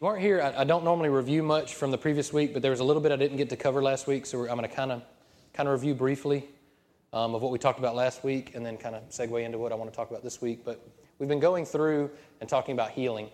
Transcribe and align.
you 0.00 0.06
weren't 0.06 0.22
here, 0.22 0.40
I, 0.40 0.62
I, 0.62 0.64
don't 0.64 0.82
normally 0.82 1.10
review 1.10 1.42
much 1.42 1.74
from 1.74 1.90
the 1.90 1.98
previous 1.98 2.32
week, 2.32 2.54
but 2.54 2.62
there 2.62 2.70
was 2.70 2.80
a 2.80 2.84
little 2.84 3.02
bit 3.02 3.12
I 3.12 3.16
didn't 3.16 3.36
get 3.36 3.50
to 3.50 3.56
cover 3.56 3.82
last 3.82 4.06
week, 4.06 4.24
so 4.24 4.40
I'm 4.40 4.56
going 4.56 4.62
to 4.62 4.68
kind 4.68 4.92
of 4.92 5.02
kind 5.52 5.68
of 5.68 5.74
review 5.74 5.94
briefly 5.94 6.48
um, 7.12 7.34
of 7.34 7.42
what 7.42 7.52
we 7.52 7.58
talked 7.58 7.78
about 7.78 7.94
last 7.94 8.24
week, 8.24 8.54
and 8.54 8.64
then 8.64 8.78
kind 8.78 8.94
of 8.94 9.06
segue 9.10 9.44
into 9.44 9.58
what 9.58 9.72
I 9.72 9.74
want 9.74 9.90
to 9.90 9.96
talk 9.96 10.10
about 10.10 10.22
this 10.22 10.40
week. 10.40 10.64
But 10.64 10.80
we've 11.18 11.28
been 11.28 11.40
going 11.40 11.66
through 11.66 12.10
and 12.40 12.48
talking 12.48 12.72
about 12.72 12.92
healing, 12.92 13.28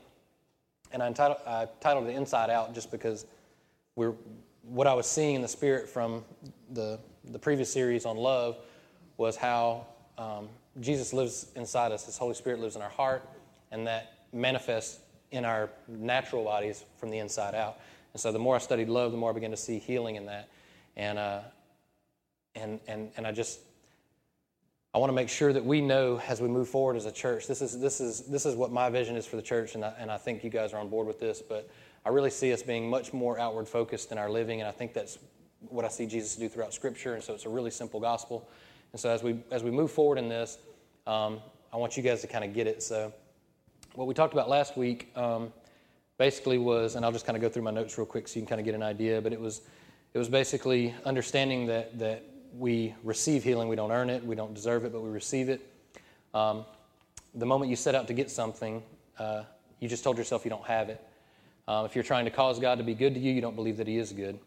and 0.90 1.04
I 1.04 1.06
entitled, 1.06 1.38
I 1.46 1.68
titled 1.80 2.08
it 2.08 2.16
"Inside 2.16 2.50
Out" 2.50 2.74
just 2.74 2.90
because 2.90 3.26
we're 3.94 4.14
what 4.62 4.88
I 4.88 4.94
was 4.94 5.06
seeing 5.06 5.36
in 5.36 5.42
the 5.42 5.48
spirit 5.48 5.88
from 5.88 6.24
the 6.72 6.98
the 7.30 7.38
previous 7.38 7.72
series 7.72 8.04
on 8.04 8.16
love 8.16 8.56
was 9.18 9.36
how 9.36 9.86
um, 10.18 10.48
Jesus 10.80 11.12
lives 11.12 11.46
inside 11.54 11.92
us, 11.92 12.06
His 12.06 12.18
Holy 12.18 12.34
Spirit 12.34 12.58
lives 12.58 12.74
in 12.74 12.82
our 12.82 12.90
heart, 12.90 13.22
and 13.70 13.86
that 13.86 14.14
manifests 14.32 14.98
in 15.30 15.44
our 15.44 15.70
natural 15.88 16.44
bodies 16.44 16.84
from 16.98 17.10
the 17.10 17.18
inside 17.18 17.54
out. 17.54 17.78
And 18.12 18.20
so 18.20 18.32
the 18.32 18.38
more 18.38 18.56
I 18.56 18.58
studied 18.58 18.88
love, 18.88 19.12
the 19.12 19.18
more 19.18 19.30
I 19.30 19.32
began 19.34 19.50
to 19.50 19.56
see 19.56 19.78
healing 19.78 20.16
in 20.16 20.26
that. 20.26 20.48
And, 20.96 21.18
uh, 21.18 21.40
and, 22.54 22.80
and, 22.88 23.10
and 23.16 23.26
I 23.26 23.32
just, 23.32 23.60
I 24.94 24.98
want 24.98 25.10
to 25.10 25.14
make 25.14 25.28
sure 25.28 25.52
that 25.52 25.64
we 25.64 25.82
know 25.82 26.20
as 26.26 26.40
we 26.40 26.48
move 26.48 26.68
forward 26.68 26.96
as 26.96 27.04
a 27.04 27.12
church, 27.12 27.46
this 27.46 27.60
is, 27.60 27.78
this 27.78 28.00
is, 28.00 28.22
this 28.22 28.46
is 28.46 28.54
what 28.54 28.72
my 28.72 28.88
vision 28.88 29.16
is 29.16 29.26
for 29.26 29.36
the 29.36 29.42
church, 29.42 29.74
and 29.74 29.84
I, 29.84 29.92
and 29.98 30.10
I 30.10 30.16
think 30.16 30.42
you 30.42 30.48
guys 30.48 30.72
are 30.72 30.78
on 30.78 30.88
board 30.88 31.06
with 31.06 31.20
this, 31.20 31.42
but 31.42 31.68
I 32.06 32.08
really 32.08 32.30
see 32.30 32.52
us 32.52 32.62
being 32.62 32.88
much 32.88 33.12
more 33.12 33.38
outward 33.38 33.68
focused 33.68 34.10
in 34.10 34.16
our 34.16 34.30
living, 34.30 34.60
and 34.60 34.68
I 34.68 34.72
think 34.72 34.94
that's 34.94 35.18
what 35.68 35.84
I 35.84 35.88
see 35.88 36.06
Jesus 36.06 36.36
do 36.36 36.48
throughout 36.48 36.72
Scripture, 36.72 37.14
and 37.14 37.22
so 37.22 37.34
it's 37.34 37.44
a 37.44 37.50
really 37.50 37.70
simple 37.70 38.00
gospel. 38.00 38.48
And 38.92 39.00
so 39.00 39.10
as 39.10 39.22
we, 39.22 39.38
as 39.50 39.62
we 39.62 39.70
move 39.70 39.90
forward 39.90 40.16
in 40.16 40.30
this, 40.30 40.56
um, 41.06 41.40
I 41.72 41.76
want 41.76 41.98
you 41.98 42.02
guys 42.02 42.22
to 42.22 42.26
kind 42.26 42.44
of 42.44 42.54
get 42.54 42.66
it. 42.66 42.82
So 42.82 43.12
what 43.96 44.06
we 44.06 44.12
talked 44.12 44.34
about 44.34 44.48
last 44.48 44.76
week 44.76 45.10
um, 45.16 45.52
basically 46.18 46.58
was, 46.58 46.94
and 46.94 47.04
I'll 47.04 47.12
just 47.12 47.24
kind 47.24 47.34
of 47.34 47.42
go 47.42 47.48
through 47.48 47.62
my 47.62 47.70
notes 47.70 47.96
real 47.96 48.06
quick 48.06 48.28
so 48.28 48.38
you 48.38 48.42
can 48.42 48.48
kind 48.48 48.60
of 48.60 48.66
get 48.66 48.74
an 48.74 48.82
idea, 48.82 49.22
but 49.22 49.32
it 49.32 49.40
was, 49.40 49.62
it 50.12 50.18
was 50.18 50.28
basically 50.28 50.94
understanding 51.06 51.66
that, 51.66 51.98
that 51.98 52.22
we 52.56 52.94
receive 53.02 53.42
healing. 53.42 53.68
We 53.68 53.76
don't 53.76 53.90
earn 53.90 54.10
it, 54.10 54.24
we 54.24 54.34
don't 54.34 54.54
deserve 54.54 54.84
it, 54.84 54.92
but 54.92 55.00
we 55.00 55.08
receive 55.08 55.48
it. 55.48 55.66
Um, 56.34 56.66
the 57.34 57.46
moment 57.46 57.70
you 57.70 57.76
set 57.76 57.94
out 57.94 58.06
to 58.08 58.14
get 58.14 58.30
something, 58.30 58.82
uh, 59.18 59.44
you 59.80 59.88
just 59.88 60.04
told 60.04 60.18
yourself 60.18 60.44
you 60.44 60.50
don't 60.50 60.66
have 60.66 60.90
it. 60.90 61.02
Um, 61.66 61.86
if 61.86 61.94
you're 61.94 62.04
trying 62.04 62.26
to 62.26 62.30
cause 62.30 62.58
God 62.58 62.76
to 62.78 62.84
be 62.84 62.94
good 62.94 63.14
to 63.14 63.20
you, 63.20 63.32
you 63.32 63.40
don't 63.40 63.56
believe 63.56 63.78
that 63.78 63.86
He 63.86 63.96
is 63.96 64.12
good. 64.12 64.38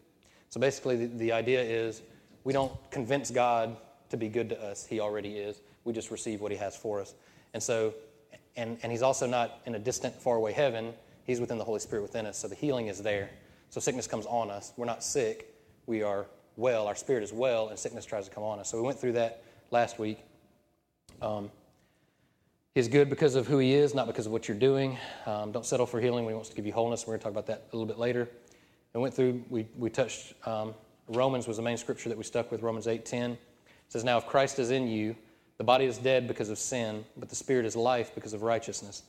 So 0.48 0.60
basically, 0.60 1.06
the, 1.06 1.06
the 1.18 1.32
idea 1.32 1.60
is 1.60 2.02
we 2.44 2.52
don't 2.52 2.72
convince 2.90 3.30
God 3.30 3.76
to 4.10 4.16
be 4.16 4.28
good 4.28 4.48
to 4.48 4.62
us. 4.62 4.86
He 4.86 5.00
already 5.00 5.36
is. 5.36 5.60
We 5.84 5.92
just 5.92 6.10
receive 6.10 6.40
what 6.40 6.50
He 6.52 6.58
has 6.58 6.76
for 6.76 7.00
us. 7.00 7.14
And 7.52 7.62
so 7.62 7.94
and, 8.56 8.78
and 8.82 8.92
he's 8.92 9.02
also 9.02 9.26
not 9.26 9.60
in 9.66 9.74
a 9.74 9.78
distant, 9.78 10.14
faraway 10.20 10.52
heaven. 10.52 10.92
He's 11.24 11.40
within 11.40 11.58
the 11.58 11.64
Holy 11.64 11.80
Spirit 11.80 12.02
within 12.02 12.26
us. 12.26 12.38
So 12.38 12.48
the 12.48 12.54
healing 12.54 12.88
is 12.88 13.02
there. 13.02 13.30
So 13.70 13.80
sickness 13.80 14.06
comes 14.06 14.26
on 14.26 14.50
us. 14.50 14.72
We're 14.76 14.86
not 14.86 15.04
sick. 15.04 15.54
We 15.86 16.02
are 16.02 16.26
well. 16.56 16.86
Our 16.86 16.94
spirit 16.94 17.22
is 17.22 17.32
well, 17.32 17.68
and 17.68 17.78
sickness 17.78 18.04
tries 18.04 18.28
to 18.28 18.34
come 18.34 18.42
on 18.42 18.58
us. 18.58 18.70
So 18.70 18.76
we 18.76 18.82
went 18.82 18.98
through 18.98 19.12
that 19.12 19.42
last 19.70 19.98
week. 19.98 20.18
Um, 21.22 21.50
he's 22.74 22.88
good 22.88 23.08
because 23.08 23.34
of 23.34 23.46
who 23.46 23.58
he 23.58 23.74
is, 23.74 23.94
not 23.94 24.06
because 24.06 24.26
of 24.26 24.32
what 24.32 24.48
you're 24.48 24.56
doing. 24.56 24.98
Um, 25.26 25.52
don't 25.52 25.66
settle 25.66 25.86
for 25.86 26.00
healing 26.00 26.24
when 26.24 26.32
he 26.32 26.34
wants 26.34 26.50
to 26.50 26.56
give 26.56 26.66
you 26.66 26.72
wholeness. 26.72 27.06
We're 27.06 27.12
going 27.12 27.20
to 27.20 27.24
talk 27.24 27.32
about 27.32 27.46
that 27.46 27.68
a 27.72 27.76
little 27.76 27.86
bit 27.86 27.98
later. 27.98 28.28
We 28.94 29.00
went 29.00 29.14
through, 29.14 29.44
we, 29.48 29.68
we 29.76 29.88
touched, 29.88 30.34
um, 30.46 30.74
Romans 31.08 31.46
was 31.46 31.56
the 31.56 31.62
main 31.62 31.76
scripture 31.76 32.08
that 32.08 32.18
we 32.18 32.24
stuck 32.24 32.50
with, 32.50 32.62
Romans 32.62 32.86
8.10. 32.86 33.32
It 33.32 33.38
says, 33.88 34.02
Now 34.02 34.18
if 34.18 34.26
Christ 34.26 34.58
is 34.58 34.72
in 34.72 34.88
you, 34.88 35.14
the 35.60 35.64
body 35.64 35.84
is 35.84 35.98
dead 35.98 36.26
because 36.26 36.48
of 36.48 36.58
sin, 36.58 37.04
but 37.18 37.28
the 37.28 37.36
spirit 37.36 37.66
is 37.66 37.76
life 37.76 38.14
because 38.14 38.32
of 38.32 38.40
righteousness. 38.40 39.02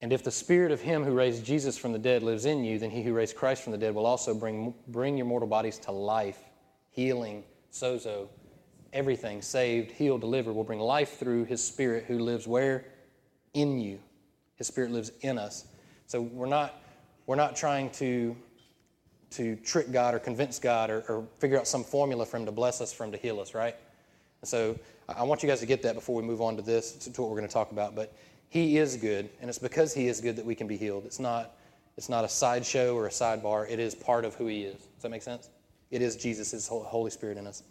And 0.00 0.14
if 0.14 0.24
the 0.24 0.30
spirit 0.30 0.72
of 0.72 0.80
him 0.80 1.04
who 1.04 1.12
raised 1.12 1.44
Jesus 1.44 1.76
from 1.76 1.92
the 1.92 1.98
dead 1.98 2.22
lives 2.22 2.46
in 2.46 2.64
you, 2.64 2.78
then 2.78 2.88
he 2.88 3.02
who 3.02 3.12
raised 3.12 3.36
Christ 3.36 3.62
from 3.62 3.72
the 3.72 3.76
dead 3.76 3.94
will 3.94 4.06
also 4.06 4.34
bring, 4.34 4.72
bring 4.88 5.18
your 5.18 5.26
mortal 5.26 5.46
bodies 5.46 5.76
to 5.80 5.92
life, 5.92 6.38
healing, 6.90 7.44
sozo, 7.70 8.28
everything, 8.94 9.42
saved, 9.42 9.90
healed, 9.90 10.22
delivered, 10.22 10.54
will 10.54 10.64
bring 10.64 10.80
life 10.80 11.18
through 11.18 11.44
his 11.44 11.62
spirit 11.62 12.06
who 12.08 12.18
lives 12.18 12.46
where? 12.46 12.86
In 13.52 13.78
you. 13.78 13.98
His 14.56 14.68
spirit 14.68 14.90
lives 14.90 15.12
in 15.20 15.36
us. 15.36 15.66
So 16.06 16.22
we're 16.22 16.46
not, 16.46 16.80
we're 17.26 17.36
not 17.36 17.56
trying 17.56 17.90
to, 17.90 18.34
to 19.32 19.56
trick 19.56 19.92
God 19.92 20.14
or 20.14 20.18
convince 20.18 20.58
God 20.58 20.88
or, 20.88 21.04
or 21.10 21.28
figure 21.40 21.58
out 21.58 21.68
some 21.68 21.84
formula 21.84 22.24
for 22.24 22.38
him 22.38 22.46
to 22.46 22.52
bless 22.52 22.80
us, 22.80 22.90
for 22.90 23.04
him 23.04 23.12
to 23.12 23.18
heal 23.18 23.38
us, 23.38 23.52
right? 23.52 23.76
So 24.44 24.78
I 25.08 25.22
want 25.22 25.42
you 25.42 25.48
guys 25.48 25.60
to 25.60 25.66
get 25.66 25.82
that 25.82 25.94
before 25.94 26.14
we 26.14 26.22
move 26.22 26.40
on 26.40 26.56
to 26.56 26.62
this, 26.62 26.92
to 26.92 27.22
what 27.22 27.30
we're 27.30 27.36
going 27.36 27.48
to 27.48 27.52
talk 27.52 27.72
about. 27.72 27.94
But 27.94 28.12
He 28.48 28.78
is 28.78 28.96
good, 28.96 29.28
and 29.40 29.48
it's 29.48 29.58
because 29.58 29.94
He 29.94 30.08
is 30.08 30.20
good 30.20 30.36
that 30.36 30.44
we 30.44 30.54
can 30.54 30.66
be 30.66 30.76
healed. 30.76 31.04
It's 31.06 31.20
not, 31.20 31.56
it's 31.96 32.08
not 32.08 32.24
a 32.24 32.28
sideshow 32.28 32.94
or 32.94 33.06
a 33.06 33.10
sidebar. 33.10 33.70
It 33.70 33.78
is 33.78 33.94
part 33.94 34.24
of 34.24 34.34
who 34.34 34.46
He 34.46 34.62
is. 34.62 34.76
Does 34.76 35.02
that 35.02 35.10
make 35.10 35.22
sense? 35.22 35.50
It 35.90 36.02
is 36.02 36.16
Jesus, 36.16 36.50
His 36.50 36.66
Holy 36.66 37.10
Spirit 37.10 37.38
in 37.38 37.46
us. 37.46 37.62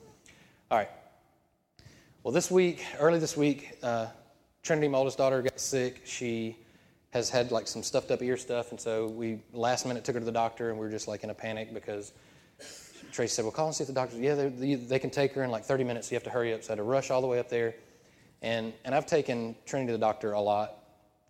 All 0.71 0.77
right. 0.77 0.89
Well, 2.23 2.33
this 2.33 2.49
week, 2.49 2.85
early 2.99 3.19
this 3.19 3.35
week, 3.35 3.77
uh, 3.83 4.07
Trinity, 4.63 4.87
my 4.87 4.97
oldest 4.97 5.17
daughter, 5.17 5.41
got 5.41 5.59
sick. 5.59 6.01
She 6.05 6.55
has 7.09 7.29
had 7.29 7.51
like 7.51 7.67
some 7.67 7.83
stuffed 7.83 8.11
up 8.11 8.21
ear 8.23 8.37
stuff, 8.37 8.71
and 8.71 8.79
so 8.79 9.07
we 9.07 9.39
last 9.51 9.85
minute 9.85 10.03
took 10.03 10.15
her 10.15 10.19
to 10.19 10.25
the 10.25 10.31
doctor, 10.31 10.69
and 10.69 10.79
we 10.79 10.85
were 10.85 10.91
just 10.91 11.07
like 11.07 11.23
in 11.23 11.29
a 11.29 11.33
panic 11.33 11.73
because 11.73 12.13
Tracy 13.13 13.35
said, 13.35 13.45
Well, 13.45 13.51
call 13.51 13.67
and 13.67 13.75
see 13.75 13.83
if 13.83 13.87
the 13.87 13.93
doctor, 13.93 14.17
yeah, 14.17 14.33
they, 14.33 14.75
they 14.75 14.99
can 14.99 15.11
take 15.11 15.33
her 15.33 15.43
in 15.43 15.51
like 15.51 15.63
30 15.63 15.83
minutes, 15.83 16.07
so 16.07 16.11
you 16.11 16.15
have 16.15 16.23
to 16.23 16.31
hurry 16.31 16.53
up. 16.53 16.63
So 16.63 16.69
I 16.69 16.71
had 16.71 16.77
to 16.77 16.83
rush 16.83 17.11
all 17.11 17.21
the 17.21 17.27
way 17.27 17.39
up 17.39 17.47
there. 17.47 17.75
And, 18.41 18.73
and 18.83 18.93
I've 18.93 19.05
taken 19.05 19.55
Trinity 19.65 19.87
to 19.87 19.93
the 19.93 19.99
doctor 19.99 20.33
a 20.33 20.41
lot. 20.41 20.79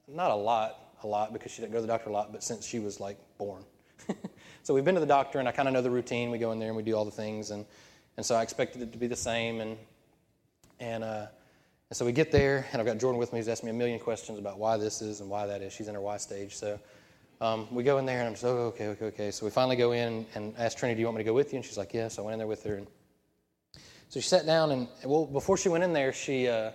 Not 0.08 0.32
a 0.32 0.36
lot, 0.36 0.96
a 1.04 1.08
lot, 1.08 1.34
because 1.34 1.52
she 1.52 1.62
didn't 1.62 1.74
go 1.74 1.80
to 1.80 1.82
the 1.82 1.88
doctor 1.88 2.10
a 2.10 2.14
lot, 2.14 2.32
but 2.32 2.42
since 2.42 2.66
she 2.66 2.80
was 2.80 3.00
like 3.00 3.18
born. 3.38 3.64
so 4.64 4.74
we've 4.74 4.86
been 4.86 4.96
to 4.96 5.02
the 5.02 5.06
doctor, 5.06 5.40
and 5.40 5.48
I 5.48 5.52
kind 5.52 5.68
of 5.68 5.74
know 5.74 5.82
the 5.82 5.92
routine. 5.92 6.32
We 6.32 6.38
go 6.38 6.52
in 6.54 6.60
there 6.60 6.70
and 6.70 6.78
we 6.78 6.84
do 6.84 6.96
all 6.96 7.06
the 7.06 7.12
things. 7.12 7.52
And, 7.52 7.66
and 8.18 8.26
so 8.26 8.36
I 8.36 8.42
expected 8.42 8.82
it 8.82 8.92
to 8.94 8.98
be 8.98 9.08
the 9.08 9.16
same. 9.16 9.60
And, 9.60 9.78
and, 10.80 11.04
uh, 11.04 11.28
and 11.90 11.98
so 11.98 12.06
we 12.06 12.14
get 12.14 12.32
there, 12.32 12.66
and 12.72 12.82
I've 12.82 12.88
got 12.88 12.98
Jordan 12.98 13.20
with 13.20 13.34
me. 13.34 13.40
He's 13.40 13.50
asked 13.50 13.64
me 13.64 13.72
a 13.72 13.74
million 13.74 14.00
questions 14.00 14.40
about 14.40 14.58
why 14.58 14.78
this 14.78 15.02
is 15.02 15.20
and 15.20 15.30
why 15.30 15.46
that 15.48 15.62
is. 15.62 15.74
She's 15.74 15.90
in 15.90 15.96
her 15.96 16.02
Y 16.02 16.18
stage. 16.18 16.56
So 16.56 16.80
um, 17.42 17.68
we 17.74 17.84
go 17.84 17.98
in 17.98 18.06
there 18.06 18.20
and 18.20 18.28
I'm 18.28 18.34
just, 18.34 18.46
oh, 18.46 18.72
okay, 18.74 18.88
okay, 18.88 19.06
okay. 19.06 19.32
So 19.32 19.46
we 19.46 19.52
finally 19.52 19.76
go 19.76 19.92
in 19.92 20.26
and 20.36 20.54
ask 20.58 20.78
Trinity, 20.78 20.98
do 20.98 21.02
you 21.02 21.08
want 21.08 21.18
me 21.18 21.24
to 21.24 21.30
go 21.30 21.34
with 21.34 21.52
you? 21.54 21.58
And 21.58 21.66
she's 21.66 21.78
like, 21.78 21.94
yes. 21.94 22.18
I 22.18 22.22
went 22.22 22.34
in 22.34 22.40
there 22.40 22.48
with 22.48 22.64
her. 22.64 22.76
And 22.76 22.88
so 24.10 24.20
she 24.20 24.28
sat 24.28 24.46
down 24.46 24.72
and, 24.72 24.88
well, 25.04 25.26
before 25.26 25.58
she 25.58 25.70
went 25.70 25.84
in 25.84 25.94
there, 25.94 26.14
she, 26.14 26.48
uh, 26.48 26.72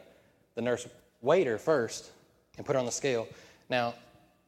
the 0.54 0.62
nurse 0.62 0.86
weighed 1.22 1.46
her 1.46 1.58
first 1.58 2.10
and 2.56 2.66
put 2.66 2.74
her 2.74 2.78
on 2.80 2.86
the 2.86 2.92
scale. 2.92 3.28
Now, 3.70 3.94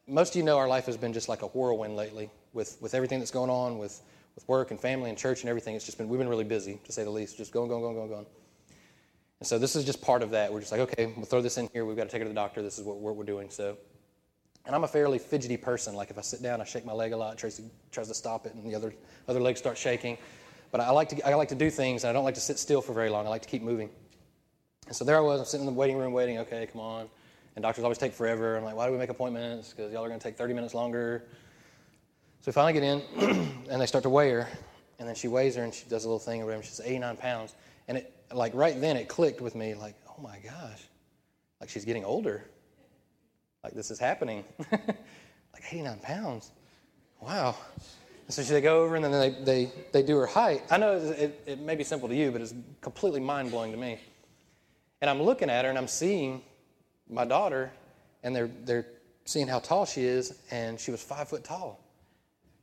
most 0.07 0.33
of 0.33 0.35
you 0.35 0.43
know 0.43 0.57
our 0.57 0.67
life 0.67 0.85
has 0.85 0.97
been 0.97 1.13
just 1.13 1.29
like 1.29 1.41
a 1.41 1.47
whirlwind 1.47 1.95
lately 1.95 2.29
with, 2.53 2.77
with 2.81 2.93
everything 2.93 3.19
that's 3.19 3.31
going 3.31 3.49
on 3.49 3.77
with, 3.77 4.01
with 4.35 4.47
work 4.47 4.71
and 4.71 4.79
family 4.79 5.09
and 5.09 5.17
church 5.17 5.41
and 5.41 5.49
everything. 5.49 5.75
It's 5.75 5.85
just 5.85 5.97
been, 5.97 6.09
we've 6.09 6.19
been 6.19 6.29
really 6.29 6.43
busy, 6.43 6.79
to 6.83 6.91
say 6.91 7.03
the 7.03 7.09
least, 7.09 7.37
just 7.37 7.51
going, 7.51 7.69
going, 7.69 7.81
going, 7.81 7.95
going, 7.95 8.09
going. 8.09 8.25
And 9.39 9.47
so 9.47 9.57
this 9.57 9.75
is 9.75 9.85
just 9.85 10.01
part 10.01 10.21
of 10.21 10.31
that. 10.31 10.53
We're 10.53 10.59
just 10.59 10.71
like, 10.71 10.81
okay, 10.81 11.13
we'll 11.15 11.25
throw 11.25 11.41
this 11.41 11.57
in 11.57 11.67
here. 11.73 11.83
We've 11.83 11.97
got 11.97 12.03
to 12.03 12.09
take 12.09 12.19
her 12.19 12.25
to 12.25 12.29
the 12.29 12.35
doctor. 12.35 12.61
This 12.61 12.77
is 12.77 12.85
what, 12.85 12.97
what 12.97 13.15
we're 13.15 13.23
doing. 13.23 13.49
So 13.49 13.77
and 14.65 14.75
I'm 14.75 14.83
a 14.83 14.87
fairly 14.87 15.19
fidgety 15.19 15.57
person. 15.57 15.95
Like 15.95 16.09
if 16.09 16.17
I 16.17 16.21
sit 16.21 16.41
down, 16.41 16.61
I 16.61 16.65
shake 16.65 16.85
my 16.85 16.93
leg 16.93 17.13
a 17.13 17.17
lot. 17.17 17.37
Tracy 17.37 17.63
tries 17.91 18.07
to 18.07 18.13
stop 18.13 18.45
it, 18.45 18.53
and 18.53 18.65
the 18.69 18.75
other 18.75 18.93
other 19.27 19.39
leg 19.39 19.57
starts 19.57 19.79
shaking. 19.79 20.17
But 20.71 20.81
I 20.81 20.89
like 20.91 21.09
to 21.09 21.27
I 21.27 21.33
like 21.35 21.49
to 21.49 21.55
do 21.55 21.69
things, 21.69 22.03
and 22.03 22.09
I 22.09 22.13
don't 22.13 22.23
like 22.23 22.35
to 22.35 22.41
sit 22.41 22.59
still 22.59 22.81
for 22.81 22.93
very 22.93 23.09
long. 23.09 23.25
I 23.25 23.29
like 23.29 23.41
to 23.41 23.49
keep 23.49 23.61
moving. 23.61 23.89
And 24.87 24.95
so 24.95 25.05
there 25.05 25.17
I 25.17 25.21
was. 25.21 25.39
I'm 25.39 25.45
sitting 25.45 25.67
in 25.67 25.73
the 25.73 25.77
waiting 25.77 25.97
room 25.97 26.13
waiting. 26.13 26.39
Okay, 26.39 26.67
come 26.71 26.81
on. 26.81 27.09
And 27.55 27.63
doctors 27.63 27.83
always 27.83 27.97
take 27.97 28.13
forever. 28.13 28.57
I'm 28.57 28.63
like, 28.63 28.75
why 28.75 28.85
do 28.85 28.93
we 28.93 28.97
make 28.97 29.09
appointments? 29.09 29.71
Because 29.71 29.91
y'all 29.91 30.03
are 30.03 30.07
going 30.07 30.19
to 30.19 30.23
take 30.23 30.37
30 30.37 30.53
minutes 30.53 30.73
longer. 30.73 31.23
So 32.41 32.47
we 32.47 32.53
finally 32.53 32.73
get 32.73 32.83
in, 32.83 33.01
and 33.69 33.81
they 33.81 33.85
start 33.85 34.03
to 34.03 34.09
weigh 34.09 34.31
her. 34.31 34.47
And 34.99 35.07
then 35.07 35.15
she 35.15 35.27
weighs 35.27 35.55
her, 35.55 35.63
and 35.63 35.73
she 35.73 35.85
does 35.89 36.05
a 36.05 36.07
little 36.07 36.19
thing 36.19 36.41
or 36.41 36.45
whatever. 36.45 36.63
She's 36.63 36.79
89 36.79 37.17
pounds. 37.17 37.55
And 37.87 37.97
it, 37.97 38.13
like, 38.33 38.53
right 38.55 38.79
then, 38.79 38.95
it 38.95 39.09
clicked 39.09 39.41
with 39.41 39.55
me, 39.55 39.73
like, 39.73 39.95
oh 40.07 40.21
my 40.21 40.37
gosh, 40.39 40.81
like 41.59 41.69
she's 41.69 41.85
getting 41.85 42.05
older. 42.05 42.45
Like 43.63 43.73
this 43.73 43.91
is 43.91 43.99
happening. 43.99 44.43
like 44.71 45.63
89 45.69 45.99
pounds. 45.99 46.51
Wow. 47.19 47.55
And 48.25 48.33
so 48.33 48.41
they 48.41 48.61
go 48.61 48.83
over 48.83 48.95
and 48.95 49.03
then 49.03 49.11
they, 49.11 49.29
they, 49.43 49.71
they 49.91 50.03
do 50.03 50.17
her 50.17 50.25
height. 50.25 50.63
I 50.71 50.77
know 50.77 50.97
it, 50.97 51.41
it 51.45 51.59
may 51.59 51.75
be 51.75 51.83
simple 51.83 52.07
to 52.09 52.15
you, 52.15 52.31
but 52.31 52.41
it's 52.41 52.53
completely 52.79 53.19
mind 53.19 53.51
blowing 53.51 53.71
to 53.71 53.77
me. 53.77 53.99
And 55.01 55.09
I'm 55.09 55.21
looking 55.21 55.49
at 55.49 55.65
her 55.65 55.69
and 55.69 55.77
I'm 55.77 55.87
seeing 55.87 56.41
my 57.09 57.25
daughter, 57.25 57.71
and 58.23 58.35
they're, 58.35 58.49
they're 58.63 58.85
seeing 59.25 59.47
how 59.47 59.59
tall 59.59 59.85
she 59.85 60.01
is, 60.01 60.39
and 60.49 60.79
she 60.79 60.91
was 60.91 61.03
five 61.03 61.27
foot 61.27 61.43
tall. 61.43 61.83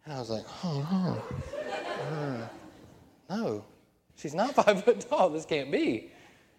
And 0.05 0.15
I 0.15 0.19
was 0.19 0.31
like, 0.31 0.45
oh, 0.65 1.23
no. 2.11 2.17
Uh, 2.17 2.49
no, 3.29 3.65
she's 4.17 4.35
not 4.35 4.55
five 4.65 4.85
foot 4.85 5.01
tall. 5.09 5.29
This 5.29 5.45
can't 5.45 5.71
be. 5.71 6.11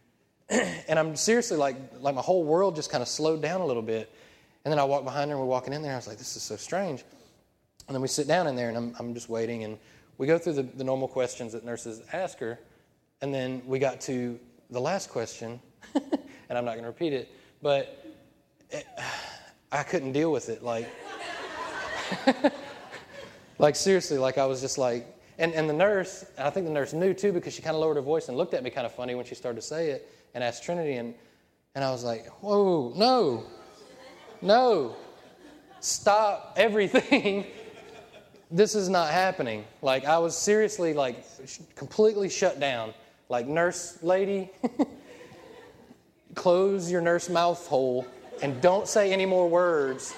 and 0.50 1.00
I'm 1.00 1.16
seriously 1.16 1.58
like, 1.58 1.78
like 2.00 2.16
my 2.16 2.22
whole 2.22 2.44
world 2.44 2.76
just 2.76 2.92
kind 2.92 3.02
of 3.02 3.08
slowed 3.08 3.42
down 3.42 3.62
a 3.62 3.66
little 3.66 3.82
bit. 3.82 4.14
And 4.66 4.72
then 4.72 4.80
I 4.80 4.84
walked 4.84 5.06
behind 5.06 5.30
her 5.30 5.36
and 5.36 5.42
we're 5.42 5.50
walking 5.50 5.74
in 5.74 5.82
there. 5.82 5.94
I 5.94 5.96
was 5.96 6.08
like, 6.08 6.18
this 6.18 6.36
is 6.36 6.44
so 6.44 6.56
strange. 6.56 7.04
And 7.88 7.96
then 7.96 8.02
we 8.02 8.08
sit 8.08 8.28
down 8.28 8.48
in 8.48 8.56
there 8.56 8.70
and 8.70 8.78
I'm, 8.78 8.96
I'm 9.00 9.14
just 9.14 9.30
waiting. 9.30 9.64
And 9.64 9.78
we 10.18 10.28
go 10.28 10.38
through 10.38 10.54
the, 10.54 10.64
the 10.64 10.84
normal 10.84 11.08
questions 11.08 11.54
that 11.54 11.64
nurses 11.64 12.02
ask 12.14 12.38
her. 12.40 12.60
And 13.22 13.34
then 13.34 13.62
we 13.66 13.80
got 13.80 14.02
to 14.02 14.40
the 14.70 14.80
last 14.80 15.10
question, 15.10 15.60
and 15.96 16.58
I'm 16.58 16.66
not 16.66 16.74
going 16.74 16.84
to 16.84 16.90
repeat 16.90 17.14
it, 17.14 17.32
but 17.62 18.06
it, 18.70 18.86
I 19.72 19.84
couldn't 19.84 20.14
deal 20.14 20.32
with 20.32 20.50
it. 20.50 20.64
Like, 20.64 20.88
like, 23.60 23.76
seriously, 23.76 24.18
like, 24.18 24.38
I 24.38 24.46
was 24.46 24.62
just 24.62 24.78
like, 24.78 25.08
and, 25.38 25.54
and 25.54 25.70
the 25.70 25.74
nurse, 25.74 26.26
and 26.38 26.48
I 26.48 26.50
think 26.50 26.66
the 26.66 26.72
nurse 26.72 26.92
knew 26.92 27.14
too 27.14 27.32
because 27.32 27.54
she 27.54 27.62
kind 27.62 27.76
of 27.76 27.82
lowered 27.82 27.96
her 27.96 28.02
voice 28.02 28.28
and 28.30 28.38
looked 28.38 28.54
at 28.54 28.64
me 28.64 28.70
kind 28.72 28.86
of 28.86 28.94
funny 28.94 29.16
when 29.16 29.26
she 29.26 29.36
started 29.36 29.62
to 29.62 29.66
say 29.66 29.92
it 29.92 30.12
and 30.34 30.44
asked 30.44 30.64
Trinity. 30.64 30.96
And, 30.96 31.14
and 31.76 31.84
I 31.84 31.92
was 31.92 32.04
like, 32.04 32.28
whoa, 32.42 32.94
no, 32.96 33.44
no, 34.42 34.96
stop 35.80 36.54
everything. 36.58 37.46
this 38.52 38.76
is 38.76 38.90
not 38.90 39.12
happening. 39.12 39.66
Like, 39.82 40.06
I 40.06 40.18
was 40.18 40.36
seriously, 40.38 40.94
like, 40.94 41.26
completely 41.76 42.30
shut 42.30 42.60
down. 42.60 42.94
Like, 43.28 43.48
nurse 43.48 44.02
lady, 44.02 44.50
close 46.36 46.92
your 46.92 47.02
nurse 47.02 47.30
mouth 47.30 47.66
hole 47.68 48.08
and 48.42 48.60
don't 48.62 48.88
say 48.88 49.12
any 49.12 49.26
more 49.26 49.48
words 49.50 50.16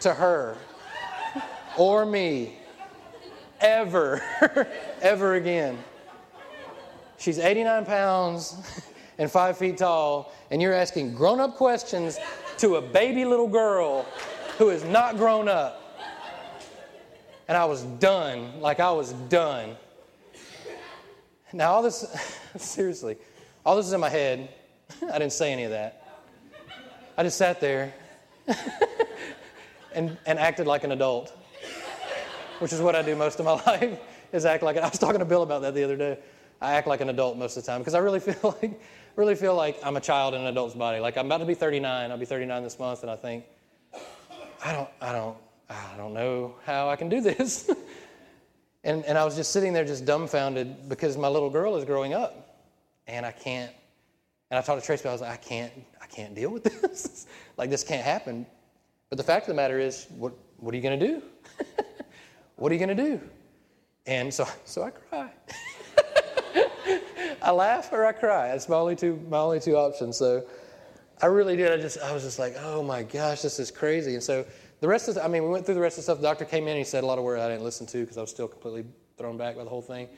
to 0.00 0.14
her 0.14 0.56
or 1.76 2.06
me 2.06 2.56
ever, 3.60 4.22
ever 5.02 5.34
again. 5.34 5.78
She's 7.18 7.38
89 7.38 7.86
pounds 7.86 8.82
and 9.18 9.30
five 9.30 9.56
feet 9.56 9.78
tall, 9.78 10.32
and 10.50 10.60
you're 10.60 10.74
asking 10.74 11.14
grown 11.14 11.40
up 11.40 11.56
questions 11.56 12.18
to 12.64 12.76
a 12.76 12.80
baby 12.80 13.26
little 13.26 13.46
girl 13.46 14.06
who 14.56 14.70
is 14.70 14.82
not 14.84 15.18
grown 15.18 15.48
up. 15.48 15.82
And 17.46 17.58
I 17.58 17.66
was 17.66 17.82
done, 17.82 18.58
like 18.58 18.80
I 18.80 18.90
was 18.90 19.12
done. 19.28 19.76
Now, 21.52 21.72
all 21.72 21.82
this, 21.82 22.06
seriously, 22.56 23.18
all 23.66 23.76
this 23.76 23.84
is 23.84 23.92
in 23.92 24.00
my 24.00 24.08
head. 24.08 24.48
I 25.02 25.18
didn't 25.18 25.34
say 25.34 25.52
any 25.52 25.64
of 25.64 25.72
that. 25.72 26.08
I 27.18 27.22
just 27.22 27.36
sat 27.36 27.60
there 27.60 27.92
and, 29.94 30.16
and 30.24 30.38
acted 30.38 30.66
like 30.66 30.84
an 30.84 30.92
adult, 30.92 31.36
which 32.60 32.72
is 32.72 32.80
what 32.80 32.96
I 32.96 33.02
do 33.02 33.14
most 33.14 33.40
of 33.40 33.44
my 33.44 33.62
life, 33.66 33.98
is 34.32 34.46
act 34.46 34.62
like, 34.62 34.78
I 34.78 34.88
was 34.88 34.98
talking 34.98 35.18
to 35.18 35.26
Bill 35.26 35.42
about 35.42 35.60
that 35.60 35.74
the 35.74 35.84
other 35.84 35.98
day. 35.98 36.18
I 36.62 36.72
act 36.72 36.86
like 36.86 37.02
an 37.02 37.10
adult 37.10 37.36
most 37.36 37.58
of 37.58 37.62
the 37.62 37.70
time 37.70 37.82
because 37.82 37.92
I 37.92 37.98
really 37.98 38.20
feel 38.20 38.56
like, 38.62 38.80
really 39.16 39.34
feel 39.34 39.54
like 39.54 39.78
I'm 39.84 39.96
a 39.96 40.00
child 40.00 40.34
in 40.34 40.40
an 40.40 40.46
adult's 40.46 40.74
body. 40.74 41.00
Like 41.00 41.16
I'm 41.16 41.26
about 41.26 41.38
to 41.38 41.46
be 41.46 41.54
39. 41.54 42.10
I'll 42.10 42.18
be 42.18 42.24
39 42.24 42.62
this 42.62 42.78
month, 42.78 43.02
and 43.02 43.10
I 43.10 43.16
think, 43.16 43.44
I 44.64 44.72
don't, 44.72 44.88
I 45.00 45.12
don't, 45.12 45.36
I 45.70 45.96
don't 45.96 46.14
know 46.14 46.54
how 46.64 46.88
I 46.88 46.96
can 46.96 47.08
do 47.08 47.20
this. 47.20 47.70
and, 48.84 49.04
and 49.04 49.16
I 49.16 49.24
was 49.24 49.36
just 49.36 49.52
sitting 49.52 49.72
there 49.72 49.84
just 49.84 50.04
dumbfounded 50.04 50.88
because 50.88 51.16
my 51.16 51.28
little 51.28 51.50
girl 51.50 51.76
is 51.76 51.84
growing 51.84 52.14
up, 52.14 52.58
and 53.06 53.24
I 53.24 53.32
can't 53.32 53.72
and 54.54 54.58
I 54.58 54.62
talked 54.62 54.80
to 54.80 54.86
Tracy, 54.86 55.08
I 55.08 55.12
was 55.12 55.20
like, 55.20 55.32
I 55.32 55.36
can't, 55.36 55.72
I 56.00 56.06
can't 56.06 56.32
deal 56.32 56.50
with 56.50 56.62
this. 56.82 57.26
like 57.56 57.70
this 57.70 57.82
can't 57.82 58.04
happen. 58.04 58.46
But 59.08 59.18
the 59.18 59.24
fact 59.24 59.44
of 59.44 59.48
the 59.48 59.54
matter 59.54 59.80
is, 59.80 60.06
what, 60.10 60.32
what 60.58 60.72
are 60.72 60.76
you 60.76 60.82
going 60.82 60.98
to 60.98 61.06
do? 61.06 61.22
what 62.56 62.70
are 62.70 62.74
you 62.74 62.84
going 62.84 62.96
to 62.96 63.02
do? 63.04 63.20
And 64.06 64.32
so, 64.32 64.46
so 64.64 64.84
I 64.84 64.90
cry. 64.90 65.30
I 67.44 67.50
laugh 67.50 67.92
or 67.92 68.06
I 68.06 68.12
cry. 68.12 68.48
That's 68.48 68.68
my 68.68 68.76
only 68.76 68.96
two, 68.96 69.20
my 69.28 69.38
only 69.38 69.60
two 69.60 69.76
options. 69.76 70.16
So 70.16 70.46
I 71.20 71.26
really 71.26 71.56
did. 71.56 71.70
I 71.70 71.76
just, 71.76 71.98
I 71.98 72.12
was 72.12 72.22
just 72.22 72.38
like, 72.38 72.54
oh 72.58 72.82
my 72.82 73.02
gosh, 73.02 73.42
this 73.42 73.58
is 73.58 73.70
crazy. 73.70 74.14
And 74.14 74.22
so 74.22 74.46
the 74.80 74.88
rest 74.88 75.08
of, 75.08 75.16
the, 75.16 75.24
I 75.24 75.28
mean, 75.28 75.44
we 75.44 75.50
went 75.50 75.66
through 75.66 75.74
the 75.74 75.80
rest 75.80 75.98
of 75.98 75.98
the 75.98 76.02
stuff. 76.04 76.18
The 76.18 76.22
doctor 76.26 76.46
came 76.46 76.64
in. 76.64 76.70
And 76.70 76.78
he 76.78 76.84
said 76.84 77.04
a 77.04 77.06
lot 77.06 77.18
of 77.18 77.24
words 77.24 77.42
I 77.42 77.48
didn't 77.48 77.62
listen 77.62 77.86
to 77.88 78.00
because 78.00 78.16
I 78.16 78.22
was 78.22 78.30
still 78.30 78.48
completely 78.48 78.84
thrown 79.18 79.36
back 79.36 79.56
by 79.56 79.64
the 79.64 79.70
whole 79.70 79.82
thing. 79.82 80.08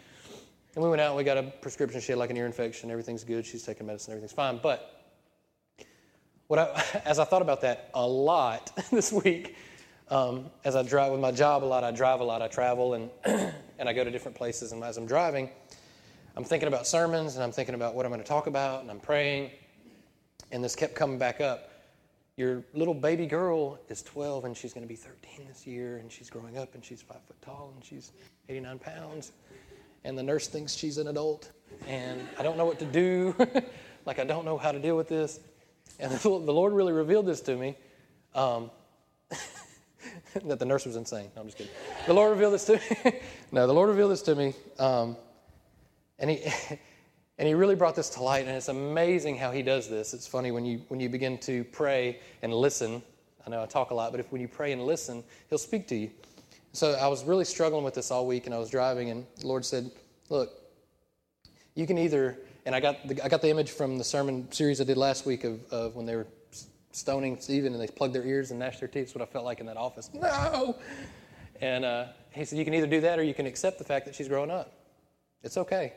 And 0.75 0.84
we 0.84 0.88
went 0.88 1.00
out 1.00 1.08
and 1.08 1.17
we 1.17 1.25
got 1.25 1.37
a 1.37 1.43
prescription. 1.43 2.00
She 2.00 2.12
had 2.12 2.19
like 2.19 2.31
an 2.31 2.37
ear 2.37 2.46
infection. 2.46 2.90
Everything's 2.90 3.25
good. 3.25 3.44
She's 3.44 3.64
taking 3.64 3.87
medicine. 3.87 4.12
Everything's 4.12 4.32
fine. 4.32 4.61
But 4.62 4.96
what 6.46 6.61
I, 6.61 7.00
as 7.05 7.19
I 7.19 7.25
thought 7.25 7.43
about 7.43 7.61
that 7.62 7.90
a 7.94 8.06
lot 8.06 8.70
this 8.93 9.12
week, 9.12 9.56
um, 10.08 10.46
as 10.64 10.76
I 10.76 10.84
drive 10.84 11.11
with 11.11 11.20
my 11.20 11.32
job 11.32 11.64
a 11.64 11.67
lot, 11.67 11.82
I 11.82 11.90
drive 11.90 12.20
a 12.20 12.25
lot, 12.25 12.40
I 12.40 12.46
travel, 12.46 12.94
and, 12.94 13.11
and 13.78 13.88
I 13.88 13.93
go 13.93 14.05
to 14.05 14.11
different 14.11 14.37
places. 14.37 14.70
And 14.70 14.84
as 14.84 14.96
I'm 14.96 15.06
driving, 15.06 15.50
I'm 16.37 16.44
thinking 16.44 16.69
about 16.69 16.87
sermons 16.87 17.35
and 17.35 17.44
I'm 17.44 17.53
thinking 17.53 17.75
about 17.75 17.94
what 17.94 18.05
I'm 18.05 18.12
going 18.12 18.23
to 18.23 18.29
talk 18.29 18.47
about, 18.47 18.83
and 18.83 18.91
I'm 18.91 19.00
praying. 19.00 19.50
And 20.53 20.62
this 20.62 20.77
kept 20.77 20.94
coming 20.94 21.19
back 21.19 21.41
up. 21.41 21.71
Your 22.37 22.62
little 22.75 22.94
baby 22.94 23.27
girl 23.27 23.79
is 23.88 24.03
12 24.03 24.44
and 24.44 24.56
she's 24.56 24.75
going 24.75 24.85
to 24.85 24.88
be 24.88 24.97
13 24.97 25.47
this 25.49 25.67
year, 25.67 25.97
and 25.97 26.12
she's 26.12 26.29
growing 26.29 26.59
up 26.59 26.75
and 26.75 26.85
she's 26.85 27.00
five 27.00 27.23
foot 27.27 27.41
tall 27.41 27.73
and 27.75 27.85
she's 27.85 28.12
89 28.49 28.79
pounds 28.79 29.33
and 30.06 30.17
the 30.17 30.23
nurse 30.23 30.47
thinks 30.47 30.75
she's 30.75 30.99
an 30.99 31.09
adult, 31.09 31.50
and 31.88 32.21
I 32.38 32.44
don't 32.44 32.56
know 32.56 32.65
what 32.65 32.79
to 32.79 32.85
do. 32.85 33.35
like, 34.06 34.21
I 34.21 34.25
don't 34.25 34.44
know 34.44 34.56
how 34.56 34.71
to 34.71 34.79
deal 34.79 34.97
with 34.97 35.09
this. 35.09 35.41
And 35.99 36.12
the, 36.12 36.29
Lord 36.29 36.73
really 36.73 36.93
revealed 36.93 37.27
this 37.27 37.41
to 37.43 37.56
me 37.56 37.77
um, 38.35 38.71
that 40.44 40.61
the 40.61 40.65
nurse 40.65 40.87
was 40.87 40.94
insane. 40.94 41.31
No, 41.35 41.43
I'm 41.43 41.49
just 41.49 41.59
kidding. 41.59 41.73
The 42.06 42.15
Lord 42.15 42.31
revealed 42.31 42.55
this 42.55 42.65
to 42.67 42.75
me. 42.75 43.21
no, 43.53 43.67
the 43.67 43.75
Lord 43.75 43.88
revealed 43.88 44.12
this 44.12 44.23
to 44.23 44.37
me. 44.37 44.55
Um, 44.79 45.17
and 46.19 46.31
he. 46.31 46.47
And 47.39 47.47
he 47.47 47.53
really 47.53 47.75
brought 47.75 47.95
this 47.95 48.09
to 48.11 48.23
light, 48.23 48.47
and 48.47 48.57
it's 48.57 48.69
amazing 48.69 49.37
how 49.37 49.51
he 49.51 49.61
does 49.63 49.91
this. 49.91 50.15
It's 50.15 50.27
funny 50.27 50.51
when 50.53 50.65
you 50.65 50.81
when 50.89 51.01
you 51.01 51.11
begin 51.11 51.37
to 51.39 51.65
pray 51.65 52.21
and 52.43 52.53
listen. 52.53 53.03
I 53.47 53.51
know 53.51 53.63
I 53.63 53.67
talk 53.67 53.91
a 53.91 53.95
lot, 53.95 54.11
but 54.11 54.21
if 54.21 54.33
when 54.33 54.41
you 54.41 54.49
pray 54.49 54.73
and 54.73 54.87
listen, 54.87 55.23
he'll 55.51 55.59
speak 55.59 55.87
to 55.89 55.97
you. 55.97 56.11
So 56.73 56.93
I 56.93 57.09
was 57.09 57.25
really 57.25 57.45
struggling 57.45 57.85
with 57.85 57.95
this 57.95 58.11
all 58.11 58.27
week, 58.27 58.47
and 58.47 58.55
I 58.55 58.59
was 58.59 58.71
driving, 58.71 59.11
and 59.11 59.27
the 59.39 59.47
Lord 59.47 59.67
said, 59.67 59.91
"Look, 60.31 60.51
you 61.75 61.87
can 61.87 61.99
either." 61.99 62.39
And 62.65 62.75
I 62.75 62.81
got 62.81 63.07
the, 63.07 63.23
I 63.23 63.29
got 63.29 63.43
the 63.43 63.51
image 63.51 63.71
from 63.71 63.97
the 63.97 64.03
sermon 64.03 64.51
series 64.51 64.81
I 64.81 64.85
did 64.85 64.97
last 64.97 65.25
week 65.25 65.45
of, 65.45 65.61
of 65.71 65.95
when 65.95 66.05
they 66.05 66.17
were 66.17 66.27
stoning 66.91 67.39
Stephen 67.39 67.75
and 67.75 67.81
they 67.81 67.87
plugged 67.87 68.15
their 68.15 68.25
ears 68.25 68.51
and 68.51 68.59
gnashed 68.59 68.81
their 68.81 68.89
teeth. 68.89 69.09
That's 69.09 69.15
what 69.15 69.23
I 69.23 69.31
felt 69.31 69.45
like 69.45 69.61
in 69.61 69.67
that 69.67 69.77
office. 69.77 70.11
No. 70.12 70.77
And 71.61 71.85
uh, 71.85 72.07
he 72.33 72.45
said, 72.47 72.59
"You 72.59 72.65
can 72.65 72.75
either 72.75 72.87
do 72.87 73.03
that, 73.03 73.19
or 73.19 73.23
you 73.23 73.35
can 73.35 73.47
accept 73.47 73.79
the 73.79 73.85
fact 73.85 74.07
that 74.07 74.15
she's 74.15 74.29
growing 74.29 74.51
up. 74.51 74.73
It's 75.43 75.59
okay. 75.59 75.93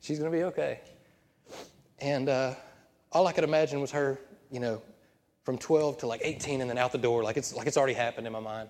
She's 0.00 0.18
going 0.18 0.30
to 0.30 0.36
be 0.36 0.44
okay." 0.44 0.80
And 2.00 2.28
uh, 2.28 2.54
all 3.12 3.26
I 3.26 3.32
could 3.32 3.44
imagine 3.44 3.80
was 3.80 3.90
her, 3.90 4.18
you 4.50 4.60
know, 4.60 4.82
from 5.44 5.58
12 5.58 5.98
to 5.98 6.06
like 6.06 6.20
18 6.24 6.60
and 6.60 6.70
then 6.70 6.78
out 6.78 6.92
the 6.92 6.98
door, 6.98 7.22
like 7.22 7.36
it's, 7.36 7.54
like 7.54 7.66
it's 7.66 7.76
already 7.76 7.94
happened 7.94 8.26
in 8.26 8.32
my 8.32 8.40
mind. 8.40 8.68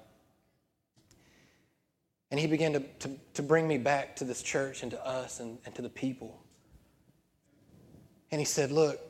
And 2.31 2.39
he 2.39 2.47
began 2.47 2.73
to, 2.75 2.81
to, 2.81 3.11
to 3.35 3.43
bring 3.43 3.67
me 3.67 3.77
back 3.77 4.17
to 4.17 4.25
this 4.25 4.43
church 4.43 4.83
and 4.83 4.91
to 4.93 5.07
us 5.07 5.41
and, 5.41 5.59
and 5.67 5.75
to 5.75 5.83
the 5.83 5.89
people. 5.89 6.43
And 8.31 8.41
he 8.41 8.45
said, 8.45 8.71
Look, 8.71 9.01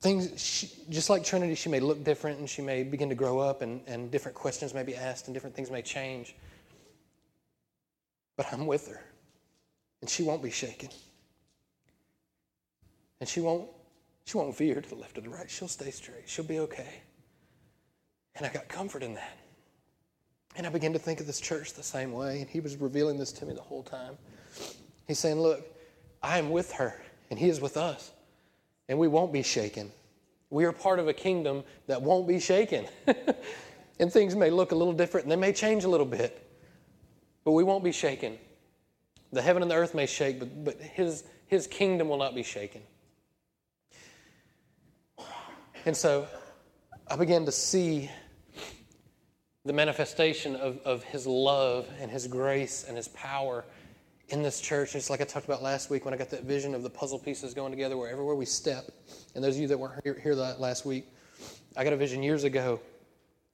things, 0.00 0.40
she, 0.40 0.70
just 0.88 1.10
like 1.10 1.24
Trinity, 1.24 1.54
she 1.54 1.68
may 1.68 1.80
look 1.80 2.02
different 2.04 2.38
and 2.38 2.48
she 2.48 2.62
may 2.62 2.82
begin 2.84 3.10
to 3.10 3.14
grow 3.14 3.38
up 3.38 3.60
and, 3.60 3.82
and 3.86 4.10
different 4.10 4.34
questions 4.34 4.72
may 4.72 4.82
be 4.82 4.94
asked 4.94 5.26
and 5.26 5.34
different 5.34 5.54
things 5.54 5.70
may 5.70 5.82
change. 5.82 6.34
But 8.36 8.46
I'm 8.50 8.66
with 8.66 8.88
her 8.88 9.02
and 10.00 10.08
she 10.08 10.22
won't 10.22 10.42
be 10.42 10.50
shaken. 10.50 10.88
And 13.20 13.28
she 13.28 13.40
won't 13.40 13.68
she 14.24 14.36
won't 14.36 14.54
veer 14.54 14.80
to 14.80 14.88
the 14.88 14.94
left 14.94 15.16
or 15.16 15.22
the 15.22 15.30
right. 15.30 15.50
She'll 15.50 15.68
stay 15.68 15.90
straight. 15.90 16.24
She'll 16.28 16.44
be 16.44 16.58
okay. 16.58 17.00
And 18.36 18.44
I 18.44 18.50
got 18.50 18.68
comfort 18.68 19.02
in 19.02 19.14
that. 19.14 19.38
And 20.54 20.66
I 20.66 20.70
began 20.70 20.92
to 20.92 20.98
think 20.98 21.20
of 21.20 21.26
this 21.26 21.40
church 21.40 21.72
the 21.72 21.82
same 21.82 22.12
way. 22.12 22.40
And 22.40 22.50
he 22.50 22.60
was 22.60 22.76
revealing 22.76 23.18
this 23.18 23.32
to 23.32 23.46
me 23.46 23.54
the 23.54 23.62
whole 23.62 23.82
time. 23.82 24.18
He's 25.06 25.18
saying, 25.18 25.40
Look, 25.40 25.66
I 26.22 26.38
am 26.38 26.50
with 26.50 26.72
her, 26.72 27.00
and 27.30 27.38
he 27.38 27.48
is 27.48 27.60
with 27.60 27.76
us. 27.78 28.10
And 28.88 28.98
we 28.98 29.08
won't 29.08 29.32
be 29.32 29.42
shaken. 29.42 29.90
We 30.50 30.64
are 30.64 30.72
part 30.72 30.98
of 30.98 31.08
a 31.08 31.12
kingdom 31.12 31.64
that 31.86 32.02
won't 32.02 32.28
be 32.28 32.38
shaken. 32.38 32.86
and 33.98 34.12
things 34.12 34.36
may 34.36 34.50
look 34.50 34.72
a 34.72 34.74
little 34.74 34.92
different, 34.92 35.24
and 35.24 35.32
they 35.32 35.36
may 35.36 35.52
change 35.52 35.84
a 35.84 35.88
little 35.88 36.06
bit. 36.06 36.46
But 37.44 37.52
we 37.52 37.64
won't 37.64 37.84
be 37.84 37.92
shaken. 37.92 38.38
The 39.32 39.40
heaven 39.42 39.62
and 39.62 39.70
the 39.70 39.74
earth 39.74 39.94
may 39.94 40.06
shake, 40.06 40.38
but, 40.38 40.64
but 40.64 40.80
his, 40.80 41.24
his 41.46 41.66
kingdom 41.66 42.08
will 42.08 42.18
not 42.18 42.34
be 42.34 42.42
shaken. 42.42 42.82
And 45.88 45.96
so 45.96 46.28
I 47.10 47.16
began 47.16 47.46
to 47.46 47.50
see 47.50 48.10
the 49.64 49.72
manifestation 49.72 50.54
of, 50.54 50.78
of 50.84 51.02
his 51.02 51.26
love 51.26 51.88
and 51.98 52.10
his 52.10 52.26
grace 52.26 52.84
and 52.86 52.94
his 52.94 53.08
power 53.08 53.64
in 54.28 54.42
this 54.42 54.60
church. 54.60 54.94
It's 54.94 55.08
like 55.08 55.22
I 55.22 55.24
talked 55.24 55.46
about 55.46 55.62
last 55.62 55.88
week 55.88 56.04
when 56.04 56.12
I 56.12 56.18
got 56.18 56.28
that 56.28 56.44
vision 56.44 56.74
of 56.74 56.82
the 56.82 56.90
puzzle 56.90 57.18
pieces 57.18 57.54
going 57.54 57.72
together 57.72 57.96
where 57.96 58.10
everywhere 58.10 58.34
we 58.34 58.44
step. 58.44 58.90
And 59.34 59.42
those 59.42 59.54
of 59.54 59.62
you 59.62 59.68
that 59.68 59.78
weren't 59.78 59.98
here, 60.04 60.20
here 60.22 60.34
that 60.36 60.60
last 60.60 60.84
week, 60.84 61.06
I 61.74 61.84
got 61.84 61.94
a 61.94 61.96
vision 61.96 62.22
years 62.22 62.44
ago. 62.44 62.82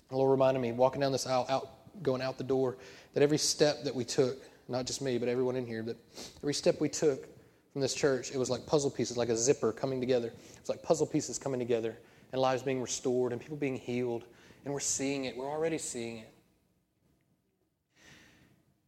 The 0.09 0.17
Lord 0.17 0.33
reminded 0.33 0.59
me, 0.59 0.73
walking 0.73 1.03
down 1.03 1.13
this 1.13 1.29
aisle, 1.29 1.47
out, 1.49 2.03
going 2.03 2.21
out 2.21 2.37
the 2.37 2.43
door, 2.43 2.79
that 3.13 3.23
every 3.23 3.39
step 3.39 3.85
that 3.85 3.95
we 3.95 4.05
took, 4.05 4.43
not 4.69 4.87
just 4.87 5.01
me, 5.01 5.19
but 5.19 5.29
everyone 5.29 5.55
in 5.55 5.69
here, 5.69 5.85
that 5.85 5.97
every 6.43 6.55
step 6.55 6.81
we 6.81 6.89
took 6.89 7.29
from 7.73 7.81
this 7.81 7.95
church, 7.95 8.33
it 8.33 8.39
was 8.39 8.51
like 8.51 8.67
puzzle 8.67 8.91
pieces, 8.91 9.17
like 9.17 9.29
a 9.29 9.37
zipper 9.37 9.71
coming 9.71 10.01
together. 10.01 10.33
It's 10.57 10.69
like 10.69 10.83
puzzle 10.83 11.07
pieces 11.07 11.39
coming 11.39 11.61
together 11.61 11.97
and 12.35 12.43
lives 12.43 12.65
being 12.65 12.83
restored 12.83 13.31
and 13.31 13.41
people 13.41 13.57
being 13.57 13.77
healed. 13.77 14.25
And 14.65 14.75
we're 14.75 14.81
seeing 14.81 15.27
it. 15.27 15.37
We're 15.37 15.49
already 15.49 15.79
seeing 15.79 16.19
it. 16.19 16.35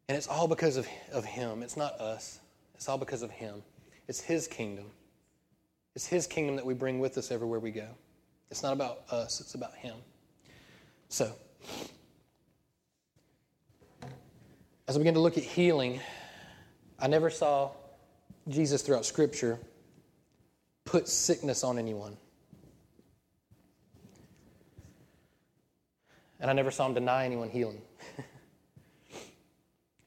And 0.09 0.19
it's 0.19 0.27
all 0.27 0.49
because 0.49 0.77
of, 0.77 0.89
of 1.13 1.25
Him. 1.25 1.63
It's 1.63 1.77
not 1.77 1.93
us, 2.01 2.41
it's 2.75 2.89
all 2.89 2.99
because 2.99 3.23
of 3.23 3.31
Him. 3.31 3.63
It's 4.09 4.21
His 4.21 4.49
kingdom. 4.49 4.87
It's 5.95 6.09
His 6.09 6.27
kingdom 6.27 6.57
that 6.57 6.67
we 6.67 6.75
bring 6.75 6.99
with 6.99 7.17
us 7.19 7.31
everywhere 7.31 7.61
we 7.61 7.71
go. 7.71 7.87
It's 8.51 8.65
not 8.65 8.73
about 8.73 9.05
us, 9.13 9.41
it's 9.41 9.55
about 9.55 9.77
Him. 9.77 9.95
So, 11.09 11.33
as 14.89 14.97
I 14.97 14.99
begin 14.99 15.15
to 15.15 15.21
look 15.21 15.39
at 15.39 15.45
healing, 15.45 16.01
I 16.99 17.07
never 17.07 17.31
saw 17.31 17.71
Jesus 18.49 18.83
throughout 18.83 19.05
Scripture 19.05 19.57
put 20.85 21.07
sickness 21.07 21.63
on 21.63 21.79
anyone. 21.79 22.17
And 26.41 26.51
I 26.51 26.55
never 26.55 26.71
saw 26.71 26.87
him 26.87 26.95
deny 26.95 27.25
anyone 27.25 27.49
healing. 27.49 27.81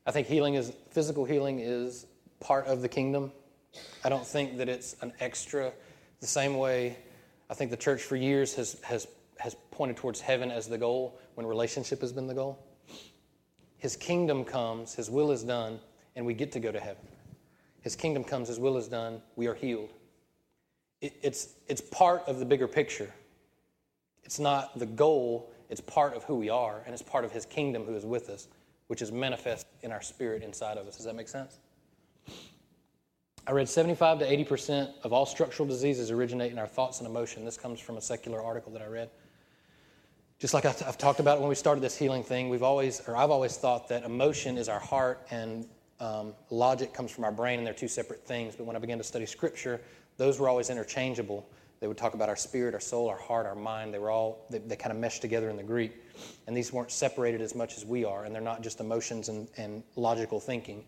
I 0.06 0.12
think 0.12 0.28
healing 0.28 0.56
is 0.56 0.72
physical 0.92 1.26
healing 1.26 1.60
is 1.60 2.06
part 2.40 2.68
of 2.68 2.82
the 2.82 2.90
kingdom. 2.90 3.32
I 4.04 4.10
don't 4.10 4.26
think 4.26 4.58
that 4.58 4.70
it's 4.70 4.96
an 5.02 5.14
extra 5.20 5.72
the 6.20 6.28
same 6.28 6.58
way 6.58 6.98
I 7.50 7.54
think 7.54 7.72
the 7.72 7.78
church 7.78 8.02
for 8.02 8.16
years 8.16 8.56
has 8.56 8.80
has 8.84 9.08
has 9.40 9.56
pointed 9.72 9.98
towards 9.98 10.20
heaven 10.20 10.52
as 10.52 10.68
the 10.68 10.78
goal 10.78 11.20
when 11.36 11.46
relationship 11.46 12.02
has 12.02 12.12
been 12.12 12.28
the 12.28 12.34
goal. 12.34 12.60
His 13.78 13.96
kingdom 13.96 14.44
comes, 14.44 14.94
his 14.94 15.10
will 15.10 15.32
is 15.32 15.44
done, 15.44 15.80
and 16.16 16.26
we 16.26 16.34
get 16.34 16.52
to 16.52 16.60
go 16.60 16.72
to 16.72 16.80
heaven. 16.80 17.08
His 17.82 17.96
kingdom 17.96 18.26
comes, 18.26 18.50
his 18.50 18.60
will 18.60 18.78
is 18.78 18.90
done, 18.90 19.22
we 19.38 19.48
are 19.48 19.56
healed. 19.56 19.90
It, 21.00 21.18
it's, 21.22 21.54
it's 21.68 21.80
part 21.80 22.24
of 22.28 22.40
the 22.40 22.46
bigger 22.46 22.68
picture. 22.68 23.10
It's 24.24 24.38
not 24.38 24.78
the 24.78 24.86
goal, 24.86 25.50
it's 25.70 25.82
part 25.82 26.16
of 26.16 26.24
who 26.24 26.36
we 26.36 26.50
are, 26.50 26.82
and 26.86 26.94
it's 26.94 27.04
part 27.04 27.26
of 27.26 27.32
his 27.32 27.46
kingdom 27.46 27.86
who 27.86 27.96
is 27.96 28.06
with 28.06 28.30
us, 28.30 28.48
which 28.88 29.02
is 29.02 29.12
manifest 29.12 29.68
in 29.82 29.92
our 29.92 30.02
spirit 30.02 30.44
inside 30.44 30.78
of 30.78 30.88
us. 30.88 30.98
Does 30.98 31.06
that 31.06 31.16
make 31.16 31.28
sense? 31.28 31.60
I 33.48 33.52
read 33.52 33.70
75 33.70 34.20
to 34.20 34.26
80% 34.26 34.94
of 35.04 35.14
all 35.14 35.26
structural 35.26 35.68
diseases 35.68 36.12
originate 36.12 36.52
in 36.52 36.60
our 36.60 36.68
thoughts 36.68 37.00
and 37.00 37.08
emotion. 37.08 37.46
This 37.46 37.58
comes 37.58 37.80
from 37.80 37.98
a 37.98 38.02
secular 38.02 38.44
article 38.44 38.72
that 38.74 38.82
I 38.82 38.88
read. 38.88 39.10
Just 40.40 40.54
like 40.54 40.66
I've 40.66 40.98
talked 40.98 41.20
about 41.20 41.40
when 41.40 41.50
we 41.50 41.56
started 41.56 41.82
this 41.82 41.98
healing 41.98 42.24
thing, 42.24 42.50
we've 42.50 42.64
always, 42.64 43.02
or 43.08 43.18
I've 43.18 43.32
always 43.32 43.58
thought 43.58 43.90
that 43.90 44.04
emotion 44.04 44.58
is 44.58 44.70
our 44.70 44.80
heart 44.80 45.26
and 45.32 45.68
um, 46.00 46.34
logic 46.50 46.94
comes 46.94 47.12
from 47.12 47.26
our 47.26 47.32
brain, 47.32 47.58
and 47.58 47.68
they're 47.68 47.74
two 47.74 47.88
separate 47.88 48.26
things. 48.26 48.56
But 48.56 48.66
when 48.66 48.76
I 48.76 48.80
began 48.80 48.98
to 49.00 49.04
study 49.04 49.26
Scripture, 49.26 49.82
those 50.18 50.40
were 50.40 50.48
always 50.48 50.70
interchangeable. 50.70 51.50
They 51.80 51.88
would 51.88 51.98
talk 51.98 52.14
about 52.14 52.28
our 52.28 52.36
spirit, 52.36 52.74
our 52.74 52.80
soul, 52.80 53.08
our 53.08 53.18
heart, 53.18 53.46
our 53.46 53.56
mind. 53.56 53.94
They 53.94 54.00
were 54.00 54.12
all, 54.12 54.46
they, 54.50 54.58
they 54.60 54.76
kind 54.76 54.92
of 54.92 55.00
meshed 55.00 55.22
together 55.22 55.50
in 55.50 55.56
the 55.56 55.64
Greek. 55.64 55.94
And 56.46 56.56
these 56.56 56.74
weren't 56.74 56.92
separated 56.92 57.42
as 57.42 57.56
much 57.56 57.78
as 57.78 57.86
we 57.86 58.04
are, 58.04 58.26
and 58.26 58.36
they're 58.36 58.42
not 58.42 58.62
just 58.62 58.82
emotions 58.82 59.30
and, 59.30 59.48
and 59.58 59.84
logical 59.96 60.40
thinking. 60.40 60.84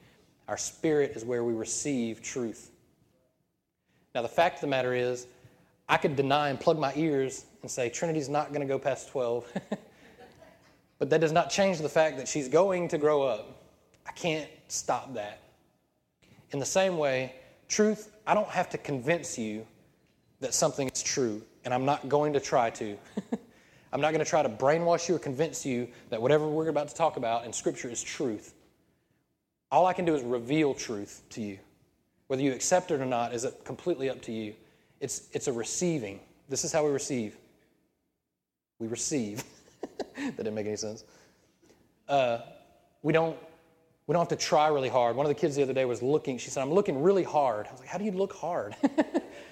Our 0.49 0.57
spirit 0.57 1.13
is 1.15 1.23
where 1.23 1.45
we 1.45 1.53
receive 1.53 2.21
truth. 2.21 2.71
Now, 4.13 4.21
the 4.21 4.27
fact 4.27 4.55
of 4.55 4.61
the 4.61 4.67
matter 4.67 4.93
is, 4.93 5.27
I 5.87 5.97
could 5.97 6.17
deny 6.17 6.49
and 6.49 6.59
plug 6.59 6.77
my 6.77 6.93
ears 6.95 7.45
and 7.61 7.71
say 7.71 7.89
Trinity's 7.89 8.27
not 8.27 8.49
going 8.49 8.61
to 8.61 8.67
go 8.67 8.77
past 8.77 9.09
12. 9.09 9.45
but 10.99 11.09
that 11.09 11.21
does 11.21 11.31
not 11.31 11.49
change 11.49 11.79
the 11.79 11.89
fact 11.89 12.17
that 12.17 12.27
she's 12.27 12.49
going 12.49 12.89
to 12.89 12.97
grow 12.97 13.23
up. 13.23 13.63
I 14.05 14.11
can't 14.11 14.49
stop 14.67 15.13
that. 15.13 15.41
In 16.51 16.59
the 16.59 16.65
same 16.65 16.97
way, 16.97 17.35
truth, 17.69 18.11
I 18.27 18.33
don't 18.33 18.49
have 18.49 18.69
to 18.71 18.77
convince 18.77 19.37
you 19.37 19.65
that 20.41 20.53
something 20.53 20.89
is 20.89 21.01
true, 21.01 21.41
and 21.63 21.73
I'm 21.73 21.85
not 21.85 22.09
going 22.09 22.33
to 22.33 22.39
try 22.39 22.69
to. 22.71 22.97
I'm 23.93 23.99
not 23.99 24.11
going 24.11 24.23
to 24.23 24.29
try 24.29 24.41
to 24.41 24.49
brainwash 24.49 25.09
you 25.09 25.15
or 25.15 25.19
convince 25.19 25.65
you 25.65 25.87
that 26.09 26.21
whatever 26.21 26.47
we're 26.47 26.69
about 26.69 26.87
to 26.87 26.95
talk 26.95 27.17
about 27.17 27.45
in 27.45 27.51
Scripture 27.51 27.89
is 27.89 28.01
truth. 28.01 28.53
All 29.69 29.85
I 29.85 29.93
can 29.93 30.05
do 30.05 30.15
is 30.15 30.23
reveal 30.23 30.73
truth 30.73 31.21
to 31.31 31.41
you. 31.41 31.59
Whether 32.27 32.41
you 32.41 32.53
accept 32.53 32.91
it 32.91 33.01
or 33.01 33.05
not 33.05 33.33
is 33.33 33.45
completely 33.65 34.09
up 34.09 34.21
to 34.23 34.31
you. 34.31 34.53
It's, 35.01 35.27
it's 35.33 35.47
a 35.47 35.53
receiving. 35.53 36.21
This 36.47 36.63
is 36.63 36.71
how 36.71 36.85
we 36.85 36.91
receive. 36.91 37.35
We 38.79 38.87
receive. 38.87 39.43
that 40.15 40.37
didn't 40.37 40.55
make 40.55 40.67
any 40.67 40.77
sense. 40.77 41.03
Uh, 42.07 42.39
we 43.03 43.11
don't 43.11 43.37
we 44.07 44.13
don't 44.13 44.21
have 44.21 44.37
to 44.37 44.45
try 44.45 44.67
really 44.67 44.89
hard. 44.89 45.15
One 45.15 45.25
of 45.25 45.29
the 45.29 45.39
kids 45.39 45.55
the 45.55 45.63
other 45.63 45.73
day 45.73 45.85
was 45.85 46.01
looking. 46.01 46.37
She 46.37 46.49
said, 46.49 46.61
"I'm 46.61 46.73
looking 46.73 47.01
really 47.01 47.23
hard." 47.23 47.67
I 47.67 47.71
was 47.71 47.79
like, 47.79 47.89
"How 47.89 47.97
do 47.97 48.03
you 48.03 48.11
look 48.11 48.33
hard?" 48.33 48.75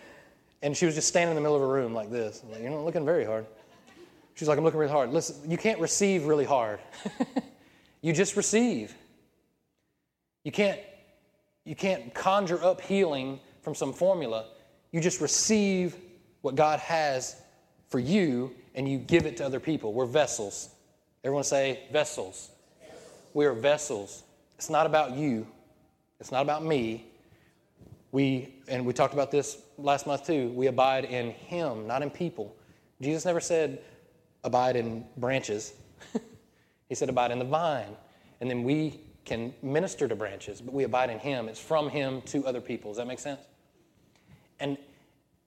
and 0.61 0.75
she 0.75 0.85
was 0.85 0.95
just 0.95 1.07
standing 1.07 1.31
in 1.31 1.35
the 1.35 1.41
middle 1.41 1.55
of 1.55 1.61
a 1.61 1.67
room 1.67 1.93
like 1.93 2.11
this. 2.11 2.43
Like, 2.51 2.61
"You're 2.61 2.71
not 2.71 2.85
looking 2.85 3.05
very 3.05 3.25
hard." 3.25 3.45
She's 4.35 4.47
like, 4.47 4.57
"I'm 4.57 4.63
looking 4.63 4.79
really 4.79 4.91
hard." 4.91 5.11
Listen, 5.11 5.49
you 5.49 5.57
can't 5.57 5.79
receive 5.79 6.25
really 6.25 6.45
hard. 6.45 6.79
you 8.01 8.13
just 8.13 8.35
receive. 8.35 8.95
You 10.43 10.51
can't 10.51 10.79
you 11.65 11.75
can't 11.75 12.13
conjure 12.13 12.63
up 12.63 12.81
healing 12.81 13.39
from 13.61 13.75
some 13.75 13.93
formula. 13.93 14.45
You 14.91 15.01
just 15.01 15.21
receive 15.21 15.95
what 16.41 16.55
God 16.55 16.79
has 16.79 17.35
for 17.89 17.99
you 17.99 18.55
and 18.75 18.89
you 18.89 18.97
give 18.97 19.25
it 19.25 19.37
to 19.37 19.45
other 19.45 19.59
people. 19.59 19.93
We're 19.93 20.05
vessels. 20.05 20.69
Everyone 21.23 21.43
say 21.43 21.81
vessels. 21.91 22.49
We 23.33 23.45
are 23.45 23.53
vessels. 23.53 24.23
It's 24.57 24.69
not 24.69 24.85
about 24.85 25.11
you. 25.11 25.45
It's 26.19 26.31
not 26.31 26.41
about 26.41 26.63
me. 26.63 27.05
We 28.11 28.55
and 28.67 28.85
we 28.85 28.93
talked 28.93 29.13
about 29.13 29.31
this 29.31 29.57
last 29.77 30.07
month 30.07 30.25
too. 30.25 30.49
We 30.49 30.67
abide 30.67 31.05
in 31.05 31.31
him, 31.31 31.87
not 31.87 32.01
in 32.01 32.09
people. 32.09 32.55
Jesus 33.01 33.25
never 33.25 33.39
said 33.39 33.81
abide 34.43 34.75
in 34.75 35.05
branches. 35.17 35.73
he 36.89 36.95
said 36.95 37.09
abide 37.09 37.31
in 37.31 37.39
the 37.39 37.45
vine. 37.45 37.95
And 38.41 38.49
then 38.49 38.63
we 38.63 39.01
can 39.25 39.53
minister 39.61 40.07
to 40.07 40.15
branches, 40.15 40.61
but 40.61 40.73
we 40.73 40.83
abide 40.85 41.09
in 41.09 41.19
him. 41.19 41.49
It's 41.49 41.59
from 41.59 41.89
him 41.89 42.21
to 42.23 42.45
other 42.47 42.61
people. 42.61 42.91
Does 42.91 42.97
that 42.97 43.07
make 43.07 43.19
sense? 43.19 43.41
And 44.59 44.77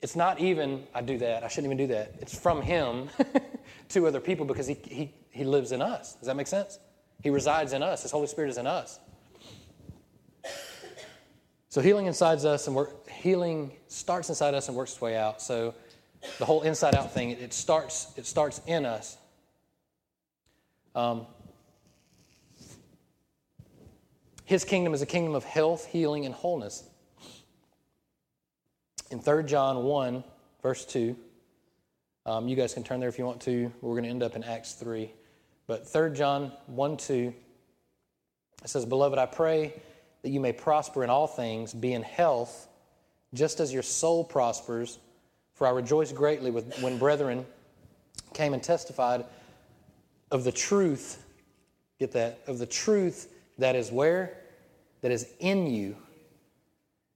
it's 0.03 0.17
not 0.17 0.41
even, 0.41 0.85
I 0.95 1.01
do 1.01 1.17
that, 1.19 1.45
I 1.45 1.49
shouldn't 1.49 1.73
even 1.73 1.87
do 1.89 1.95
that. 1.95 2.15
It's 2.21 2.37
from 2.37 2.61
Him 2.61 3.09
to 3.91 4.07
other 4.07 4.21
people 4.21 4.45
because 4.45 4.67
he, 4.67 4.75
he, 4.75 5.15
he 5.31 5.45
lives 5.45 5.71
in 5.73 5.81
us. 5.81 6.15
Does 6.15 6.27
that 6.27 6.37
make 6.37 6.49
sense? 6.49 6.79
He 7.23 7.31
resides 7.31 7.73
in 7.73 7.83
us, 7.83 8.03
His 8.03 8.11
Holy 8.11 8.27
Spirit 8.27 8.51
is 8.51 8.59
in 8.59 8.67
us. 8.67 8.99
So 11.73 11.81
healing 11.81 12.05
inside 12.05 12.45
us 12.45 12.67
and 12.67 12.77
work, 12.77 13.09
healing 13.09 13.73
starts 13.89 14.29
inside 14.29 14.53
us 14.53 14.69
and 14.69 14.77
works 14.77 14.93
its 14.93 15.01
way 15.01 15.17
out. 15.17 15.41
So 15.41 15.73
the 16.39 16.45
whole 16.45 16.61
inside 16.61 16.95
out 16.95 17.15
thing, 17.15 17.31
it, 17.31 17.55
starts, 17.55 18.13
it 18.19 18.27
starts 18.27 18.61
in 18.67 18.85
us. 18.85 19.17
Um, 20.95 21.27
his 24.45 24.67
kingdom 24.67 24.93
is 24.93 25.01
a 25.01 25.07
kingdom 25.07 25.35
of 25.35 25.45
health, 25.45 25.87
healing, 25.87 26.27
and 26.27 26.35
wholeness 26.35 26.85
in 29.11 29.19
3 29.19 29.43
John 29.45 29.83
1, 29.83 30.25
verse 30.63 30.85
2. 30.85 31.17
Um, 32.27 32.49
you 32.49 32.55
guys 32.55 32.75
can 32.75 32.85
turn 32.85 33.01
there 33.01 33.09
if 33.09 33.19
you 33.19 33.25
want 33.25 33.41
to. 33.41 33.73
We're 33.81 33.95
going 33.95 34.05
to 34.05 34.11
end 34.11 34.23
up 34.23 34.37
in 34.37 34.45
Acts 34.45 34.75
3. 34.75 35.11
But 35.67 35.89
3 35.89 36.13
John 36.13 36.53
1 36.67 36.97
2, 36.99 37.33
it 38.63 38.69
says, 38.69 38.85
Beloved, 38.85 39.19
I 39.19 39.25
pray 39.25 39.73
that 40.23 40.31
you 40.31 40.41
may 40.41 40.53
prosper 40.53 41.05
in 41.05 41.11
all 41.11 41.27
things, 41.27 41.75
be 41.75 41.93
in 41.93 42.03
health, 42.03 42.69
just 43.35 43.61
as 43.61 43.73
your 43.73 43.83
soul 43.83 44.25
prospers. 44.25 44.99
For 45.55 45.67
I 45.67 45.71
rejoice 45.71 46.13
greatly 46.13 46.51
with, 46.51 46.81
when 46.81 46.99
brethren 46.99 47.45
came 48.33 48.55
and 48.55 48.63
testified 48.63 49.25
of 50.31 50.45
the 50.45 50.53
truth, 50.53 51.25
get 51.99 52.13
that, 52.13 52.41
of 52.47 52.59
the 52.59 52.67
truth 52.67 53.33
that 53.59 53.77
is 53.77 53.93
where? 53.93 54.39
That 55.03 55.11
is 55.11 55.27
in 55.41 55.67
you. 55.67 55.97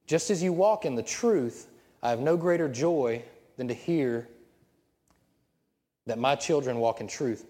Just 0.07 0.31
as 0.31 0.43
you 0.43 0.53
walk 0.53 0.85
in 0.85 0.95
the 0.95 1.03
truth, 1.03 1.69
I 2.03 2.11
have 2.11 2.21
no 2.21 2.37
greater 2.37 2.69
joy 2.69 3.23
than 3.57 3.69
to 3.69 3.75
hear 3.75 4.29
that 6.07 6.19
my 6.19 6.37
children 6.37 6.79
walk 6.79 7.01
in 7.01 7.09
truth. 7.09 7.45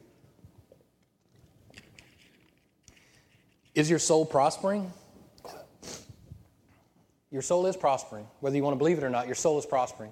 Is 3.74 3.90
your 3.90 3.98
soul 3.98 4.24
prospering? 4.24 4.90
Your 7.36 7.42
soul 7.42 7.66
is 7.66 7.76
prospering. 7.76 8.26
Whether 8.40 8.56
you 8.56 8.62
want 8.62 8.72
to 8.72 8.78
believe 8.78 8.96
it 8.96 9.04
or 9.04 9.10
not, 9.10 9.26
your 9.26 9.34
soul 9.34 9.58
is 9.58 9.66
prospering. 9.66 10.10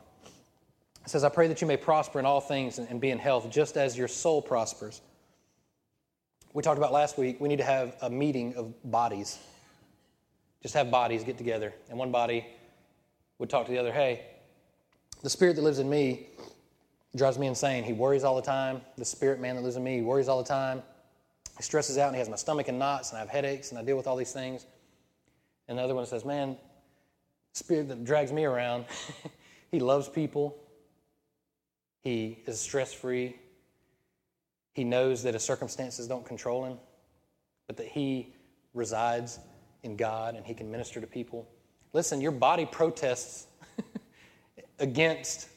It 1.07 1.09
says, 1.09 1.25
I 1.25 1.31
pray 1.31 1.49
that 1.49 1.63
you 1.63 1.67
may 1.67 1.79
prosper 1.79 2.19
in 2.19 2.27
all 2.27 2.39
things 2.39 2.79
and 2.79 3.01
be 3.01 3.09
in 3.09 3.19
health, 3.19 3.51
just 3.51 3.79
as 3.79 3.97
your 3.97 4.09
soul 4.09 4.43
prospers. 4.43 5.01
We 6.53 6.63
talked 6.63 6.77
about 6.77 6.93
last 6.93 7.17
week, 7.17 7.41
we 7.41 7.49
need 7.49 7.57
to 7.57 7.65
have 7.65 7.97
a 8.03 8.11
meeting 8.11 8.55
of 8.57 8.75
bodies. 8.91 9.39
Just 10.61 10.75
have 10.75 10.91
bodies 10.91 11.25
get 11.25 11.39
together. 11.39 11.73
And 11.89 11.99
one 11.99 12.13
body 12.13 12.45
would 13.39 13.49
talk 13.49 13.65
to 13.65 13.73
the 13.73 13.79
other, 13.79 13.91
hey, 13.91 14.27
the 15.23 15.31
spirit 15.31 15.57
that 15.57 15.63
lives 15.63 15.79
in 15.79 15.89
me 15.89 16.27
drives 17.17 17.39
me 17.39 17.47
insane. 17.47 17.85
He 17.85 17.95
worries 17.95 18.23
all 18.23 18.37
the 18.37 18.43
time. 18.43 18.83
The 18.99 19.05
spirit 19.07 19.41
man 19.41 19.57
that 19.57 19.63
lives 19.63 19.77
in 19.77 19.83
me 19.83 20.03
worries 20.03 20.29
all 20.29 20.43
the 20.43 20.47
time. 20.47 20.83
He 21.57 21.63
stresses 21.63 21.97
out 21.97 22.09
and 22.09 22.17
he 22.17 22.19
has 22.19 22.29
my 22.29 22.37
stomach 22.37 22.69
in 22.69 22.79
knots 22.79 23.13
and 23.13 23.17
I 23.17 23.21
have 23.21 23.31
headaches 23.31 23.71
and 23.71 23.79
I 23.79 23.83
deal 23.83 23.97
with 23.97 24.07
all 24.07 24.17
these 24.17 24.33
things. 24.33 24.67
And 25.69 25.79
the 25.79 25.83
other 25.83 25.95
one 25.95 26.05
says, 26.05 26.27
Man, 26.27 26.59
spirit 27.55 27.89
that 27.89 28.05
drags 28.05 28.33
me 28.33 28.45
around, 28.45 28.85
he 29.71 29.81
loves 29.81 30.09
people. 30.09 30.57
He 32.03 32.43
is 32.47 32.61
stress 32.61 32.93
free. 32.93 33.37
He 34.75 34.85
knows 34.85 35.23
that 35.23 35.35
his 35.35 35.43
circumstances 35.43 36.07
don't 36.07 36.27
control 36.27 36.65
him, 36.65 36.79
but 37.67 37.77
that 37.77 37.87
he 37.87 38.35
resides 38.75 39.39
in 39.83 39.97
God 39.97 40.35
and 40.35 40.45
he 40.45 40.53
can 40.53 40.71
minister 40.71 41.01
to 41.01 41.07
people. 41.07 41.49
Listen, 41.93 42.21
your 42.21 42.33
body 42.33 42.67
protests 42.67 43.47
against 44.79 45.49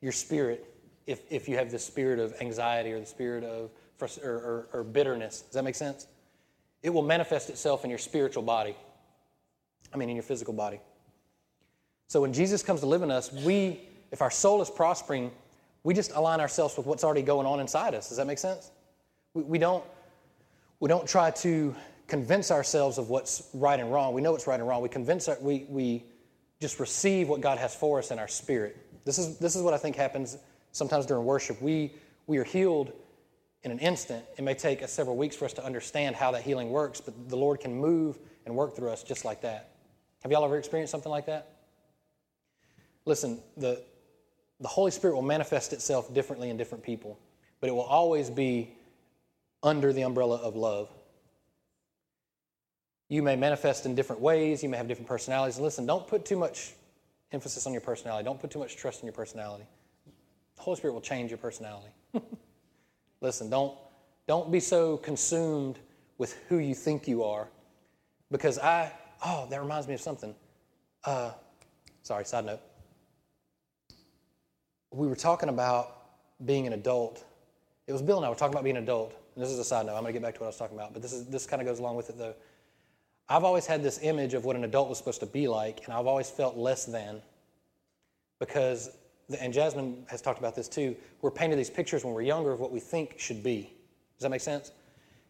your 0.00 0.12
spirit 0.12 0.72
if, 1.06 1.20
if 1.30 1.48
you 1.48 1.56
have 1.56 1.70
the 1.70 1.78
spirit 1.78 2.18
of 2.18 2.34
anxiety 2.40 2.92
or 2.92 3.00
the 3.00 3.06
spirit 3.06 3.44
of 3.44 3.70
or, 4.00 4.08
or, 4.30 4.68
or 4.72 4.84
bitterness. 4.84 5.40
Does 5.40 5.54
that 5.54 5.64
make 5.64 5.74
sense? 5.74 6.06
it 6.86 6.90
will 6.90 7.02
manifest 7.02 7.50
itself 7.50 7.82
in 7.82 7.90
your 7.90 7.98
spiritual 7.98 8.44
body. 8.44 8.76
I 9.92 9.96
mean, 9.96 10.08
in 10.08 10.14
your 10.14 10.22
physical 10.22 10.54
body. 10.54 10.80
So 12.08 12.20
when 12.20 12.32
Jesus 12.32 12.62
comes 12.62 12.80
to 12.80 12.86
live 12.86 13.02
in 13.02 13.10
us, 13.10 13.32
we, 13.32 13.80
if 14.12 14.22
our 14.22 14.30
soul 14.30 14.62
is 14.62 14.70
prospering, 14.70 15.30
we 15.82 15.94
just 15.94 16.12
align 16.12 16.40
ourselves 16.40 16.76
with 16.76 16.86
what's 16.86 17.04
already 17.04 17.22
going 17.22 17.46
on 17.46 17.60
inside 17.60 17.94
us. 17.94 18.08
Does 18.08 18.18
that 18.18 18.26
make 18.26 18.38
sense? 18.38 18.70
We, 19.34 19.42
we 19.42 19.58
don't, 19.58 19.84
we 20.80 20.88
don't 20.88 21.06
try 21.06 21.30
to 21.30 21.74
convince 22.06 22.50
ourselves 22.50 22.98
of 22.98 23.08
what's 23.08 23.48
right 23.54 23.78
and 23.78 23.92
wrong. 23.92 24.14
We 24.14 24.20
know 24.20 24.32
what's 24.32 24.46
right 24.46 24.58
and 24.58 24.68
wrong. 24.68 24.82
We 24.82 24.88
convince 24.88 25.28
our, 25.28 25.36
we, 25.40 25.66
we 25.68 26.04
just 26.60 26.80
receive 26.80 27.28
what 27.28 27.40
God 27.40 27.58
has 27.58 27.74
for 27.74 27.98
us 27.98 28.10
in 28.10 28.18
our 28.18 28.28
spirit. 28.28 28.76
This 29.04 29.18
is, 29.18 29.38
this 29.38 29.56
is 29.56 29.62
what 29.62 29.74
I 29.74 29.78
think 29.78 29.96
happens 29.96 30.38
sometimes 30.72 31.06
during 31.06 31.24
worship. 31.24 31.60
We, 31.60 31.92
we 32.26 32.38
are 32.38 32.44
healed 32.44 32.92
in 33.62 33.70
an 33.72 33.78
instant. 33.80 34.24
It 34.36 34.42
may 34.42 34.54
take 34.54 34.82
us 34.82 34.92
several 34.92 35.16
weeks 35.16 35.34
for 35.34 35.44
us 35.44 35.52
to 35.54 35.64
understand 35.64 36.14
how 36.14 36.30
that 36.32 36.42
healing 36.42 36.70
works, 36.70 37.00
but 37.00 37.28
the 37.28 37.36
Lord 37.36 37.60
can 37.60 37.74
move 37.74 38.18
and 38.44 38.54
work 38.54 38.76
through 38.76 38.90
us 38.90 39.02
just 39.02 39.24
like 39.24 39.40
that. 39.42 39.70
Have 40.22 40.30
y'all 40.30 40.44
ever 40.44 40.56
experienced 40.56 40.92
something 40.92 41.10
like 41.10 41.26
that? 41.26 41.55
Listen, 43.06 43.40
the, 43.56 43.82
the 44.60 44.68
Holy 44.68 44.90
Spirit 44.90 45.14
will 45.14 45.22
manifest 45.22 45.72
itself 45.72 46.12
differently 46.12 46.50
in 46.50 46.56
different 46.56 46.84
people, 46.84 47.18
but 47.60 47.68
it 47.68 47.72
will 47.72 47.82
always 47.82 48.28
be 48.28 48.74
under 49.62 49.92
the 49.92 50.02
umbrella 50.02 50.36
of 50.36 50.56
love. 50.56 50.90
You 53.08 53.22
may 53.22 53.36
manifest 53.36 53.86
in 53.86 53.94
different 53.94 54.20
ways, 54.20 54.62
you 54.62 54.68
may 54.68 54.76
have 54.76 54.88
different 54.88 55.08
personalities. 55.08 55.58
Listen, 55.60 55.86
don't 55.86 56.06
put 56.06 56.24
too 56.24 56.36
much 56.36 56.74
emphasis 57.30 57.66
on 57.66 57.72
your 57.72 57.80
personality, 57.80 58.24
don't 58.24 58.40
put 58.40 58.50
too 58.50 58.58
much 58.58 58.76
trust 58.76 59.00
in 59.00 59.06
your 59.06 59.14
personality. 59.14 59.64
The 60.56 60.62
Holy 60.62 60.76
Spirit 60.76 60.94
will 60.94 61.00
change 61.00 61.30
your 61.30 61.38
personality. 61.38 61.90
Listen, 63.20 63.48
don't, 63.48 63.76
don't 64.26 64.50
be 64.50 64.58
so 64.58 64.96
consumed 64.96 65.78
with 66.18 66.36
who 66.48 66.58
you 66.58 66.74
think 66.74 67.06
you 67.06 67.22
are 67.22 67.48
because 68.32 68.58
I, 68.58 68.92
oh, 69.24 69.46
that 69.50 69.60
reminds 69.60 69.86
me 69.86 69.94
of 69.94 70.00
something. 70.00 70.34
Uh, 71.04 71.30
sorry, 72.02 72.24
side 72.24 72.46
note. 72.46 72.60
We 74.96 75.08
were 75.08 75.14
talking 75.16 75.50
about 75.50 75.94
being 76.46 76.66
an 76.66 76.72
adult. 76.72 77.22
It 77.86 77.92
was 77.92 78.00
Bill 78.00 78.16
and 78.16 78.24
I 78.24 78.30
were 78.30 78.34
talking 78.34 78.54
about 78.54 78.64
being 78.64 78.78
an 78.78 78.82
adult. 78.82 79.14
And 79.34 79.44
this 79.44 79.50
is 79.50 79.58
a 79.58 79.64
side 79.64 79.84
note. 79.84 79.94
I'm 79.94 80.02
going 80.02 80.14
to 80.14 80.18
get 80.18 80.22
back 80.22 80.34
to 80.34 80.40
what 80.40 80.46
I 80.46 80.48
was 80.48 80.56
talking 80.56 80.74
about, 80.74 80.94
but 80.94 81.02
this, 81.02 81.12
is, 81.12 81.26
this 81.26 81.44
kind 81.44 81.60
of 81.60 81.68
goes 81.68 81.80
along 81.80 81.96
with 81.96 82.08
it 82.08 82.16
though. 82.16 82.34
I've 83.28 83.44
always 83.44 83.66
had 83.66 83.82
this 83.82 83.98
image 84.02 84.32
of 84.32 84.46
what 84.46 84.56
an 84.56 84.64
adult 84.64 84.88
was 84.88 84.96
supposed 84.96 85.20
to 85.20 85.26
be 85.26 85.48
like, 85.48 85.84
and 85.84 85.92
I've 85.92 86.06
always 86.06 86.30
felt 86.30 86.56
less 86.56 86.86
than 86.86 87.20
because, 88.38 88.88
and 89.38 89.52
Jasmine 89.52 90.06
has 90.08 90.22
talked 90.22 90.38
about 90.38 90.56
this 90.56 90.66
too, 90.66 90.96
we're 91.20 91.30
painted 91.30 91.58
these 91.58 91.68
pictures 91.68 92.02
when 92.02 92.14
we're 92.14 92.22
younger 92.22 92.52
of 92.52 92.60
what 92.60 92.72
we 92.72 92.80
think 92.80 93.18
should 93.18 93.42
be. 93.42 93.74
Does 94.16 94.22
that 94.22 94.30
make 94.30 94.40
sense? 94.40 94.72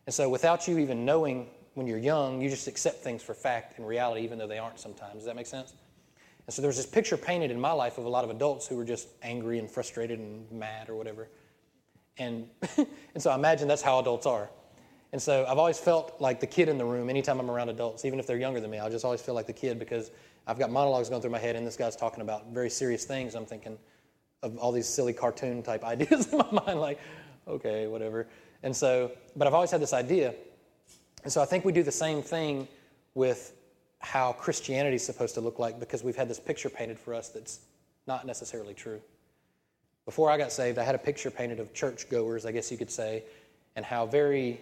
And 0.07 0.15
so 0.15 0.29
without 0.29 0.69
you 0.69 0.79
even 0.79 1.05
knowing 1.05 1.49
when 1.75 1.89
you're 1.89 1.99
young, 1.99 2.41
you 2.41 2.49
just 2.49 2.69
accept 2.69 3.03
things 3.03 3.21
for 3.21 3.35
fact 3.35 3.79
and 3.79 3.89
reality, 3.89 4.21
even 4.21 4.39
though 4.39 4.47
they 4.47 4.59
aren't 4.59 4.79
sometimes. 4.79 5.15
Does 5.15 5.25
that 5.25 5.35
make 5.35 5.47
sense? 5.47 5.73
And 6.47 6.55
so 6.55 6.63
there 6.63 6.69
was 6.69 6.77
this 6.77 6.87
picture 6.87 7.17
painted 7.17 7.51
in 7.51 7.61
my 7.61 7.73
life 7.73 7.99
of 7.99 8.05
a 8.05 8.09
lot 8.09 8.25
of 8.25 8.31
adults 8.31 8.67
who 8.67 8.77
were 8.77 8.85
just 8.85 9.09
angry 9.23 9.59
and 9.59 9.71
frustrated 9.71 10.19
and 10.19 10.51
mad 10.53 10.89
or 10.89 10.95
whatever. 10.95 11.29
And, 12.19 12.49
and 12.77 13.23
so 13.23 13.31
I 13.31 13.35
imagine 13.35 13.67
that's 13.67 13.83
how 13.83 13.99
adults 13.99 14.27
are. 14.27 14.49
And 15.13 15.21
so 15.21 15.45
I've 15.49 15.59
always 15.59 15.79
felt 15.79 16.21
like 16.21 16.41
the 16.41 16.47
kid 16.47 16.69
in 16.69 16.79
the 16.79 16.85
room 16.85 17.11
anytime 17.11 17.41
I'm 17.41 17.51
around 17.51 17.69
adults, 17.69 18.05
even 18.05 18.19
if 18.19 18.27
they're 18.27 18.39
younger 18.39 18.61
than 18.61 18.71
me. 18.71 18.79
I 18.79 18.89
just 18.89 19.05
always 19.05 19.21
feel 19.21 19.35
like 19.35 19.47
the 19.47 19.53
kid 19.53 19.79
because 19.79 20.11
I've 20.47 20.59
got 20.59 20.71
monologues 20.71 21.09
going 21.09 21.21
through 21.21 21.31
my 21.31 21.39
head 21.39 21.57
and 21.57 21.67
this 21.67 21.77
guy's 21.77 21.97
talking 21.97 22.21
about 22.21 22.53
very 22.53 22.71
serious 22.71 23.05
things. 23.05 23.35
I'm 23.35 23.47
thinking 23.47 23.79
of 24.43 24.57
all 24.59 24.73
these 24.73 24.87
silly 24.87 25.13
cartoon 25.13 25.63
type 25.63 25.85
ideas 25.85 26.33
in 26.33 26.39
my 26.39 26.65
mind, 26.67 26.81
like, 26.81 27.01
okay, 27.49 27.87
whatever. 27.87 28.29
And 28.63 28.75
so, 28.75 29.13
but 29.35 29.49
I've 29.49 29.55
always 29.55 29.71
had 29.71 29.81
this 29.81 29.93
idea. 29.93 30.35
And 31.25 31.33
so 31.33 31.43
I 31.43 31.45
think 31.45 31.65
we 31.65 31.73
do 31.73 31.83
the 31.83 31.93
same 31.93 32.23
thing 32.23 32.69
with 33.15 33.53
how 34.01 34.33
Christianity 34.33 34.97
is 34.97 35.05
supposed 35.05 35.35
to 35.35 35.41
look 35.41 35.59
like 35.59 35.81
because 35.81 36.05
we've 36.05 36.17
had 36.17 36.29
this 36.29 36.41
picture 36.41 36.69
painted 36.69 36.99
for 36.99 37.15
us 37.15 37.29
that's 37.29 37.61
not 38.07 38.27
necessarily 38.27 38.75
true. 38.75 39.01
Before 40.05 40.31
I 40.31 40.39
got 40.39 40.53
saved, 40.53 40.79
I 40.79 40.85
had 40.85 40.95
a 40.95 40.99
picture 40.99 41.31
painted 41.31 41.59
of 41.59 41.75
churchgoers, 41.75 42.47
I 42.47 42.53
guess 42.53 42.71
you 42.71 42.79
could 42.79 42.91
say, 42.91 43.25
and 43.75 43.85
how 43.85 44.07
very 44.07 44.61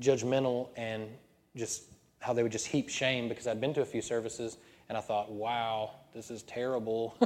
judgmental 0.00 0.68
and 0.76 1.08
just 1.56 1.82
how 2.20 2.32
they 2.32 2.42
would 2.42 2.52
just 2.52 2.66
heap 2.66 2.88
shame 2.88 3.28
because 3.28 3.46
I'd 3.46 3.60
been 3.60 3.74
to 3.74 3.82
a 3.82 3.86
few 3.86 4.00
services 4.00 4.56
and 4.88 4.96
I 4.96 5.00
thought, 5.00 5.30
wow, 5.30 5.92
this 6.14 6.30
is 6.30 6.42
terrible. 6.42 7.16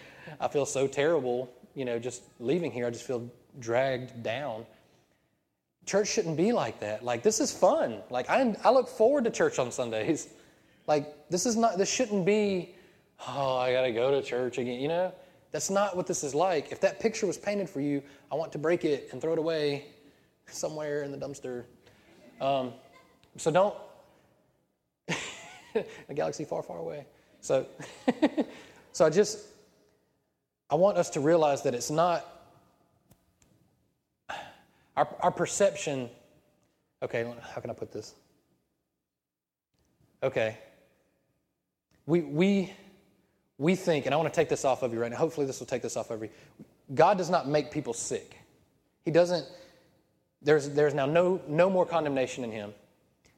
I 0.40 0.48
feel 0.48 0.66
so 0.66 0.86
terrible, 0.86 1.50
you 1.74 1.84
know, 1.84 1.98
just 1.98 2.22
leaving 2.38 2.70
here. 2.70 2.86
I 2.86 2.90
just 2.90 3.06
feel 3.06 3.30
dragged 3.58 4.22
down. 4.22 4.64
Church 5.86 6.08
shouldn't 6.08 6.36
be 6.36 6.52
like 6.52 6.80
that. 6.80 7.04
Like, 7.04 7.22
this 7.22 7.40
is 7.40 7.52
fun. 7.52 8.02
Like, 8.10 8.28
I, 8.30 8.54
I 8.62 8.70
look 8.70 8.88
forward 8.88 9.24
to 9.24 9.30
church 9.30 9.58
on 9.58 9.72
Sundays. 9.72 10.28
Like, 10.90 11.28
this 11.28 11.46
is 11.46 11.54
not, 11.54 11.78
this 11.78 11.88
shouldn't 11.88 12.26
be, 12.26 12.74
oh, 13.28 13.58
I 13.58 13.72
got 13.72 13.82
to 13.82 13.92
go 13.92 14.10
to 14.10 14.20
church 14.26 14.58
again, 14.58 14.80
you 14.80 14.88
know? 14.88 15.14
That's 15.52 15.70
not 15.70 15.96
what 15.96 16.08
this 16.08 16.24
is 16.24 16.34
like. 16.34 16.72
If 16.72 16.80
that 16.80 16.98
picture 16.98 17.28
was 17.28 17.38
painted 17.38 17.70
for 17.70 17.80
you, 17.80 18.02
I 18.32 18.34
want 18.34 18.50
to 18.50 18.58
break 18.58 18.84
it 18.84 19.08
and 19.12 19.22
throw 19.22 19.32
it 19.32 19.38
away 19.38 19.86
somewhere 20.48 21.04
in 21.04 21.12
the 21.12 21.16
dumpster. 21.16 21.62
Um, 22.40 22.72
so 23.36 23.52
don't, 23.52 23.76
a 26.08 26.12
galaxy 26.12 26.44
far, 26.44 26.60
far 26.60 26.78
away. 26.78 27.06
So, 27.40 27.68
so 28.92 29.06
I 29.06 29.10
just, 29.10 29.46
I 30.70 30.74
want 30.74 30.98
us 30.98 31.08
to 31.10 31.20
realize 31.20 31.62
that 31.62 31.72
it's 31.72 31.92
not, 31.92 32.26
our, 34.96 35.08
our 35.20 35.30
perception, 35.30 36.10
okay, 37.00 37.32
how 37.54 37.60
can 37.60 37.70
I 37.70 37.74
put 37.74 37.92
this? 37.92 38.16
Okay. 40.24 40.58
We, 42.10 42.22
we, 42.22 42.72
we 43.56 43.76
think, 43.76 44.06
and 44.06 44.12
I 44.12 44.16
want 44.16 44.32
to 44.32 44.34
take 44.34 44.48
this 44.48 44.64
off 44.64 44.82
of 44.82 44.92
you 44.92 45.00
right 45.00 45.12
now. 45.12 45.16
Hopefully, 45.16 45.46
this 45.46 45.60
will 45.60 45.68
take 45.68 45.80
this 45.80 45.96
off 45.96 46.10
of 46.10 46.20
you. 46.20 46.28
God 46.92 47.16
does 47.16 47.30
not 47.30 47.46
make 47.46 47.70
people 47.70 47.94
sick. 47.94 48.36
He 49.04 49.12
doesn't, 49.12 49.46
there's, 50.42 50.70
there's 50.70 50.92
now 50.92 51.06
no, 51.06 51.40
no 51.46 51.70
more 51.70 51.86
condemnation 51.86 52.42
in 52.42 52.50
Him. 52.50 52.74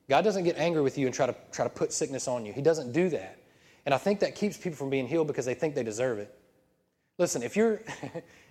God 0.09 0.23
doesn't 0.23 0.45
get 0.45 0.57
angry 0.57 0.81
with 0.81 0.97
you 0.97 1.05
and 1.05 1.15
try 1.15 1.27
to, 1.27 1.37
try 1.53 1.67
to 1.67 1.71
put 1.71 1.93
sickness 1.93 2.27
on 2.27 2.47
you. 2.47 2.55
He 2.55 2.63
doesn't 2.63 2.93
do 2.93 3.11
that. 3.11 3.39
And 3.85 3.95
I 3.95 3.99
think 3.99 4.21
that 4.21 4.35
keeps 4.35 4.57
people 4.57 4.79
from 4.79 4.89
being 4.89 5.07
healed 5.07 5.27
because 5.27 5.45
they 5.45 5.55
think 5.55 5.75
they 5.75 5.83
deserve 5.83 6.19
it. 6.19 6.35
Listen, 7.19 7.43
if 7.43 7.55
you're, 7.55 7.75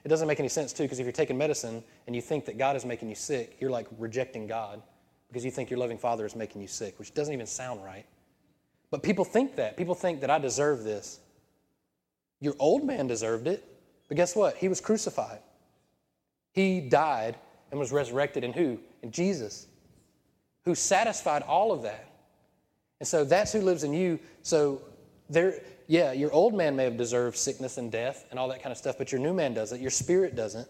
it 0.04 0.08
doesn't 0.08 0.28
make 0.28 0.40
any 0.40 0.50
sense 0.50 0.72
too, 0.72 0.84
because 0.84 1.00
if 1.00 1.04
you're 1.04 1.12
taking 1.12 1.38
medicine 1.38 1.84
and 2.06 2.16
you 2.16 2.22
think 2.22 2.46
that 2.46 2.60
God 2.60 2.76
is 2.76 2.86
making 2.86 3.10
you 3.10 3.16
sick, 3.16 3.58
you're 3.60 3.72
like 3.72 3.88
rejecting 3.98 4.46
God 4.46 4.84
because 5.30 5.44
you 5.44 5.50
think 5.50 5.72
your 5.72 5.80
loving 5.80 5.98
Father 5.98 6.28
is 6.28 6.36
making 6.36 6.62
you 6.62 6.68
sick, 6.68 7.00
which 7.00 7.12
doesn't 7.16 7.34
even 7.34 7.48
sound 7.48 7.84
right. 7.84 8.06
But 8.92 9.04
people 9.04 9.26
think 9.26 9.56
that. 9.56 9.78
People 9.78 9.96
think 9.96 10.22
that 10.22 10.30
I 10.30 10.38
deserve 10.38 10.84
this. 10.84 11.20
Your 12.40 12.56
old 12.60 12.86
man 12.86 13.08
deserved 13.08 13.48
it, 13.48 13.64
but 14.08 14.18
guess 14.18 14.36
what? 14.36 14.58
He 14.58 14.68
was 14.68 14.82
crucified. 14.82 15.40
He 16.54 16.82
died 16.82 17.38
and 17.72 17.80
was 17.80 17.92
resurrected 17.92 18.44
in 18.44 18.54
who? 18.54 18.80
In 19.02 19.12
Jesus 19.12 19.68
who 20.66 20.76
satisfied 20.76 21.42
all 21.44 21.72
of 21.72 21.82
that. 21.84 22.08
And 23.00 23.08
so 23.08 23.24
that's 23.24 23.52
who 23.52 23.62
lives 23.62 23.84
in 23.84 23.94
you. 23.94 24.20
So 24.44 24.82
there, 25.30 25.62
yeah, 25.88 26.12
your 26.12 26.32
old 26.32 26.54
man 26.54 26.76
may 26.76 26.84
have 26.84 26.98
deserved 26.98 27.38
sickness 27.38 27.78
and 27.78 27.92
death 27.92 28.26
and 28.30 28.40
all 28.40 28.48
that 28.50 28.62
kind 28.62 28.72
of 28.72 28.78
stuff, 28.78 28.98
but 28.98 29.12
your 29.12 29.22
new 29.22 29.34
man 29.34 29.54
doesn't. 29.54 29.82
Your 29.82 29.90
spirit 29.90 30.36
doesn't. 30.36 30.68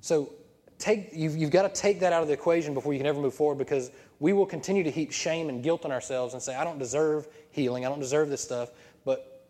So 0.00 0.32
take 0.78 1.10
you've, 1.12 1.36
you've 1.36 1.50
got 1.50 1.62
to 1.62 1.80
take 1.80 2.00
that 2.00 2.12
out 2.12 2.22
of 2.22 2.28
the 2.28 2.34
equation 2.34 2.74
before 2.74 2.92
you 2.92 2.98
can 2.98 3.06
ever 3.06 3.20
move 3.20 3.34
forward 3.34 3.58
because 3.58 3.90
we 4.22 4.32
will 4.32 4.46
continue 4.46 4.84
to 4.84 4.90
heap 4.90 5.10
shame 5.10 5.48
and 5.48 5.64
guilt 5.64 5.84
on 5.84 5.90
ourselves 5.90 6.32
and 6.32 6.40
say, 6.40 6.54
I 6.54 6.62
don't 6.62 6.78
deserve 6.78 7.26
healing, 7.50 7.84
I 7.84 7.88
don't 7.88 7.98
deserve 7.98 8.30
this 8.30 8.40
stuff, 8.40 8.70
but 9.04 9.48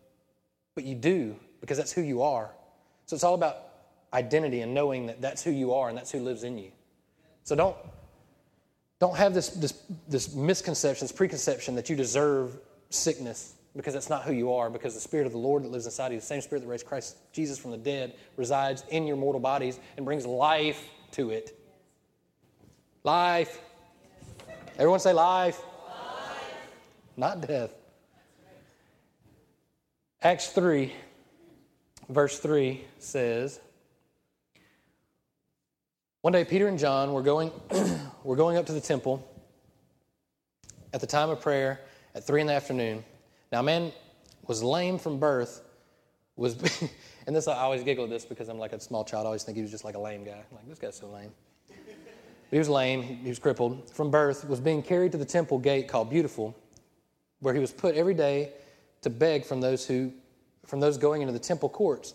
but 0.73 0.83
you 0.83 0.95
do 0.95 1.35
because 1.61 1.77
that's 1.77 1.93
who 1.93 2.01
you 2.01 2.23
are. 2.23 2.49
So 3.05 3.13
it's 3.13 3.23
all 3.23 3.35
about 3.35 3.57
identity 4.13 4.61
and 4.61 4.73
knowing 4.73 5.05
that 5.05 5.21
that's 5.21 5.43
who 5.43 5.51
you 5.51 5.75
are 5.75 5.89
and 5.89 5.97
that's 5.97 6.09
who 6.11 6.21
lives 6.21 6.43
in 6.43 6.57
you. 6.57 6.71
So 7.43 7.55
don't 7.55 7.77
don't 8.99 9.15
have 9.15 9.35
this, 9.35 9.49
this, 9.49 9.83
this 10.07 10.33
misconception, 10.33 11.05
this 11.05 11.11
preconception 11.11 11.75
that 11.75 11.87
you 11.87 11.95
deserve 11.95 12.57
sickness 12.89 13.53
because 13.75 13.93
that's 13.93 14.09
not 14.09 14.23
who 14.23 14.33
you 14.33 14.53
are, 14.53 14.71
because 14.71 14.95
the 14.95 14.99
Spirit 14.99 15.27
of 15.27 15.33
the 15.33 15.37
Lord 15.37 15.63
that 15.63 15.69
lives 15.69 15.85
inside 15.85 16.13
you, 16.13 16.19
the 16.19 16.25
same 16.25 16.41
Spirit 16.41 16.61
that 16.61 16.67
raised 16.67 16.87
Christ 16.87 17.17
Jesus 17.31 17.59
from 17.59 17.69
the 17.69 17.77
dead, 17.77 18.15
resides 18.37 18.85
in 18.89 19.05
your 19.05 19.17
mortal 19.17 19.41
bodies 19.41 19.77
and 19.97 20.05
brings 20.05 20.25
life 20.25 20.83
to 21.11 21.29
it. 21.29 21.59
Life. 23.03 23.59
Everyone 24.75 24.99
say 24.99 25.13
life. 25.13 25.61
life. 25.87 26.55
Not 27.15 27.47
death. 27.47 27.73
Acts 30.21 30.49
3, 30.49 30.91
verse 32.09 32.39
3 32.39 32.83
says, 32.97 33.59
one 36.23 36.31
day, 36.31 36.45
Peter 36.45 36.69
and 36.69 36.79
John 36.79 37.11
were 37.11 37.21
going, 37.21 37.51
were 38.23 38.37
going 38.37 38.55
up 38.55 38.65
to 38.67 38.71
the 38.71 38.79
temple 38.79 39.29
at 40.93 41.01
the 41.01 41.07
time 41.07 41.29
of 41.29 41.41
prayer 41.41 41.81
at 42.15 42.25
3 42.25 42.39
in 42.39 42.47
the 42.47 42.53
afternoon. 42.53 43.03
Now, 43.51 43.59
a 43.59 43.63
man 43.63 43.91
was 44.47 44.63
lame 44.63 44.97
from 44.97 45.19
birth, 45.19 45.61
was, 46.37 46.55
and 47.27 47.35
this, 47.35 47.49
I 47.49 47.57
always 47.57 47.83
giggle 47.83 48.05
at 48.05 48.09
this 48.09 48.23
because 48.23 48.47
I'm 48.47 48.57
like 48.57 48.71
a 48.71 48.79
small 48.79 49.03
child. 49.03 49.25
I 49.25 49.27
always 49.27 49.43
think 49.43 49.57
he 49.57 49.61
was 49.61 49.71
just 49.71 49.83
like 49.83 49.95
a 49.95 49.99
lame 49.99 50.23
guy. 50.23 50.41
I'm 50.49 50.55
like, 50.55 50.69
this 50.69 50.79
guy's 50.79 50.95
so 50.95 51.07
lame. 51.07 51.31
He 52.53 52.59
was 52.59 52.69
lame, 52.69 53.01
he 53.01 53.29
was 53.29 53.39
crippled 53.39 53.89
from 53.89 54.11
birth, 54.11 54.47
was 54.47 54.59
being 54.59 54.83
carried 54.83 55.11
to 55.13 55.17
the 55.17 55.25
temple 55.25 55.57
gate 55.57 55.87
called 55.87 56.11
Beautiful, 56.11 56.55
where 57.39 57.51
he 57.51 57.59
was 57.59 57.71
put 57.71 57.95
every 57.95 58.13
day 58.13 58.51
to 59.01 59.09
beg 59.09 59.43
from 59.43 59.59
those 59.59 59.87
who 59.87 60.13
from 60.63 60.79
those 60.79 60.99
going 60.99 61.23
into 61.23 61.33
the 61.33 61.39
temple 61.39 61.67
courts. 61.67 62.13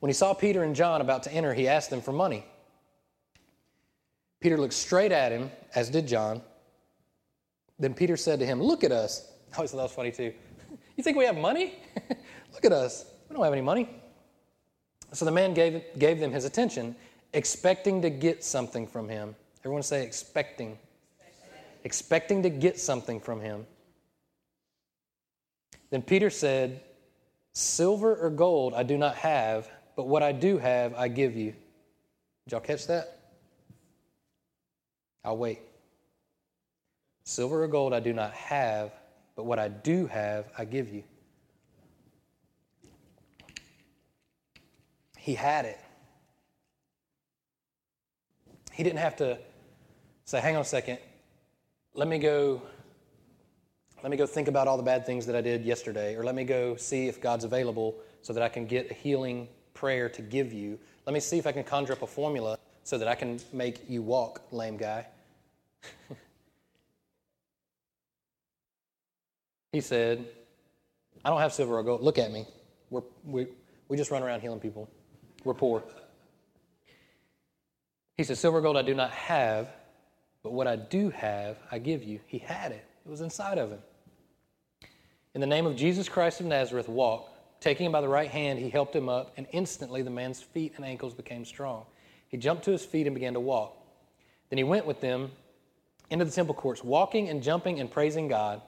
When 0.00 0.10
he 0.10 0.12
saw 0.12 0.34
Peter 0.34 0.64
and 0.64 0.74
John 0.74 1.00
about 1.00 1.22
to 1.22 1.32
enter, 1.32 1.54
he 1.54 1.68
asked 1.68 1.88
them 1.88 2.00
for 2.00 2.10
money. 2.10 2.44
Peter 4.40 4.58
looked 4.58 4.74
straight 4.74 5.12
at 5.12 5.30
him, 5.30 5.52
as 5.76 5.88
did 5.88 6.08
John. 6.08 6.42
Then 7.78 7.94
Peter 7.94 8.16
said 8.16 8.40
to 8.40 8.46
him, 8.46 8.60
Look 8.60 8.82
at 8.82 8.90
us. 8.90 9.30
I 9.52 9.58
always 9.58 9.70
thought 9.70 9.76
that 9.76 9.82
was 9.84 9.92
funny 9.92 10.10
too. 10.10 10.32
You 10.96 11.04
think 11.04 11.16
we 11.16 11.26
have 11.26 11.36
money? 11.36 11.74
Look 12.54 12.64
at 12.64 12.72
us. 12.72 13.04
We 13.28 13.36
don't 13.36 13.44
have 13.44 13.52
any 13.52 13.62
money. 13.62 13.88
So 15.12 15.24
the 15.24 15.30
man 15.30 15.54
gave, 15.54 15.82
gave 15.96 16.18
them 16.18 16.32
his 16.32 16.44
attention, 16.44 16.96
expecting 17.36 18.00
to 18.00 18.08
get 18.08 18.42
something 18.42 18.86
from 18.86 19.10
him. 19.10 19.36
Everyone 19.60 19.82
say, 19.82 20.02
expecting. 20.02 20.78
Expecting 21.84 22.42
to 22.42 22.50
get 22.50 22.80
something 22.80 23.20
from 23.20 23.40
him. 23.40 23.66
Then 25.90 26.00
Peter 26.00 26.30
said, 26.30 26.80
Silver 27.52 28.16
or 28.16 28.30
gold 28.30 28.72
I 28.74 28.82
do 28.82 28.96
not 28.96 29.16
have, 29.16 29.68
but 29.96 30.08
what 30.08 30.22
I 30.22 30.32
do 30.32 30.56
have 30.56 30.94
I 30.94 31.08
give 31.08 31.36
you. 31.36 31.52
Did 32.44 32.52
y'all 32.52 32.60
catch 32.60 32.86
that? 32.86 33.18
I'll 35.22 35.36
wait. 35.36 35.60
Silver 37.24 37.64
or 37.64 37.68
gold 37.68 37.92
I 37.92 38.00
do 38.00 38.14
not 38.14 38.32
have, 38.32 38.92
but 39.34 39.44
what 39.44 39.58
I 39.58 39.68
do 39.68 40.06
have 40.06 40.46
I 40.56 40.64
give 40.64 40.92
you. 40.92 41.04
He 45.18 45.34
had 45.34 45.66
it. 45.66 45.78
He 48.76 48.82
didn't 48.82 48.98
have 48.98 49.16
to 49.16 49.38
say, 50.26 50.38
hang 50.38 50.54
on 50.54 50.60
a 50.60 50.64
second, 50.64 50.98
let 51.94 52.06
me 52.06 52.18
go 52.18 52.60
let 54.02 54.10
me 54.10 54.18
go 54.18 54.26
think 54.26 54.48
about 54.48 54.68
all 54.68 54.76
the 54.76 54.82
bad 54.82 55.06
things 55.06 55.24
that 55.24 55.34
I 55.34 55.40
did 55.40 55.64
yesterday, 55.64 56.14
or 56.14 56.22
let 56.22 56.34
me 56.34 56.44
go 56.44 56.76
see 56.76 57.08
if 57.08 57.18
God's 57.18 57.44
available 57.44 57.96
so 58.20 58.34
that 58.34 58.42
I 58.42 58.50
can 58.50 58.66
get 58.66 58.90
a 58.90 58.94
healing 58.94 59.48
prayer 59.72 60.10
to 60.10 60.20
give 60.20 60.52
you. 60.52 60.78
Let 61.06 61.14
me 61.14 61.20
see 61.20 61.38
if 61.38 61.46
I 61.46 61.52
can 61.52 61.64
conjure 61.64 61.94
up 61.94 62.02
a 62.02 62.06
formula 62.06 62.58
so 62.84 62.98
that 62.98 63.08
I 63.08 63.14
can 63.14 63.40
make 63.54 63.88
you 63.88 64.02
walk, 64.02 64.42
lame 64.52 64.76
guy. 64.76 65.06
he 69.72 69.80
said, 69.80 70.26
I 71.24 71.30
don't 71.30 71.40
have 71.40 71.54
silver 71.54 71.78
or 71.78 71.82
gold. 71.82 72.02
Look 72.02 72.18
at 72.18 72.30
me. 72.30 72.44
We're, 72.90 73.02
we, 73.24 73.46
we 73.88 73.96
just 73.96 74.10
run 74.10 74.22
around 74.22 74.42
healing 74.42 74.60
people. 74.60 74.90
We're 75.42 75.54
poor. 75.54 75.82
He 78.16 78.24
said, 78.24 78.38
Silver 78.38 78.60
gold 78.60 78.76
I 78.76 78.82
do 78.82 78.94
not 78.94 79.10
have, 79.10 79.68
but 80.42 80.52
what 80.52 80.66
I 80.66 80.76
do 80.76 81.10
have, 81.10 81.58
I 81.70 81.78
give 81.78 82.02
you. 82.02 82.20
He 82.26 82.38
had 82.38 82.72
it, 82.72 82.84
it 83.04 83.08
was 83.08 83.20
inside 83.20 83.58
of 83.58 83.70
him. 83.70 83.80
In 85.34 85.40
the 85.40 85.46
name 85.46 85.66
of 85.66 85.76
Jesus 85.76 86.08
Christ 86.08 86.40
of 86.40 86.46
Nazareth, 86.46 86.88
walk. 86.88 87.30
Taking 87.60 87.86
him 87.86 87.92
by 87.92 88.00
the 88.00 88.08
right 88.08 88.30
hand, 88.30 88.58
he 88.58 88.70
helped 88.70 88.94
him 88.94 89.08
up, 89.08 89.32
and 89.36 89.46
instantly 89.52 90.02
the 90.02 90.10
man's 90.10 90.42
feet 90.42 90.74
and 90.76 90.84
ankles 90.84 91.14
became 91.14 91.44
strong. 91.44 91.84
He 92.28 92.36
jumped 92.36 92.64
to 92.64 92.70
his 92.70 92.84
feet 92.84 93.06
and 93.06 93.14
began 93.14 93.34
to 93.34 93.40
walk. 93.40 93.76
Then 94.50 94.58
he 94.58 94.64
went 94.64 94.86
with 94.86 95.00
them 95.00 95.30
into 96.10 96.24
the 96.24 96.30
temple 96.30 96.54
courts, 96.54 96.84
walking 96.84 97.28
and 97.28 97.42
jumping 97.42 97.80
and 97.80 97.90
praising 97.90 98.28
God. 98.28 98.62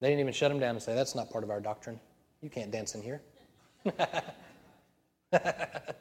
They 0.00 0.08
didn't 0.08 0.20
even 0.20 0.32
shut 0.32 0.50
him 0.50 0.58
down 0.58 0.70
and 0.70 0.82
say, 0.82 0.94
That's 0.94 1.14
not 1.14 1.30
part 1.30 1.44
of 1.44 1.50
our 1.50 1.60
doctrine. 1.60 2.00
You 2.40 2.48
can't 2.48 2.70
dance 2.70 2.94
in 2.94 3.02
here. 3.02 3.20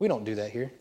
we 0.00 0.08
don't 0.08 0.24
do 0.24 0.34
that 0.34 0.50
here. 0.50 0.72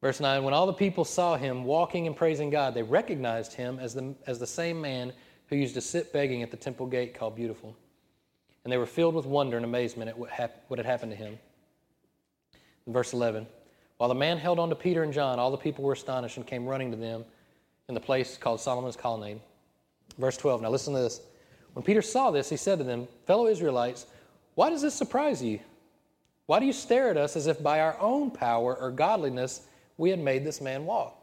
Verse 0.00 0.20
9 0.20 0.44
When 0.44 0.54
all 0.54 0.66
the 0.66 0.72
people 0.72 1.04
saw 1.04 1.36
him 1.36 1.64
walking 1.64 2.06
and 2.06 2.14
praising 2.14 2.50
God, 2.50 2.74
they 2.74 2.82
recognized 2.82 3.54
him 3.54 3.78
as 3.80 3.94
the, 3.94 4.14
as 4.26 4.38
the 4.38 4.46
same 4.46 4.80
man 4.80 5.12
who 5.46 5.56
used 5.56 5.74
to 5.74 5.80
sit 5.80 6.12
begging 6.12 6.42
at 6.42 6.50
the 6.50 6.56
temple 6.56 6.86
gate 6.86 7.14
called 7.14 7.34
Beautiful. 7.34 7.76
And 8.62 8.72
they 8.72 8.76
were 8.76 8.86
filled 8.86 9.14
with 9.14 9.26
wonder 9.26 9.56
and 9.56 9.64
amazement 9.64 10.10
at 10.10 10.16
what, 10.16 10.30
hap- 10.30 10.64
what 10.68 10.78
had 10.78 10.86
happened 10.86 11.12
to 11.12 11.16
him. 11.16 11.38
Verse 12.86 13.12
11 13.12 13.46
While 13.96 14.08
the 14.08 14.14
man 14.14 14.38
held 14.38 14.58
on 14.58 14.68
to 14.68 14.76
Peter 14.76 15.02
and 15.02 15.12
John, 15.12 15.38
all 15.38 15.50
the 15.50 15.56
people 15.56 15.84
were 15.84 15.94
astonished 15.94 16.36
and 16.36 16.46
came 16.46 16.66
running 16.66 16.90
to 16.90 16.96
them 16.96 17.24
in 17.88 17.94
the 17.94 18.00
place 18.00 18.36
called 18.36 18.60
Solomon's 18.60 18.96
Colonnade. 18.96 19.40
Verse 20.18 20.36
12 20.36 20.62
Now 20.62 20.70
listen 20.70 20.94
to 20.94 21.00
this. 21.00 21.20
When 21.72 21.84
Peter 21.84 22.02
saw 22.02 22.30
this, 22.30 22.50
he 22.50 22.56
said 22.56 22.78
to 22.78 22.84
them, 22.84 23.06
Fellow 23.26 23.46
Israelites, 23.46 24.06
why 24.54 24.70
does 24.70 24.82
this 24.82 24.94
surprise 24.94 25.42
you? 25.42 25.60
Why 26.50 26.58
do 26.58 26.66
you 26.66 26.72
stare 26.72 27.10
at 27.10 27.16
us 27.16 27.36
as 27.36 27.46
if 27.46 27.62
by 27.62 27.78
our 27.78 27.96
own 28.00 28.32
power 28.32 28.74
or 28.74 28.90
godliness 28.90 29.68
we 29.96 30.10
had 30.10 30.18
made 30.18 30.44
this 30.44 30.60
man 30.60 30.84
walk. 30.84 31.16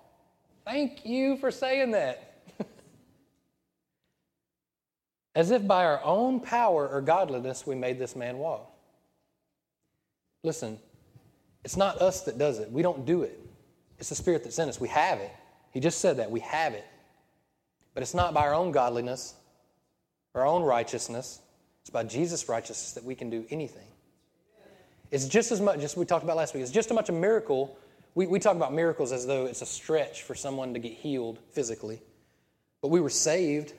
Thank 0.64 1.06
you 1.06 1.36
for 1.36 1.52
saying 1.52 1.92
that. 1.92 2.46
As 5.36 5.52
if 5.52 5.68
by 5.68 5.84
our 5.84 6.02
own 6.02 6.40
power 6.40 6.88
or 6.88 7.02
godliness 7.02 7.68
we 7.68 7.76
made 7.76 8.00
this 8.00 8.16
man 8.16 8.38
walk. 8.38 8.72
Listen, 10.44 10.80
it's 11.66 11.76
not 11.76 12.02
us 12.02 12.22
that 12.22 12.38
does 12.38 12.60
it. 12.60 12.72
We 12.72 12.82
don't 12.82 13.06
do 13.06 13.24
it. 13.24 13.38
It's 14.00 14.08
the 14.08 14.16
Spirit 14.16 14.46
that's 14.46 14.60
in 14.60 14.70
us. 14.70 14.80
We 14.80 14.88
have 14.88 15.20
it. 15.20 15.34
He 15.72 15.82
just 15.82 16.00
said 16.00 16.16
that. 16.20 16.32
We 16.32 16.40
have 16.40 16.74
it. 16.74 16.86
But 17.94 18.02
it's 18.02 18.14
not 18.14 18.34
by 18.34 18.48
our 18.48 18.54
own 18.54 18.72
godliness, 18.72 19.36
our 20.36 20.46
own 20.46 20.64
righteousness. 20.64 21.42
It's 21.82 21.90
by 21.90 22.06
Jesus' 22.06 22.48
righteousness 22.48 22.94
that 22.94 23.04
we 23.04 23.14
can 23.14 23.30
do 23.30 23.46
anything. 23.50 23.88
It's 25.12 25.28
just 25.28 25.52
as 25.52 25.62
much, 25.62 25.80
just 25.80 25.98
we 25.98 26.06
talked 26.06 26.24
about 26.24 26.38
last 26.38 26.54
week, 26.54 26.64
it's 26.64 26.72
just 26.72 26.92
as 26.92 26.96
much 26.96 27.10
a 27.10 27.14
miracle 27.14 27.78
we, 28.18 28.26
we 28.26 28.40
talk 28.40 28.56
about 28.56 28.74
miracles 28.74 29.12
as 29.12 29.28
though 29.28 29.46
it's 29.46 29.62
a 29.62 29.66
stretch 29.68 30.24
for 30.24 30.34
someone 30.34 30.74
to 30.74 30.80
get 30.80 30.94
healed 30.94 31.38
physically. 31.52 32.02
But 32.82 32.88
we 32.88 33.00
were 33.00 33.12
saved, 33.12 33.74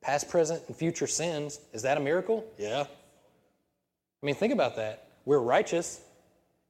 past, 0.00 0.28
present, 0.28 0.62
and 0.68 0.76
future 0.76 1.08
sins. 1.08 1.58
Is 1.72 1.82
that 1.82 1.96
a 1.96 2.00
miracle? 2.00 2.44
Yeah. 2.56 2.84
I 2.84 4.26
mean, 4.26 4.36
think 4.36 4.52
about 4.52 4.76
that. 4.76 5.08
We're 5.24 5.40
righteous 5.40 6.00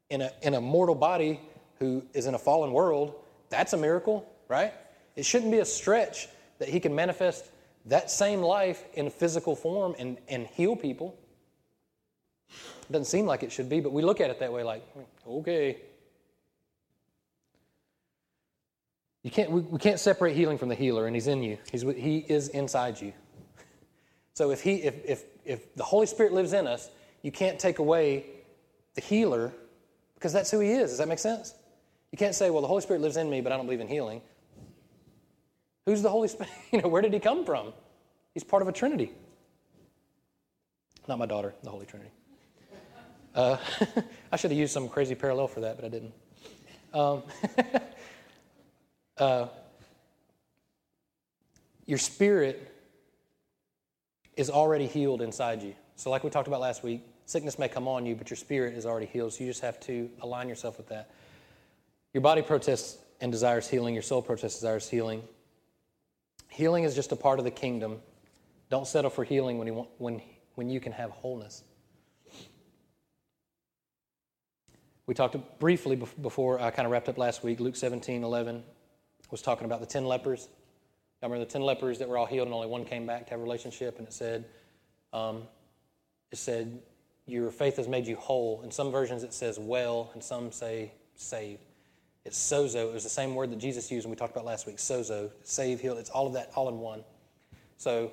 in 0.08 0.22
a, 0.22 0.32
in 0.40 0.54
a 0.54 0.62
mortal 0.62 0.94
body 0.94 1.40
who 1.78 2.02
is 2.14 2.24
in 2.24 2.32
a 2.34 2.38
fallen 2.38 2.72
world. 2.72 3.14
That's 3.50 3.74
a 3.74 3.76
miracle, 3.76 4.26
right? 4.48 4.72
It 5.14 5.26
shouldn't 5.26 5.52
be 5.52 5.58
a 5.58 5.66
stretch 5.66 6.28
that 6.58 6.70
he 6.70 6.80
can 6.80 6.94
manifest 6.94 7.44
that 7.84 8.10
same 8.10 8.40
life 8.40 8.82
in 8.94 9.10
physical 9.10 9.54
form 9.54 9.94
and, 9.98 10.16
and 10.26 10.46
heal 10.46 10.74
people. 10.74 11.18
It 12.88 12.92
doesn't 12.92 13.06
seem 13.06 13.26
like 13.26 13.42
it 13.42 13.52
should 13.52 13.68
be, 13.68 13.80
but 13.80 13.92
we 13.92 14.02
look 14.02 14.20
at 14.20 14.30
it 14.30 14.38
that 14.40 14.52
way 14.52 14.62
like, 14.62 14.86
okay, 15.26 15.78
You 19.24 19.30
can't, 19.30 19.50
we, 19.50 19.62
we 19.62 19.78
can't 19.78 19.98
separate 19.98 20.36
healing 20.36 20.58
from 20.58 20.68
the 20.68 20.74
healer, 20.74 21.06
and 21.06 21.16
he's 21.16 21.26
in 21.26 21.42
you. 21.42 21.58
He's, 21.72 21.80
he 21.82 22.18
is 22.18 22.48
inside 22.48 23.00
you. 23.00 23.14
So 24.34 24.50
if, 24.50 24.60
he, 24.60 24.74
if, 24.82 25.02
if, 25.04 25.24
if 25.44 25.74
the 25.74 25.82
Holy 25.82 26.06
Spirit 26.06 26.32
lives 26.32 26.52
in 26.52 26.66
us, 26.66 26.90
you 27.22 27.32
can't 27.32 27.58
take 27.58 27.78
away 27.78 28.26
the 28.94 29.00
healer 29.00 29.52
because 30.14 30.32
that's 30.32 30.50
who 30.50 30.60
he 30.60 30.72
is. 30.72 30.90
Does 30.90 30.98
that 30.98 31.08
make 31.08 31.18
sense? 31.18 31.54
You 32.12 32.18
can't 32.18 32.34
say, 32.34 32.50
well, 32.50 32.60
the 32.60 32.68
Holy 32.68 32.82
Spirit 32.82 33.00
lives 33.00 33.16
in 33.16 33.30
me, 33.30 33.40
but 33.40 33.50
I 33.50 33.56
don't 33.56 33.64
believe 33.64 33.80
in 33.80 33.88
healing. 33.88 34.20
Who's 35.86 36.02
the 36.02 36.10
Holy 36.10 36.28
Spirit? 36.28 36.52
You 36.72 36.82
know, 36.82 36.88
where 36.88 37.02
did 37.02 37.14
he 37.14 37.20
come 37.20 37.46
from? 37.46 37.72
He's 38.34 38.44
part 38.44 38.60
of 38.60 38.68
a 38.68 38.72
Trinity. 38.72 39.12
Not 41.08 41.18
my 41.18 41.26
daughter, 41.26 41.54
the 41.62 41.70
Holy 41.70 41.86
Trinity. 41.86 42.10
Uh, 43.34 43.56
I 44.32 44.36
should 44.36 44.50
have 44.50 44.58
used 44.58 44.72
some 44.72 44.88
crazy 44.88 45.14
parallel 45.14 45.48
for 45.48 45.60
that, 45.60 45.76
but 45.76 45.84
I 45.84 45.88
didn't. 45.88 46.12
Um, 46.92 47.22
uh, 49.18 49.46
your 51.86 51.98
spirit 51.98 52.70
is 54.36 54.50
already 54.50 54.86
healed 54.86 55.20
inside 55.20 55.62
you. 55.62 55.74
So, 55.96 56.10
like 56.10 56.24
we 56.24 56.30
talked 56.30 56.48
about 56.48 56.60
last 56.60 56.82
week, 56.82 57.02
sickness 57.26 57.58
may 57.58 57.68
come 57.68 57.88
on 57.88 58.06
you, 58.06 58.14
but 58.14 58.30
your 58.30 58.36
spirit 58.36 58.74
is 58.74 58.86
already 58.86 59.06
healed. 59.06 59.32
So, 59.32 59.44
you 59.44 59.50
just 59.50 59.62
have 59.62 59.80
to 59.80 60.08
align 60.20 60.48
yourself 60.48 60.76
with 60.76 60.88
that. 60.88 61.10
Your 62.12 62.20
body 62.20 62.42
protests 62.42 62.98
and 63.20 63.32
desires 63.32 63.68
healing, 63.68 63.94
your 63.94 64.02
soul 64.02 64.22
protests 64.22 64.54
desires 64.54 64.88
healing. 64.88 65.22
Healing 66.48 66.84
is 66.84 66.94
just 66.94 67.10
a 67.10 67.16
part 67.16 67.40
of 67.40 67.44
the 67.44 67.50
kingdom. 67.50 68.00
Don't 68.70 68.86
settle 68.86 69.10
for 69.10 69.24
healing 69.24 69.58
when 69.58 69.66
you, 69.66 69.74
want, 69.74 69.88
when, 69.98 70.22
when 70.54 70.70
you 70.70 70.78
can 70.78 70.92
have 70.92 71.10
wholeness. 71.10 71.64
We 75.06 75.14
talked 75.14 75.36
briefly 75.58 75.96
before 75.96 76.60
I 76.60 76.70
kind 76.70 76.86
of 76.86 76.92
wrapped 76.92 77.08
up 77.08 77.18
last 77.18 77.44
week, 77.44 77.60
Luke 77.60 77.76
17 77.76 78.24
11 78.24 78.62
was 79.30 79.42
talking 79.42 79.64
about 79.64 79.80
the 79.80 79.86
10 79.86 80.04
lepers. 80.04 80.48
I 81.22 81.26
remember 81.26 81.44
the 81.44 81.50
10 81.50 81.62
lepers 81.62 81.98
that 81.98 82.08
were 82.08 82.16
all 82.16 82.26
healed 82.26 82.46
and 82.46 82.54
only 82.54 82.68
one 82.68 82.84
came 82.84 83.06
back 83.06 83.24
to 83.24 83.30
have 83.30 83.40
a 83.40 83.42
relationship, 83.42 83.98
and 83.98 84.06
it 84.06 84.12
said, 84.12 84.44
um, 85.12 85.42
it 86.30 86.38
said, 86.38 86.80
your 87.26 87.50
faith 87.50 87.76
has 87.76 87.88
made 87.88 88.06
you 88.06 88.16
whole. 88.16 88.60
In 88.62 88.70
some 88.70 88.92
versions 88.92 89.22
it 89.22 89.34
says 89.34 89.58
well, 89.58 90.10
and 90.14 90.22
some 90.22 90.52
say 90.52 90.92
saved. 91.16 91.64
It's 92.24 92.38
sozo. 92.38 92.88
It 92.90 92.94
was 92.94 93.02
the 93.02 93.10
same 93.10 93.34
word 93.34 93.50
that 93.50 93.58
Jesus 93.58 93.90
used 93.90 94.06
when 94.06 94.10
we 94.10 94.16
talked 94.16 94.32
about 94.32 94.44
last 94.44 94.66
week. 94.66 94.76
Sozo, 94.76 95.30
save, 95.42 95.80
heal. 95.80 95.96
It's 95.98 96.10
all 96.10 96.26
of 96.26 96.34
that 96.34 96.50
all 96.54 96.68
in 96.68 96.78
one. 96.78 97.02
So 97.76 98.12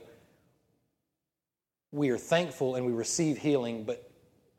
we 1.92 2.10
are 2.10 2.18
thankful 2.18 2.76
and 2.76 2.86
we 2.86 2.94
receive 2.94 3.38
healing, 3.38 3.84
but 3.84 4.11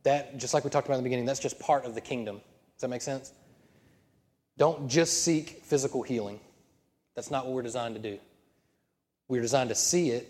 that, 0.04 0.36
just 0.36 0.54
like 0.54 0.64
we 0.64 0.70
talked 0.70 0.86
about 0.86 0.98
in 0.98 1.04
the 1.04 1.08
beginning, 1.08 1.26
that's 1.26 1.40
just 1.40 1.58
part 1.58 1.84
of 1.84 1.94
the 1.94 2.00
kingdom. 2.00 2.36
Does 2.36 2.80
that 2.80 2.88
make 2.88 3.02
sense? 3.02 3.32
Don't 4.58 4.88
just 4.88 5.24
seek 5.24 5.62
physical 5.62 6.02
healing. 6.02 6.40
That's 7.14 7.30
not 7.30 7.46
what 7.46 7.54
we're 7.54 7.62
designed 7.62 7.94
to 7.94 8.00
do. 8.00 8.18
We're 9.28 9.42
designed 9.42 9.68
to 9.70 9.74
see 9.74 10.10
it 10.10 10.28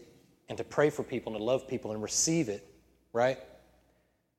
and 0.49 0.59
to 0.59 0.65
pray 0.65 0.91
for 0.91 1.03
people 1.03 1.33
and 1.33 1.41
to 1.41 1.45
love 1.45 1.67
people 1.67 1.93
and 1.93 2.03
receive 2.03 2.49
it, 2.49 2.67
right? 3.13 3.39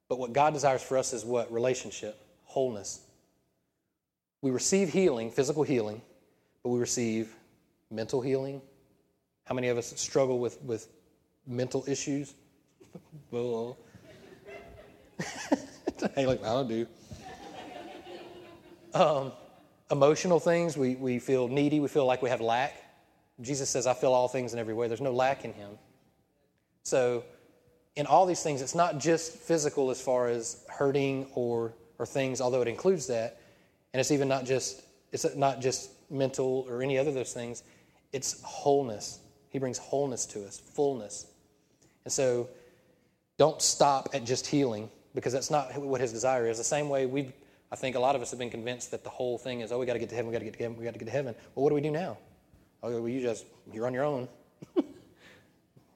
But 0.10 0.20
what 0.20 0.34
God 0.34 0.54
desires 0.54 0.84
for 0.84 0.98
us 0.98 1.14
is 1.14 1.26
what? 1.26 1.52
Relationship, 1.52 2.18
wholeness. 2.44 3.02
We 4.42 4.52
receive 4.52 4.90
healing, 4.90 5.32
physical 5.32 5.64
healing, 5.64 6.02
but 6.62 6.70
we 6.70 6.80
receive 6.80 7.34
mental 7.90 8.22
healing. 8.22 8.62
How 9.46 9.56
many 9.56 9.70
of 9.70 9.78
us 9.78 9.94
struggle 10.00 10.40
with, 10.40 10.62
with 10.62 10.88
mental 11.48 11.84
issues? 11.88 12.34
hey, 16.16 16.26
like, 16.26 16.42
I 16.44 16.48
don't 16.48 16.68
do. 16.68 16.88
Um, 18.94 19.32
emotional 19.92 20.40
things, 20.40 20.78
we, 20.78 20.96
we 20.96 21.20
feel 21.20 21.48
needy, 21.48 21.80
we 21.80 21.88
feel 21.88 22.06
like 22.06 22.22
we 22.22 22.30
have 22.30 22.42
lack. 22.42 22.76
Jesus 23.42 23.70
says, 23.70 23.88
I 23.88 23.94
feel 23.94 24.14
all 24.14 24.28
things 24.28 24.54
in 24.54 24.60
every 24.60 24.74
way. 24.74 24.88
There's 24.88 25.02
no 25.02 25.12
lack 25.12 25.46
in 25.46 25.54
him. 25.54 25.72
So, 26.84 27.24
in 27.96 28.06
all 28.06 28.26
these 28.26 28.42
things, 28.42 28.62
it's 28.62 28.76
not 28.76 28.98
just 29.00 29.34
physical 29.34 29.92
as 29.92 30.02
far 30.02 30.28
as 30.28 30.64
hurting 30.68 31.28
or, 31.36 31.74
or 32.00 32.06
things, 32.06 32.42
although 32.42 32.62
it 32.62 32.68
includes 32.68 33.08
that. 33.08 33.40
And 33.94 34.00
it's 34.00 34.12
even 34.12 34.28
not 34.28 34.46
just, 34.46 34.82
it's 35.12 35.36
not 35.36 35.62
just 35.62 35.92
mental 36.10 36.66
or 36.68 36.82
any 36.82 36.98
other 36.98 37.10
of 37.10 37.16
those 37.16 37.34
things. 37.34 37.64
It's 38.12 38.42
wholeness. 38.42 39.20
He 39.50 39.60
brings 39.60 39.78
wholeness 39.78 40.26
to 40.28 40.44
us, 40.46 40.60
fullness. 40.60 41.28
And 42.04 42.12
so 42.12 42.50
don't 43.38 43.62
stop 43.62 44.10
at 44.14 44.26
just 44.26 44.48
healing 44.48 44.90
because 45.14 45.34
that's 45.34 45.52
not 45.52 45.78
what 45.78 46.02
his 46.02 46.12
desire 46.12 46.48
is. 46.48 46.58
The 46.58 46.64
same 46.64 46.90
way 46.90 47.06
we 47.06 47.34
I 47.74 47.76
think 47.76 47.96
a 47.96 48.00
lot 48.00 48.16
of 48.16 48.22
us 48.22 48.30
have 48.30 48.38
been 48.38 48.52
convinced 48.52 48.92
that 48.92 49.04
the 49.04 49.10
whole 49.10 49.40
thing 49.40 49.62
is, 49.62 49.72
oh, 49.72 49.80
we 49.80 49.88
got 49.88 49.94
to 49.94 50.00
get 50.00 50.08
to 50.10 50.16
heaven, 50.16 50.28
we 50.30 50.34
got 50.34 50.40
to 50.40 50.46
get 50.46 50.54
to 50.54 50.60
heaven, 50.60 50.78
we 50.78 50.86
got 50.86 50.94
to 50.94 51.00
get 51.00 51.06
to 51.06 51.12
heaven. 51.12 51.34
Well, 51.56 51.64
what 51.64 51.70
do 51.70 51.76
we 51.76 51.82
do 51.82 51.90
now? 51.90 52.20
Oh, 52.84 53.02
well, 53.02 53.10
you 53.10 53.20
just, 53.20 53.46
you're 53.74 53.88
on 53.88 53.96
your 53.96 54.04
own. 54.04 54.28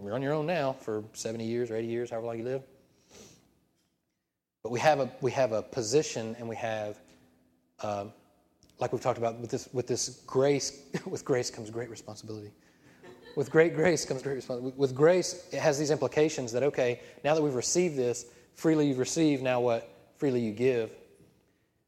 you're 0.03 0.13
on 0.15 0.23
your 0.23 0.33
own 0.33 0.47
now 0.47 0.73
for 0.73 1.03
70 1.13 1.45
years 1.45 1.69
or 1.69 1.75
80 1.75 1.87
years, 1.87 2.09
however 2.09 2.25
long 2.25 2.39
you 2.39 2.45
live. 2.45 2.63
But 4.63 4.71
we 4.71 4.79
have 4.79 4.99
a, 4.99 5.11
we 5.21 5.29
have 5.33 5.51
a 5.51 5.61
position 5.61 6.35
and 6.39 6.49
we 6.49 6.55
have, 6.55 6.99
um, 7.83 8.11
like 8.79 8.91
we've 8.91 8.99
talked 8.99 9.19
about, 9.19 9.37
with 9.37 9.51
this, 9.51 9.69
with 9.71 9.85
this 9.85 10.23
grace, 10.25 10.81
with 11.05 11.23
grace 11.23 11.51
comes 11.51 11.69
great 11.69 11.91
responsibility. 11.91 12.53
With 13.35 13.51
great 13.51 13.75
grace 13.75 14.03
comes 14.03 14.23
great 14.23 14.33
responsibility. 14.33 14.75
With 14.79 14.95
grace, 14.95 15.47
it 15.51 15.59
has 15.59 15.77
these 15.77 15.91
implications 15.91 16.51
that, 16.53 16.63
okay, 16.63 17.01
now 17.23 17.35
that 17.35 17.41
we've 17.43 17.53
received 17.53 17.95
this, 17.95 18.25
freely 18.57 18.89
you 18.89 18.95
receive, 18.95 19.41
now 19.41 19.61
what? 19.61 19.89
Freely 20.17 20.41
you 20.41 20.51
give. 20.51 20.91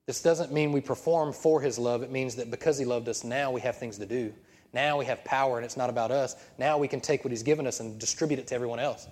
This 0.06 0.22
doesn't 0.22 0.54
mean 0.54 0.72
we 0.72 0.82
perform 0.82 1.34
for 1.34 1.60
His 1.60 1.78
love. 1.78 2.02
It 2.02 2.12
means 2.12 2.36
that 2.36 2.50
because 2.50 2.78
He 2.78 2.86
loved 2.86 3.10
us, 3.10 3.24
now 3.24 3.52
we 3.52 3.60
have 3.62 3.78
things 3.78 3.98
to 3.98 4.06
do. 4.06 4.34
Now 4.72 4.98
we 4.98 5.06
have 5.06 5.24
power 5.26 5.58
and 5.58 5.66
it's 5.66 5.78
not 5.78 5.90
about 5.90 6.12
us. 6.12 6.36
Now 6.58 6.78
we 6.78 6.88
can 6.88 7.02
take 7.02 7.26
what 7.26 7.32
He's 7.32 7.44
given 7.44 7.68
us 7.68 7.80
and 7.80 8.00
distribute 8.00 8.40
it 8.40 8.48
to 8.48 8.56
everyone 8.56 8.80
else. 8.80 9.08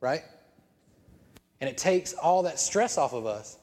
Right? 0.00 0.22
And 1.60 1.70
it 1.70 1.78
takes 1.78 2.12
all 2.12 2.42
that 2.44 2.58
stress 2.58 2.98
off 2.98 3.12
of 3.12 3.26
us. 3.26 3.56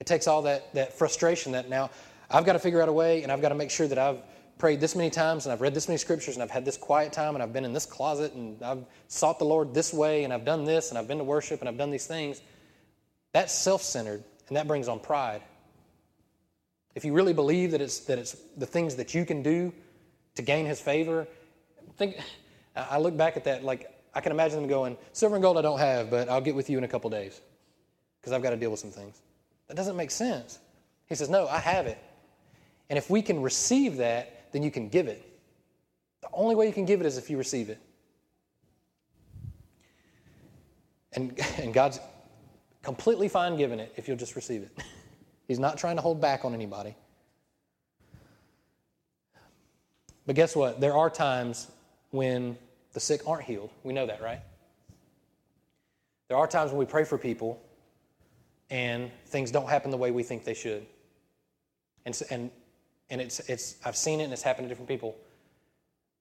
It 0.00 0.06
takes 0.06 0.26
all 0.26 0.42
that, 0.42 0.72
that 0.74 0.92
frustration 0.92 1.52
that 1.52 1.68
now 1.68 1.90
I've 2.30 2.44
got 2.44 2.54
to 2.54 2.58
figure 2.58 2.82
out 2.82 2.88
a 2.88 2.92
way 2.92 3.22
and 3.22 3.30
I've 3.30 3.42
got 3.42 3.50
to 3.50 3.54
make 3.54 3.70
sure 3.70 3.86
that 3.86 3.98
I've 3.98 4.18
prayed 4.62 4.78
this 4.78 4.94
many 4.94 5.10
times 5.10 5.44
and 5.44 5.52
I've 5.52 5.60
read 5.60 5.74
this 5.74 5.88
many 5.88 5.98
scriptures 5.98 6.36
and 6.36 6.42
I've 6.44 6.52
had 6.52 6.64
this 6.64 6.76
quiet 6.76 7.12
time 7.12 7.34
and 7.34 7.42
I've 7.42 7.52
been 7.52 7.64
in 7.64 7.72
this 7.72 7.84
closet 7.84 8.32
and 8.34 8.62
I've 8.62 8.84
sought 9.08 9.40
the 9.40 9.44
Lord 9.44 9.74
this 9.74 9.92
way 9.92 10.22
and 10.22 10.32
I've 10.32 10.44
done 10.44 10.62
this 10.64 10.90
and 10.90 10.98
I've 10.98 11.08
been 11.08 11.18
to 11.18 11.24
worship 11.24 11.58
and 11.58 11.68
I've 11.68 11.76
done 11.76 11.90
these 11.90 12.06
things. 12.06 12.40
That's 13.32 13.52
self 13.52 13.82
centered 13.82 14.22
and 14.46 14.56
that 14.56 14.68
brings 14.68 14.86
on 14.86 15.00
pride. 15.00 15.42
If 16.94 17.04
you 17.04 17.12
really 17.12 17.32
believe 17.32 17.72
that 17.72 17.80
it's, 17.80 17.98
that 18.04 18.20
it's 18.20 18.36
the 18.56 18.64
things 18.64 18.94
that 18.94 19.16
you 19.16 19.24
can 19.24 19.42
do 19.42 19.72
to 20.36 20.42
gain 20.42 20.64
his 20.64 20.80
favor, 20.80 21.26
think, 21.96 22.20
I 22.76 22.98
look 22.98 23.16
back 23.16 23.36
at 23.36 23.42
that 23.42 23.64
like 23.64 23.90
I 24.14 24.20
can 24.20 24.30
imagine 24.30 24.60
them 24.60 24.68
going, 24.68 24.96
Silver 25.12 25.34
and 25.34 25.42
gold 25.42 25.58
I 25.58 25.62
don't 25.62 25.80
have, 25.80 26.08
but 26.08 26.28
I'll 26.28 26.40
get 26.40 26.54
with 26.54 26.70
you 26.70 26.78
in 26.78 26.84
a 26.84 26.88
couple 26.88 27.10
days 27.10 27.40
because 28.20 28.32
I've 28.32 28.44
got 28.44 28.50
to 28.50 28.56
deal 28.56 28.70
with 28.70 28.78
some 28.78 28.92
things. 28.92 29.20
That 29.66 29.76
doesn't 29.76 29.96
make 29.96 30.12
sense. 30.12 30.60
He 31.08 31.16
says, 31.16 31.28
No, 31.28 31.48
I 31.48 31.58
have 31.58 31.88
it. 31.88 31.98
And 32.90 32.96
if 32.96 33.10
we 33.10 33.22
can 33.22 33.42
receive 33.42 33.96
that, 33.96 34.38
then 34.52 34.62
you 34.62 34.70
can 34.70 34.88
give 34.88 35.08
it. 35.08 35.28
The 36.20 36.28
only 36.32 36.54
way 36.54 36.66
you 36.66 36.72
can 36.72 36.84
give 36.84 37.00
it 37.00 37.06
is 37.06 37.18
if 37.18 37.28
you 37.28 37.36
receive 37.36 37.68
it. 37.68 37.80
And, 41.14 41.38
and 41.58 41.74
God's 41.74 42.00
completely 42.82 43.28
fine 43.28 43.56
giving 43.56 43.80
it 43.80 43.92
if 43.96 44.08
you'll 44.08 44.16
just 44.16 44.36
receive 44.36 44.62
it. 44.62 44.70
He's 45.48 45.58
not 45.58 45.76
trying 45.76 45.96
to 45.96 46.02
hold 46.02 46.20
back 46.20 46.44
on 46.44 46.54
anybody. 46.54 46.94
But 50.26 50.36
guess 50.36 50.54
what? 50.54 50.80
There 50.80 50.96
are 50.96 51.10
times 51.10 51.68
when 52.10 52.56
the 52.92 53.00
sick 53.00 53.22
aren't 53.26 53.44
healed. 53.44 53.70
We 53.82 53.92
know 53.92 54.06
that, 54.06 54.22
right? 54.22 54.40
There 56.28 56.36
are 56.36 56.46
times 56.46 56.70
when 56.70 56.78
we 56.78 56.86
pray 56.86 57.04
for 57.04 57.18
people 57.18 57.60
and 58.70 59.10
things 59.26 59.50
don't 59.50 59.68
happen 59.68 59.90
the 59.90 59.96
way 59.96 60.10
we 60.10 60.22
think 60.22 60.44
they 60.44 60.54
should. 60.54 60.86
And, 62.06 62.20
and, 62.30 62.50
and 63.12 63.20
it's, 63.20 63.40
it's, 63.40 63.76
I've 63.84 63.96
seen 63.96 64.20
it 64.20 64.24
and 64.24 64.32
it's 64.32 64.42
happened 64.42 64.64
to 64.64 64.68
different 64.70 64.88
people. 64.88 65.16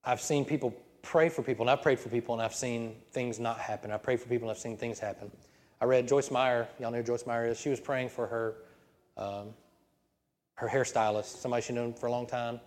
I've 0.03 0.21
seen 0.21 0.43
people 0.43 0.75
pray 1.01 1.29
for 1.29 1.41
people, 1.41 1.63
and 1.63 1.71
I've 1.71 1.81
prayed 1.81 1.99
for 1.99 2.09
people, 2.09 2.35
and 2.35 2.43
I've 2.43 2.53
seen 2.53 2.95
things 3.11 3.39
not 3.39 3.57
happen. 3.59 3.91
I 3.91 3.97
prayed 3.97 4.19
for 4.19 4.27
people, 4.27 4.49
and 4.49 4.55
I've 4.55 4.61
seen 4.61 4.77
things 4.77 4.99
happen. 4.99 5.31
I 5.79 5.85
read 5.85 6.07
Joyce 6.07 6.29
Meyer. 6.29 6.67
Y'all 6.79 6.91
know 6.91 6.97
who 6.97 7.03
Joyce 7.03 7.25
Meyer 7.25 7.47
is. 7.47 7.59
She 7.59 7.69
was 7.69 7.79
praying 7.79 8.09
for 8.09 8.27
her 8.27 8.55
um, 9.17 9.53
her 10.55 10.67
hairstylist, 10.67 11.37
somebody 11.41 11.63
she'd 11.63 11.73
known 11.73 11.93
for 11.93 12.05
a 12.05 12.11
long 12.11 12.27
time, 12.27 12.59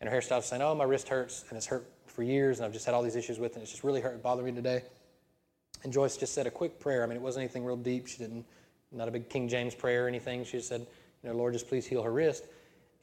and 0.00 0.10
her 0.10 0.16
hairstylist 0.16 0.44
saying, 0.44 0.62
"Oh, 0.62 0.74
my 0.74 0.84
wrist 0.84 1.08
hurts, 1.08 1.44
and 1.48 1.56
it's 1.56 1.66
hurt 1.66 1.88
for 2.06 2.22
years, 2.22 2.58
and 2.58 2.66
I've 2.66 2.72
just 2.72 2.84
had 2.84 2.94
all 2.94 3.02
these 3.02 3.16
issues 3.16 3.38
with 3.38 3.52
it, 3.52 3.54
and 3.56 3.62
it's 3.62 3.70
just 3.70 3.84
really 3.84 4.00
hurt, 4.00 4.22
bothering 4.22 4.46
me 4.46 4.52
today." 4.52 4.82
And 5.84 5.92
Joyce 5.92 6.16
just 6.16 6.34
said 6.34 6.46
a 6.46 6.50
quick 6.50 6.80
prayer. 6.80 7.04
I 7.04 7.06
mean, 7.06 7.16
it 7.16 7.22
wasn't 7.22 7.44
anything 7.44 7.64
real 7.64 7.76
deep. 7.76 8.08
She 8.08 8.18
didn't, 8.18 8.44
not 8.90 9.08
a 9.08 9.10
big 9.10 9.28
King 9.28 9.48
James 9.48 9.74
prayer 9.74 10.06
or 10.06 10.08
anything. 10.08 10.44
She 10.44 10.52
just 10.52 10.68
said, 10.68 10.86
"You 11.22 11.30
know, 11.30 11.36
Lord, 11.36 11.52
just 11.52 11.68
please 11.68 11.86
heal 11.86 12.02
her 12.02 12.12
wrist." 12.12 12.46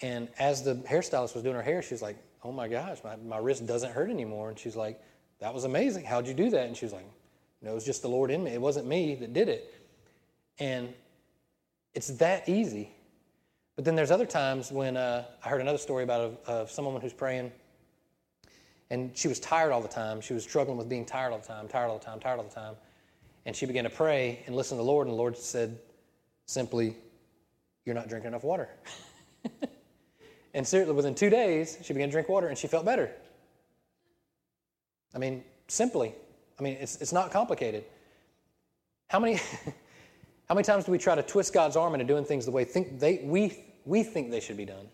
And 0.01 0.29
as 0.39 0.63
the 0.63 0.75
hairstylist 0.75 1.33
was 1.33 1.43
doing 1.43 1.55
her 1.55 1.61
hair, 1.61 1.81
she 1.81 1.93
was 1.93 2.01
like, 2.01 2.17
"Oh 2.43 2.51
my 2.51 2.67
gosh, 2.67 2.99
my, 3.03 3.15
my 3.15 3.37
wrist 3.37 3.65
doesn't 3.65 3.91
hurt 3.91 4.09
anymore." 4.09 4.49
And 4.49 4.59
she's 4.59 4.75
like, 4.75 5.01
"That 5.39 5.53
was 5.53 5.63
amazing. 5.63 6.05
How'd 6.05 6.27
you 6.27 6.33
do 6.33 6.49
that?" 6.49 6.67
And 6.67 6.75
she 6.75 6.85
was 6.85 6.93
like, 6.93 7.05
"You 7.61 7.67
know, 7.67 7.71
it 7.71 7.75
was 7.75 7.85
just 7.85 8.01
the 8.01 8.09
Lord 8.09 8.31
in 8.31 8.43
me. 8.43 8.51
It 8.51 8.61
wasn't 8.61 8.87
me 8.87 9.15
that 9.15 9.33
did 9.33 9.49
it." 9.49 9.73
And 10.59 10.93
it's 11.93 12.07
that 12.07 12.49
easy. 12.49 12.91
But 13.75 13.83
then 13.83 13.95
there's 13.95 14.11
other 14.11 14.25
times 14.25 14.71
when 14.71 14.95
uh, 14.95 15.25
I 15.43 15.49
heard 15.49 15.61
another 15.61 15.77
story 15.77 16.03
about 16.03 16.39
a, 16.45 16.51
of 16.51 16.71
someone 16.71 17.01
who's 17.01 17.13
praying, 17.13 17.51
and 18.89 19.15
she 19.17 19.27
was 19.27 19.39
tired 19.39 19.71
all 19.71 19.81
the 19.81 19.87
time. 19.87 20.21
She 20.21 20.33
was 20.33 20.43
struggling 20.43 20.77
with 20.77 20.87
being 20.87 21.05
tired 21.05 21.31
all 21.31 21.39
the 21.39 21.47
time, 21.47 21.67
tired 21.67 21.89
all 21.89 21.97
the 21.97 22.05
time, 22.05 22.19
tired 22.19 22.37
all 22.37 22.45
the 22.45 22.53
time. 22.53 22.75
And 23.45 23.55
she 23.55 23.65
began 23.65 23.83
to 23.83 23.89
pray 23.89 24.43
and 24.45 24.55
listen 24.55 24.77
to 24.77 24.83
the 24.83 24.87
Lord, 24.87 25.07
and 25.07 25.13
the 25.13 25.17
Lord 25.17 25.37
said 25.37 25.77
simply, 26.45 26.95
You're 27.85 27.95
not 27.95 28.07
drinking 28.07 28.29
enough 28.29 28.43
water. 28.43 28.69
and 30.55 30.67
seriously, 30.67 30.95
within 30.95 31.13
two 31.13 31.29
days, 31.29 31.77
she 31.83 31.93
began 31.93 32.09
to 32.09 32.11
drink 32.11 32.29
water 32.29 32.47
and 32.47 32.57
she 32.57 32.67
felt 32.67 32.85
better. 32.85 33.11
I 35.13 35.19
mean, 35.19 35.43
simply. 35.67 36.15
I 36.59 36.63
mean, 36.63 36.77
it's, 36.79 36.99
it's 37.01 37.13
not 37.13 37.31
complicated. 37.31 37.83
How 39.07 39.19
many, 39.19 39.39
How 40.47 40.53
many 40.53 40.63
times 40.63 40.85
do 40.85 40.91
we 40.91 40.97
try 40.97 41.15
to 41.15 41.23
twist 41.23 41.53
God's 41.53 41.75
arm 41.75 41.93
into 41.93 42.05
doing 42.05 42.23
things 42.23 42.45
the 42.45 42.51
way 42.51 42.63
think 42.63 42.99
they, 42.99 43.21
we, 43.23 43.63
we 43.85 44.03
think 44.03 44.29
they 44.29 44.39
should 44.39 44.57
be 44.57 44.65
done? 44.65 44.87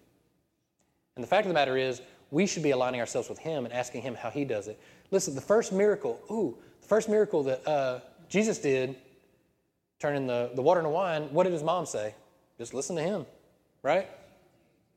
And 1.15 1.23
the 1.23 1.27
fact 1.27 1.45
of 1.45 1.49
the 1.49 1.53
matter 1.53 1.77
is, 1.77 2.01
we 2.31 2.47
should 2.47 2.63
be 2.63 2.71
aligning 2.71 3.01
ourselves 3.01 3.27
with 3.27 3.39
Him 3.39 3.65
and 3.65 3.73
asking 3.73 4.01
Him 4.01 4.15
how 4.15 4.29
He 4.29 4.45
does 4.45 4.69
it. 4.69 4.79
Listen, 5.11 5.35
the 5.35 5.41
first 5.41 5.73
miracle, 5.73 6.19
ooh, 6.31 6.57
the 6.81 6.87
first 6.87 7.09
miracle 7.09 7.43
that 7.43 7.67
uh, 7.67 7.99
Jesus 8.29 8.59
did, 8.59 8.95
turning 9.99 10.25
the, 10.25 10.51
the 10.55 10.61
water 10.61 10.79
into 10.79 10.89
wine, 10.89 11.23
what 11.33 11.43
did 11.43 11.51
His 11.51 11.63
mom 11.63 11.85
say? 11.85 12.15
Just 12.57 12.73
listen 12.73 12.95
to 12.95 13.01
Him, 13.01 13.25
right? 13.83 14.07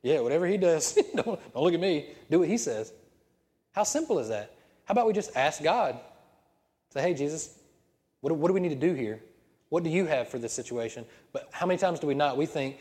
Yeah, 0.04 0.20
whatever 0.20 0.46
He 0.46 0.58
does, 0.58 0.94
don't, 1.16 1.26
don't 1.26 1.64
look 1.64 1.74
at 1.74 1.80
me, 1.80 2.10
do 2.30 2.38
what 2.38 2.48
He 2.48 2.58
says. 2.58 2.92
How 3.72 3.82
simple 3.82 4.18
is 4.20 4.28
that? 4.28 4.54
How 4.84 4.92
about 4.92 5.06
we 5.06 5.14
just 5.14 5.34
ask 5.34 5.62
God? 5.62 5.98
Say, 6.90 7.00
hey, 7.00 7.14
Jesus, 7.14 7.58
what 8.20 8.36
what 8.36 8.48
do 8.48 8.54
we 8.54 8.60
need 8.60 8.68
to 8.68 8.74
do 8.74 8.94
here? 8.94 9.20
What 9.70 9.82
do 9.82 9.90
you 9.90 10.04
have 10.04 10.28
for 10.28 10.38
this 10.38 10.52
situation? 10.52 11.06
But 11.32 11.48
how 11.50 11.66
many 11.66 11.78
times 11.78 11.98
do 11.98 12.06
we 12.06 12.14
not? 12.14 12.36
We 12.36 12.46
think, 12.46 12.76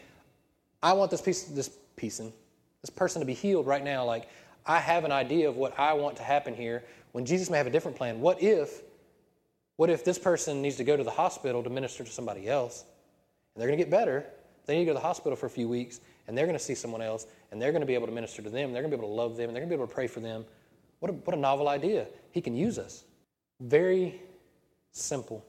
I 0.83 0.93
want 0.93 1.09
this 1.11 1.21
piece, 1.21 1.43
this 1.43 1.69
piece, 1.95 2.17
this 2.17 2.89
person 2.93 3.21
to 3.21 3.25
be 3.25 3.33
healed 3.33 3.65
right 3.65 3.83
now. 3.83 4.03
Like, 4.03 4.27
I 4.65 4.79
have 4.79 5.05
an 5.05 5.11
idea 5.11 5.47
of 5.47 5.55
what 5.55 5.79
I 5.79 5.93
want 5.93 6.17
to 6.17 6.23
happen 6.23 6.53
here. 6.53 6.83
When 7.13 7.25
Jesus 7.25 7.49
may 7.49 7.57
have 7.57 7.67
a 7.67 7.71
different 7.71 7.97
plan. 7.97 8.19
What 8.19 8.43
if, 8.43 8.81
what 9.77 9.89
if 9.89 10.03
this 10.03 10.19
person 10.19 10.61
needs 10.61 10.75
to 10.75 10.83
go 10.83 10.97
to 10.97 11.03
the 11.03 11.11
hospital 11.11 11.63
to 11.63 11.69
minister 11.69 12.03
to 12.03 12.11
somebody 12.11 12.49
else, 12.49 12.83
and 13.55 13.61
they're 13.61 13.69
going 13.69 13.79
to 13.79 13.83
get 13.83 13.91
better? 13.91 14.25
They 14.65 14.75
need 14.75 14.81
to 14.81 14.85
go 14.85 14.91
to 14.91 14.99
the 14.99 15.05
hospital 15.05 15.35
for 15.35 15.45
a 15.45 15.49
few 15.49 15.67
weeks, 15.67 15.99
and 16.27 16.37
they're 16.37 16.45
going 16.45 16.57
to 16.57 16.63
see 16.63 16.75
someone 16.75 17.01
else, 17.01 17.27
and 17.51 17.61
they're 17.61 17.71
going 17.71 17.81
to 17.81 17.87
be 17.87 17.95
able 17.95 18.07
to 18.07 18.13
minister 18.13 18.41
to 18.41 18.49
them. 18.49 18.71
They're 18.71 18.81
going 18.81 18.91
to 18.91 18.97
be 18.97 19.01
able 19.01 19.13
to 19.13 19.21
love 19.21 19.35
them, 19.35 19.49
and 19.49 19.55
they're 19.55 19.61
going 19.61 19.69
to 19.69 19.75
be 19.77 19.81
able 19.81 19.87
to 19.87 19.93
pray 19.93 20.07
for 20.07 20.19
them. 20.19 20.45
What 20.99 21.09
a, 21.09 21.13
what 21.13 21.35
a 21.35 21.39
novel 21.39 21.67
idea! 21.67 22.07
He 22.31 22.39
can 22.41 22.55
use 22.55 22.79
us. 22.79 23.03
Very 23.59 24.21
simple. 24.91 25.45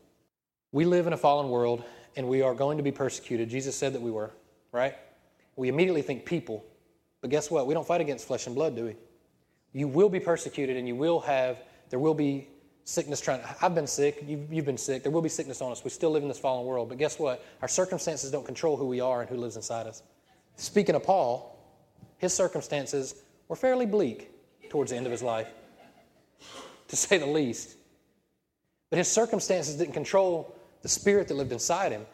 We 0.72 0.85
live 0.85 1.07
in 1.07 1.12
a 1.12 1.16
fallen 1.16 1.48
world 1.48 1.85
and 2.16 2.29
we 2.29 2.42
are 2.42 2.55
going 2.55 2.77
to 2.79 2.83
be 2.83 2.92
persecuted. 2.92 3.48
Jesus 3.48 3.77
said 3.77 3.92
that 3.92 4.03
we 4.03 4.11
were, 4.11 4.33
right? 4.72 4.96
We 5.57 5.68
immediately 5.68 6.03
think 6.03 6.24
people. 6.24 6.64
But 7.20 7.31
guess 7.31 7.50
what? 7.50 7.66
We 7.66 7.74
don't 7.74 7.87
fight 7.87 8.00
against 8.00 8.27
flesh 8.27 8.46
and 8.46 8.55
blood, 8.55 8.74
do 8.74 8.87
we? 8.87 8.96
You 9.72 9.88
will 9.88 10.09
be 10.09 10.20
persecuted 10.20 10.77
and 10.77 10.87
you 10.87 10.96
will 10.96 11.20
have, 11.20 11.62
there 11.90 11.98
will 11.98 12.14
be 12.14 12.48
sickness 12.84 13.20
trying. 13.20 13.40
I've 13.62 13.74
been 13.74 13.86
sick. 13.86 14.22
You've, 14.26 14.52
you've 14.52 14.66
been 14.66 14.78
sick. 14.78 15.02
There 15.02 15.12
will 15.12 15.22
be 15.22 15.28
sickness 15.28 15.60
on 15.60 15.72
us. 15.72 15.82
We 15.82 15.90
still 15.90 16.10
live 16.10 16.22
in 16.22 16.28
this 16.28 16.38
fallen 16.38 16.66
world. 16.66 16.88
But 16.88 16.98
guess 16.98 17.18
what? 17.18 17.44
Our 17.62 17.68
circumstances 17.68 18.30
don't 18.30 18.44
control 18.44 18.76
who 18.76 18.86
we 18.86 19.00
are 19.00 19.20
and 19.20 19.30
who 19.30 19.36
lives 19.36 19.56
inside 19.56 19.86
us. 19.86 20.02
Speaking 20.56 20.94
of 20.94 21.02
Paul, 21.02 21.58
his 22.18 22.32
circumstances 22.32 23.16
were 23.48 23.56
fairly 23.56 23.86
bleak 23.86 24.30
towards 24.68 24.90
the 24.90 24.96
end 24.96 25.06
of 25.06 25.12
his 25.12 25.22
life, 25.22 25.48
to 26.88 26.96
say 26.96 27.18
the 27.18 27.26
least. 27.26 27.76
But 28.90 28.98
his 28.98 29.08
circumstances 29.08 29.76
didn't 29.76 29.94
control 29.94 30.54
the 30.82 30.88
spirit 30.88 31.28
that 31.28 31.34
lived 31.34 31.52
inside 31.52 31.90
him. 31.90 32.06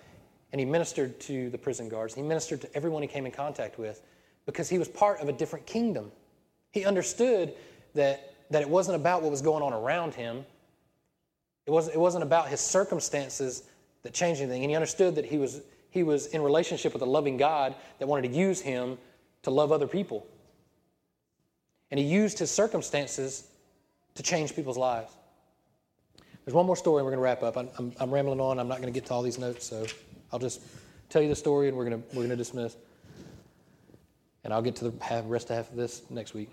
And 0.52 0.58
he 0.58 0.64
ministered 0.64 1.20
to 1.20 1.50
the 1.50 1.58
prison 1.58 1.88
guards. 1.88 2.14
He 2.14 2.22
ministered 2.22 2.60
to 2.62 2.76
everyone 2.76 3.02
he 3.02 3.08
came 3.08 3.26
in 3.26 3.32
contact 3.32 3.78
with 3.78 4.02
because 4.46 4.68
he 4.68 4.78
was 4.78 4.88
part 4.88 5.20
of 5.20 5.28
a 5.28 5.32
different 5.32 5.66
kingdom. 5.66 6.10
He 6.72 6.84
understood 6.84 7.54
that, 7.94 8.34
that 8.50 8.62
it 8.62 8.68
wasn't 8.68 8.96
about 8.96 9.22
what 9.22 9.30
was 9.30 9.42
going 9.42 9.62
on 9.62 9.72
around 9.72 10.14
him, 10.14 10.44
it 11.70 11.72
wasn't, 11.72 11.94
it 11.94 11.98
wasn't 12.00 12.24
about 12.24 12.48
his 12.48 12.60
circumstances 12.60 13.62
that 14.02 14.12
changed 14.12 14.40
anything. 14.40 14.64
And 14.64 14.70
he 14.70 14.74
understood 14.74 15.14
that 15.14 15.24
he 15.24 15.38
was, 15.38 15.62
he 15.90 16.02
was 16.02 16.26
in 16.26 16.42
relationship 16.42 16.92
with 16.92 17.02
a 17.02 17.06
loving 17.06 17.36
God 17.36 17.76
that 18.00 18.08
wanted 18.08 18.28
to 18.28 18.36
use 18.36 18.60
him 18.60 18.98
to 19.44 19.52
love 19.52 19.70
other 19.70 19.86
people. 19.86 20.26
And 21.92 22.00
he 22.00 22.04
used 22.04 22.40
his 22.40 22.50
circumstances 22.50 23.50
to 24.16 24.22
change 24.24 24.56
people's 24.56 24.76
lives. 24.76 25.12
There's 26.44 26.56
one 26.56 26.66
more 26.66 26.74
story, 26.74 26.98
and 27.00 27.04
we're 27.04 27.12
going 27.12 27.20
to 27.20 27.22
wrap 27.22 27.44
up. 27.44 27.56
I'm, 27.56 27.68
I'm, 27.78 27.92
I'm 28.00 28.10
rambling 28.10 28.40
on. 28.40 28.58
I'm 28.58 28.66
not 28.66 28.78
going 28.80 28.92
to 28.92 28.98
get 28.98 29.06
to 29.06 29.14
all 29.14 29.22
these 29.22 29.38
notes, 29.38 29.64
so 29.64 29.86
I'll 30.32 30.40
just 30.40 30.62
tell 31.08 31.22
you 31.22 31.28
the 31.28 31.36
story, 31.36 31.68
and 31.68 31.76
we're 31.76 31.88
going 31.88 32.02
to, 32.02 32.08
we're 32.08 32.22
going 32.22 32.30
to 32.30 32.36
dismiss. 32.36 32.76
And 34.42 34.52
I'll 34.52 34.62
get 34.62 34.74
to 34.76 34.90
the 34.90 35.04
half, 35.04 35.22
rest 35.28 35.50
of 35.50 35.56
half 35.56 35.70
of 35.70 35.76
this 35.76 36.02
next 36.10 36.34
week. 36.34 36.50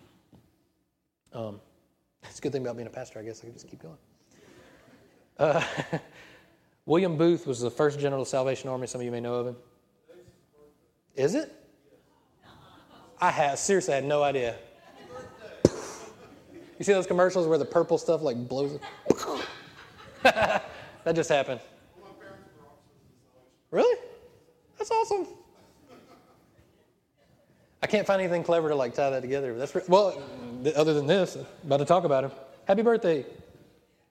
Um, 1.33 1.59
it's 2.23 2.37
a 2.37 2.41
good 2.41 2.51
thing 2.51 2.61
about 2.61 2.75
being 2.75 2.87
a 2.87 2.91
pastor, 2.91 3.17
I 3.17 3.23
guess. 3.23 3.39
I 3.41 3.45
can 3.45 3.53
just 3.53 3.67
keep 3.67 3.81
going. 3.81 3.97
Uh, 5.39 5.63
William 6.85 7.17
Booth 7.17 7.45
was 7.45 7.59
the 7.59 7.71
first 7.71 7.99
general 7.99 8.21
of 8.21 8.27
the 8.27 8.29
Salvation 8.29 8.69
Army. 8.69 8.87
Some 8.87 9.01
of 9.01 9.05
you 9.05 9.11
may 9.11 9.19
know 9.19 9.35
of 9.35 9.47
him. 9.47 9.55
Is 11.15 11.35
it? 11.35 11.53
I 13.19 13.31
have 13.31 13.57
seriously 13.57 13.93
I 13.93 13.97
had 13.97 14.05
no 14.05 14.23
idea. 14.23 14.55
You 15.65 16.85
see 16.85 16.93
those 16.93 17.07
commercials 17.07 17.47
where 17.47 17.57
the 17.57 17.65
purple 17.65 17.97
stuff 17.97 18.21
like 18.21 18.47
blows? 18.47 18.79
that 20.23 20.63
just 21.15 21.29
happened. 21.29 21.59
Really? 23.71 23.99
That's 24.77 24.91
awesome. 24.91 25.27
I 27.81 27.87
can't 27.87 28.05
find 28.05 28.21
anything 28.21 28.43
clever 28.43 28.69
to 28.69 28.75
like 28.75 28.93
tie 28.93 29.09
that 29.09 29.21
together. 29.21 29.57
That's 29.57 29.75
well, 29.87 30.21
other 30.75 30.93
than 30.93 31.07
this, 31.07 31.35
I'm 31.35 31.45
about 31.65 31.77
to 31.77 31.85
talk 31.85 32.03
about 32.03 32.23
him. 32.25 32.31
Happy 32.65 32.81
birthday, 32.81 33.25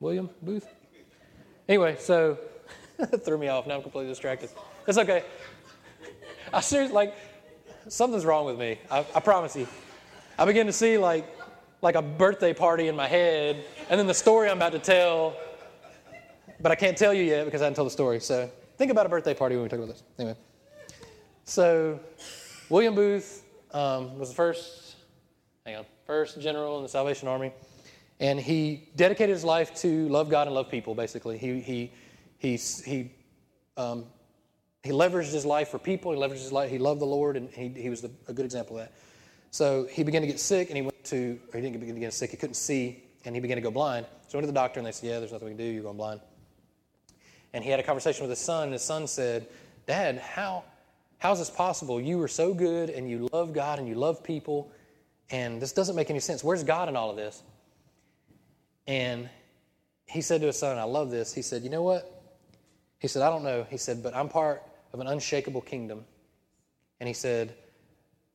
William 0.00 0.28
Booth. 0.42 0.66
Anyway, 1.68 1.96
so 1.98 2.38
threw 3.24 3.38
me 3.38 3.48
off. 3.48 3.66
Now 3.66 3.76
I'm 3.76 3.82
completely 3.82 4.10
distracted. 4.10 4.50
It's 4.86 4.98
okay. 4.98 5.24
I 6.52 6.60
seriously 6.60 6.94
like 6.94 7.14
something's 7.88 8.24
wrong 8.24 8.46
with 8.46 8.58
me. 8.58 8.78
I, 8.90 9.04
I 9.14 9.20
promise 9.20 9.56
you. 9.56 9.66
I 10.38 10.44
begin 10.44 10.66
to 10.66 10.72
see 10.72 10.98
like 10.98 11.26
like 11.82 11.94
a 11.94 12.02
birthday 12.02 12.54
party 12.54 12.88
in 12.88 12.96
my 12.96 13.06
head, 13.06 13.64
and 13.90 13.98
then 13.98 14.06
the 14.06 14.14
story 14.14 14.48
I'm 14.48 14.56
about 14.56 14.72
to 14.72 14.78
tell, 14.78 15.36
but 16.60 16.72
I 16.72 16.74
can't 16.74 16.96
tell 16.96 17.12
you 17.12 17.22
yet 17.22 17.44
because 17.44 17.60
I 17.60 17.64
haven't 17.64 17.76
told 17.76 17.86
the 17.86 17.92
story. 17.92 18.20
So 18.20 18.50
think 18.78 18.90
about 18.90 19.06
a 19.06 19.08
birthday 19.08 19.34
party 19.34 19.56
when 19.56 19.64
we 19.64 19.68
talk 19.68 19.78
about 19.78 19.88
this. 19.88 20.02
Anyway, 20.18 20.36
so 21.44 22.00
William 22.70 22.94
Booth 22.94 23.44
um, 23.72 24.18
was 24.18 24.30
the 24.30 24.34
first, 24.34 24.96
hang 25.64 25.76
on, 25.76 25.86
first 26.06 26.40
general 26.40 26.76
in 26.78 26.82
the 26.82 26.88
Salvation 26.88 27.28
Army, 27.28 27.52
and 28.20 28.40
he 28.40 28.88
dedicated 28.96 29.34
his 29.34 29.44
life 29.44 29.74
to 29.76 30.08
love 30.08 30.28
God 30.28 30.46
and 30.46 30.54
love 30.54 30.70
people. 30.70 30.94
Basically, 30.94 31.38
he 31.38 31.60
he 31.60 31.92
he 32.38 32.56
he. 32.56 33.10
Um, 33.76 34.06
he 34.86 34.92
leveraged 34.92 35.32
his 35.32 35.44
life 35.44 35.68
for 35.68 35.78
people. 35.78 36.12
He 36.12 36.18
leveraged 36.18 36.42
his 36.42 36.52
life. 36.52 36.70
He 36.70 36.78
loved 36.78 37.00
the 37.00 37.06
Lord, 37.06 37.36
and 37.36 37.50
he, 37.50 37.68
he 37.68 37.90
was 37.90 38.00
the, 38.00 38.10
a 38.28 38.32
good 38.32 38.44
example 38.44 38.78
of 38.78 38.84
that. 38.84 38.92
So 39.50 39.86
he 39.90 40.04
began 40.04 40.20
to 40.20 40.28
get 40.28 40.38
sick, 40.38 40.68
and 40.68 40.76
he 40.76 40.82
went 40.82 41.02
to, 41.06 41.40
or 41.52 41.56
he 41.58 41.60
didn't 41.60 41.80
begin 41.80 41.96
to 41.96 42.00
get 42.00 42.12
sick, 42.12 42.30
he 42.30 42.36
couldn't 42.36 42.54
see, 42.54 43.02
and 43.24 43.34
he 43.34 43.40
began 43.40 43.56
to 43.56 43.62
go 43.62 43.70
blind. 43.70 44.06
So 44.06 44.32
he 44.32 44.36
went 44.36 44.44
to 44.44 44.52
the 44.52 44.52
doctor, 44.52 44.78
and 44.78 44.86
they 44.86 44.92
said, 44.92 45.08
Yeah, 45.08 45.18
there's 45.18 45.32
nothing 45.32 45.48
we 45.48 45.54
can 45.54 45.58
do, 45.58 45.64
you're 45.64 45.82
going 45.82 45.96
blind. 45.96 46.20
And 47.52 47.64
he 47.64 47.70
had 47.70 47.80
a 47.80 47.82
conversation 47.82 48.22
with 48.22 48.30
his 48.30 48.38
son, 48.38 48.64
and 48.64 48.72
his 48.72 48.82
son 48.82 49.06
said, 49.06 49.48
Dad, 49.86 50.18
how, 50.18 50.62
how 51.18 51.32
is 51.32 51.38
this 51.38 51.50
possible? 51.50 52.00
You 52.00 52.18
were 52.18 52.28
so 52.28 52.54
good, 52.54 52.90
and 52.90 53.10
you 53.10 53.28
love 53.32 53.52
God, 53.52 53.78
and 53.78 53.88
you 53.88 53.94
love 53.94 54.22
people, 54.22 54.70
and 55.30 55.60
this 55.60 55.72
doesn't 55.72 55.96
make 55.96 56.10
any 56.10 56.20
sense. 56.20 56.44
Where's 56.44 56.62
God 56.62 56.88
in 56.88 56.96
all 56.96 57.10
of 57.10 57.16
this? 57.16 57.42
And 58.86 59.28
he 60.06 60.20
said 60.20 60.40
to 60.40 60.46
his 60.46 60.58
son, 60.58 60.78
I 60.78 60.84
love 60.84 61.10
this. 61.10 61.32
He 61.34 61.42
said, 61.42 61.62
You 61.62 61.70
know 61.70 61.82
what? 61.82 62.12
He 62.98 63.08
said, 63.08 63.22
I 63.22 63.30
don't 63.30 63.44
know. 63.44 63.66
He 63.68 63.76
said, 63.76 64.02
But 64.02 64.14
I'm 64.14 64.28
part 64.28 64.62
of 64.92 65.00
an 65.00 65.06
unshakable 65.06 65.60
kingdom. 65.60 66.04
And 67.00 67.06
he 67.06 67.14
said, 67.14 67.54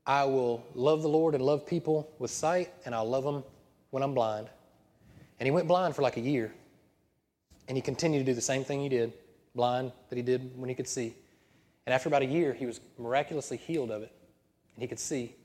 I 0.06 0.26
will 0.26 0.64
love 0.76 1.02
the 1.02 1.10
Lord 1.10 1.36
and 1.36 1.44
love 1.44 1.66
people 1.66 2.12
with 2.20 2.32
sight, 2.32 2.72
and 2.86 2.94
I'll 2.94 3.10
love 3.10 3.24
them 3.24 3.44
when 3.92 4.04
I'm 4.04 4.14
blind. 4.14 4.50
And 5.40 5.48
he 5.48 5.52
went 5.52 5.68
blind 5.68 5.96
for 5.96 6.02
like 6.02 6.18
a 6.18 6.22
year. 6.22 6.54
And 7.68 7.78
he 7.78 7.82
continued 7.82 8.20
to 8.20 8.26
do 8.26 8.34
the 8.34 8.42
same 8.42 8.64
thing 8.64 8.82
he 8.82 8.90
did, 8.90 9.14
blind, 9.56 9.92
that 10.10 10.16
he 10.16 10.22
did 10.22 10.52
when 10.58 10.70
he 10.70 10.76
could 10.76 10.88
see. 10.88 11.14
And 11.86 11.94
after 11.94 12.10
about 12.10 12.22
a 12.22 12.26
year, 12.26 12.54
he 12.54 12.66
was 12.66 12.80
miraculously 12.98 13.58
healed 13.58 13.92
of 13.92 14.04
it, 14.04 14.12
and 14.76 14.82
he 14.82 14.88
could 14.88 15.00
see. 15.00 15.36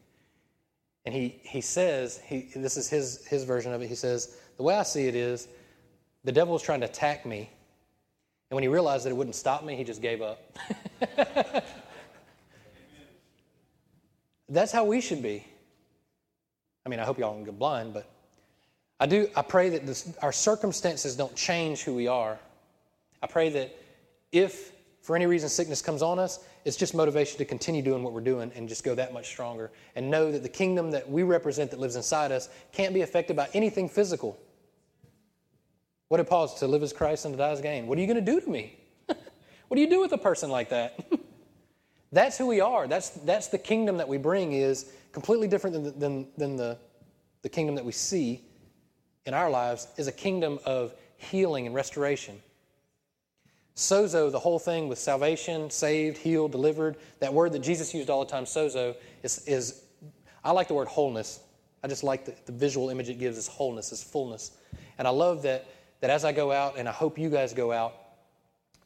And 1.05 1.15
he, 1.15 1.41
he 1.43 1.61
says, 1.61 2.21
he, 2.27 2.51
this 2.57 2.77
is 2.77 2.89
his, 2.89 3.25
his 3.27 3.45
version 3.45 3.73
of 3.73 3.81
it, 3.81 3.89
he 3.89 3.95
says, 3.95 4.37
The 4.57 4.63
way 4.63 4.75
I 4.75 4.83
see 4.83 5.07
it 5.07 5.15
is, 5.15 5.49
the 6.25 6.33
devil 6.33 6.53
was 6.53 6.63
trying 6.63 6.81
to 6.81 6.87
attack 6.87 7.27
me. 7.27 7.51
And 8.51 8.57
when 8.57 8.63
he 8.63 8.69
realized 8.69 9.05
that 9.05 9.11
it 9.11 9.17
wouldn't 9.17 9.37
stop 9.37 9.65
me, 9.65 9.77
he 9.77 9.85
just 9.85 10.01
gave 10.01 10.23
up. 10.23 10.57
That's 14.49 14.73
how 14.73 14.85
we 14.85 15.01
should 15.01 15.23
be. 15.23 15.45
I 16.85 16.89
mean, 16.89 17.01
I 17.01 17.05
hope 17.05 17.19
y'all 17.19 17.35
don't 17.35 17.45
get 17.45 17.59
blind, 17.59 17.93
but 17.93 18.09
I 19.01 19.07
do. 19.07 19.29
I 19.35 19.43
pray 19.43 19.71
that 19.71 19.87
this, 19.87 20.15
our 20.23 20.33
circumstances 20.33 21.17
don't 21.17 21.35
change 21.35 21.83
who 21.83 21.95
we 21.95 22.07
are. 22.07 22.39
I 23.23 23.27
pray 23.27 23.49
that 23.51 23.77
if 24.31 24.73
for 25.03 25.17
any 25.17 25.27
reason 25.27 25.49
sickness 25.49 25.83
comes 25.83 26.03
on 26.03 26.19
us, 26.19 26.41
it's 26.65 26.77
just 26.77 26.95
motivation 26.95 27.39
to 27.39 27.45
continue 27.45 27.83
doing 27.83 28.03
what 28.03 28.13
we're 28.13 28.21
doing 28.21 28.51
and 28.55 28.69
just 28.69 28.85
go 28.85 28.95
that 28.95 29.13
much 29.13 29.27
stronger. 29.27 29.71
And 29.95 30.11
know 30.11 30.33
that 30.33 30.43
the 30.43 30.49
kingdom 30.49 30.91
that 30.93 31.09
we 31.09 31.23
represent 31.25 31.71
that 31.73 31.81
lives 31.81 31.97
inside 31.97 32.33
us 32.33 32.49
can't 32.73 32.95
be 32.95 33.03
affected 33.03 33.37
by 33.37 33.49
anything 33.53 33.89
physical. 33.89 34.39
What 36.09 36.19
did 36.19 36.27
Paul 36.29 36.49
to 36.49 36.67
live 36.67 36.83
as 36.83 36.93
Christ 36.93 37.25
and 37.25 37.35
to 37.35 37.39
die 37.39 37.51
as 37.51 37.61
gain? 37.61 37.87
What 37.87 37.99
are 37.99 38.01
you 38.01 38.07
going 38.07 38.25
to 38.25 38.33
do 38.33 38.41
to 38.41 38.49
me? 38.49 38.79
what 39.07 39.75
do 39.75 39.81
you 39.81 39.91
do 39.91 40.01
with 40.01 40.13
a 40.13 40.19
person 40.19 40.51
like 40.51 40.71
that? 40.71 41.05
That's 42.13 42.39
who 42.39 42.47
we 42.47 42.61
are. 42.61 42.87
That's, 42.87 43.11
that's 43.11 43.49
the 43.49 43.59
kingdom 43.59 43.97
that 43.97 44.09
we 44.09 44.17
bring 44.17 44.53
is 44.53 44.93
completely 45.13 45.49
different 45.49 45.75
than, 45.75 45.99
than, 45.99 46.29
than 46.39 46.57
the, 46.57 46.79
the 47.43 47.49
kingdom 47.49 47.75
that 47.75 47.85
we 47.85 47.93
see 47.93 48.43
in 49.27 49.35
our 49.35 49.51
lives 49.51 49.89
is 49.97 50.07
a 50.07 50.13
kingdom 50.13 50.59
of 50.65 50.95
healing 51.17 51.67
and 51.67 51.75
restoration. 51.75 52.41
Sozo, 53.75 54.31
the 54.31 54.39
whole 54.39 54.59
thing 54.59 54.89
with 54.89 54.99
salvation, 54.99 55.69
saved, 55.69 56.17
healed, 56.17 56.53
delivered, 56.53 56.97
that 57.21 57.35
word 57.35 57.53
that 57.53 57.59
Jesus 57.59 57.93
used 57.93 58.09
all 58.09 58.25
the 58.25 58.31
time, 58.31 58.45
sozo, 58.45 58.95
is, 59.23 59.47
is 59.47 59.83
I 60.43 60.53
like 60.53 60.69
the 60.69 60.75
word 60.75 60.89
wholeness. 60.89 61.41
I 61.83 61.89
just 61.89 62.03
like 62.03 62.25
the, 62.25 62.35
the 62.47 62.53
visual 62.53 62.89
image 62.89 63.11
it 63.11 63.19
gives 63.19 63.37
is 63.37 63.47
wholeness, 63.47 63.93
is 63.93 64.03
fullness. 64.03 64.53
And 64.97 65.07
I 65.07 65.11
love 65.11 65.43
that, 65.43 65.67
that 66.01 66.11
as 66.11 66.25
I 66.25 66.33
go 66.33 66.53
out, 66.53 66.77
and 66.77 66.89
I 66.89 66.93
hope 66.93 67.19
you 67.19 67.31
guys 67.31 67.53
go 67.53 67.73
out 67.73 67.95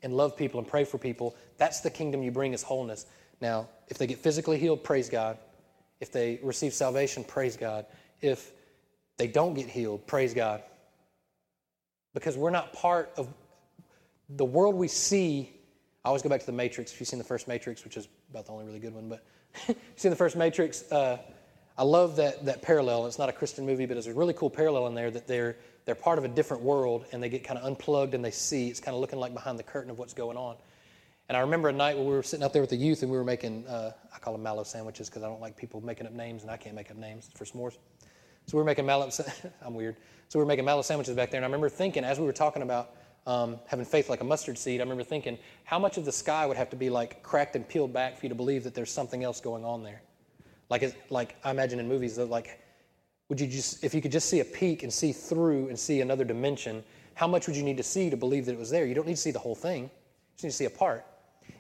and 0.03 0.17
love 0.17 0.37
people 0.37 0.61
and 0.61 0.69
pray 0.69 0.85
for 0.85 0.99
people, 0.99 1.37
that's 1.59 1.81
the 1.81 1.91
kingdom 1.91 2.23
you 2.23 2.31
bring 2.31 2.53
is 2.53 2.63
wholeness. 2.63 3.07
Now, 3.41 3.69
if 3.89 3.99
they 3.99 4.07
get 4.07 4.19
physically 4.19 4.59
healed, 4.59 4.85
praise 4.85 5.09
God. 5.09 5.39
If 6.01 6.13
they 6.13 6.41
receive 6.43 6.73
salvation, 6.73 7.25
praise 7.25 7.57
God. 7.57 7.87
If 8.21 8.53
they 9.17 9.27
don't 9.27 9.55
get 9.55 9.69
healed, 9.69 10.07
praise 10.07 10.33
God. 10.35 10.63
Because 12.15 12.37
we're 12.37 12.51
not 12.51 12.73
part 12.73 13.13
of 13.17 13.29
the 14.29 14.45
world 14.45 14.75
we 14.75 14.89
see. 14.89 15.53
I 16.05 16.09
always 16.09 16.23
go 16.23 16.29
back 16.29 16.41
to 16.41 16.47
the 16.47 16.53
Matrix. 16.53 16.93
If 16.93 17.01
you've 17.01 17.09
seen 17.09 17.19
the 17.19 17.25
first 17.25 17.49
Matrix, 17.49 17.85
which 17.85 17.97
is 17.97 18.09
about 18.31 18.47
the 18.47 18.53
only 18.53 18.65
really 18.65 18.79
good 18.79 18.95
one, 18.95 19.09
but 19.09 19.25
you've 19.69 19.77
seen 19.97 20.11
the 20.11 20.17
first 20.17 20.37
Matrix. 20.37 20.91
Uh, 20.91 21.19
I 21.81 21.83
love 21.83 22.17
that 22.17 22.45
that 22.45 22.61
parallel. 22.61 23.07
It's 23.07 23.19
not 23.19 23.31
a 23.31 23.33
Christian 23.33 23.65
movie, 23.65 23.87
but 23.87 23.95
there's 23.95 24.07
a 24.07 24.13
really 24.13 24.35
cool 24.35 24.51
parallel 24.51 24.87
in 24.89 24.95
there 24.95 25.11
that 25.11 25.27
they're 25.27 25.57
they're 25.87 25.95
part 25.95 26.19
of 26.19 26.27
a 26.27 26.29
different 26.29 26.63
world 26.63 27.07
and 27.11 27.23
they 27.23 27.31
get 27.31 27.43
kind 27.43 27.59
of 27.59 27.65
unplugged 27.65 28.13
and 28.13 28.23
they 28.23 28.31
see. 28.31 28.69
It's 28.69 28.81
kind 28.81 28.95
of 28.95 29.01
looking 29.01 29.19
like 29.19 29.33
behind 29.33 29.59
the 29.59 29.63
curtain 29.63 29.91
of 29.91 29.99
what's 29.99 30.13
going 30.13 30.37
on. 30.37 30.57
And 31.31 31.39
I 31.39 31.41
remember 31.41 31.71
a 31.71 31.73
night 31.73 31.97
when 31.97 32.05
we 32.05 32.13
were 32.13 32.23
sitting 32.23 32.45
out 32.45 32.53
there 32.53 32.61
with 32.61 32.69
the 32.69 32.77
youth 32.77 33.01
and 33.01 33.11
we 33.11 33.17
were 33.17 33.25
making, 33.25 33.67
uh, 33.67 33.93
I 34.15 34.19
call 34.19 34.35
them 34.35 34.43
mallow 34.43 34.63
sandwiches 34.63 35.09
because 35.09 35.23
I 35.23 35.27
don't 35.29 35.41
like 35.41 35.57
people 35.57 35.81
making 35.81 36.07
up 36.07 36.13
names 36.13 36.43
and 36.43 36.51
I 36.51 36.59
can't 36.59 36.75
make 36.75 36.91
up 36.91 36.99
names 36.99 37.31
for 37.35 37.47
s'mores. 37.47 37.79
So 38.45 38.57
we 38.57 38.59
were 38.59 38.65
making 38.65 38.85
mallow, 38.85 39.09
I'm 39.65 39.73
weird. 39.73 39.97
So 40.29 40.39
we 40.39 40.43
were 40.43 40.49
making 40.49 40.67
mallow 40.67 40.83
sandwiches 40.83 41.17
back 41.17 41.31
there. 41.31 41.39
And 41.39 41.47
I 41.47 41.49
remember 41.49 41.71
thinking, 41.71 42.05
as 42.05 42.21
we 42.21 42.27
were 42.27 42.35
talking 42.35 42.61
about 42.61 42.95
um, 43.27 43.59
having 43.69 43.87
faith 43.87 44.11
like 44.11 44.21
a 44.21 44.25
mustard 44.25 44.59
seed, 44.59 44.81
I 44.81 44.83
remember 44.83 45.05
thinking, 45.05 45.39
how 45.65 45.79
much 45.79 45.97
of 45.97 46.05
the 46.05 46.13
sky 46.13 46.45
would 46.45 46.59
have 46.59 46.69
to 46.71 46.77
be 46.77 46.91
like 46.91 47.23
cracked 47.23 47.57
and 47.57 47.67
peeled 47.67 47.95
back 47.95 48.19
for 48.19 48.27
you 48.27 48.29
to 48.29 48.35
believe 48.35 48.65
that 48.65 48.75
there's 48.75 48.93
something 48.93 49.25
else 49.25 49.41
going 49.41 49.65
on 49.65 49.83
there? 49.83 50.03
Like, 50.71 50.95
like 51.11 51.37
I 51.45 51.51
imagine 51.51 51.81
in 51.81 51.89
movies 51.89 52.17
that 52.17 52.27
like, 52.27 52.61
would 53.29 53.41
you 53.41 53.47
just, 53.47 53.85
if 53.85 53.93
you 53.93 54.01
could 54.01 54.13
just 54.13 54.29
see 54.29 54.41
a 54.41 54.45
peek 54.45 54.83
and 54.83 54.93
see 54.93 55.13
through 55.13 55.69
and 55.69 55.79
see 55.79 56.01
another 56.01 56.25
dimension, 56.25 56.83
how 57.15 57.27
much 57.27 57.47
would 57.47 57.57
you 57.57 57.63
need 57.63 57.77
to 57.77 57.83
see 57.83 58.09
to 58.09 58.17
believe 58.17 58.47
that 58.47 58.53
it 58.53 58.59
was 58.59 58.71
there? 58.71 58.87
You 58.87 58.95
don't 58.95 59.07
need 59.07 59.17
to 59.17 59.21
see 59.21 59.31
the 59.31 59.39
whole 59.39 59.55
thing. 59.55 59.85
You 59.85 59.91
just 60.37 60.45
need 60.45 60.51
to 60.51 60.57
see 60.57 60.65
a 60.65 60.71
part. 60.71 61.05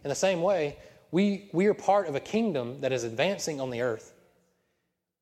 In 0.05 0.09
the 0.09 0.15
same 0.15 0.41
way, 0.43 0.79
we, 1.11 1.51
we 1.53 1.67
are 1.67 1.75
part 1.75 2.07
of 2.07 2.15
a 2.15 2.21
kingdom 2.21 2.81
that 2.81 2.93
is 2.93 3.05
advancing 3.05 3.61
on 3.61 3.71
the 3.71 3.83
earth. 3.83 4.15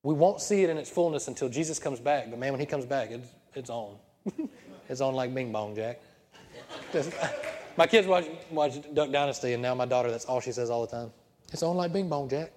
We 0.02 0.14
won't 0.14 0.40
see 0.40 0.62
it 0.62 0.70
in 0.70 0.78
its 0.78 0.90
fullness 0.90 1.28
until 1.28 1.48
Jesus 1.48 1.78
comes 1.78 1.98
back. 1.98 2.30
But 2.30 2.38
man, 2.38 2.52
when 2.52 2.60
he 2.60 2.66
comes 2.66 2.86
back, 2.86 3.10
it's, 3.10 3.28
it's 3.54 3.70
on. 3.70 3.96
it's 4.88 5.00
on 5.00 5.14
like 5.14 5.34
Bing 5.34 5.50
Bong, 5.50 5.74
Jack. 5.74 6.00
my 7.76 7.86
kids 7.86 8.06
watch, 8.06 8.26
watch 8.50 8.78
Duck 8.94 9.10
Dynasty, 9.10 9.54
and 9.54 9.62
now 9.62 9.74
my 9.74 9.86
daughter, 9.86 10.10
that's 10.10 10.26
all 10.26 10.40
she 10.40 10.52
says 10.52 10.70
all 10.70 10.86
the 10.86 10.90
time. 10.90 11.10
It's 11.52 11.62
on 11.62 11.76
like 11.76 11.92
Bing 11.92 12.08
Bong, 12.08 12.28
Jack. 12.28 12.52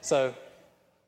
So 0.00 0.34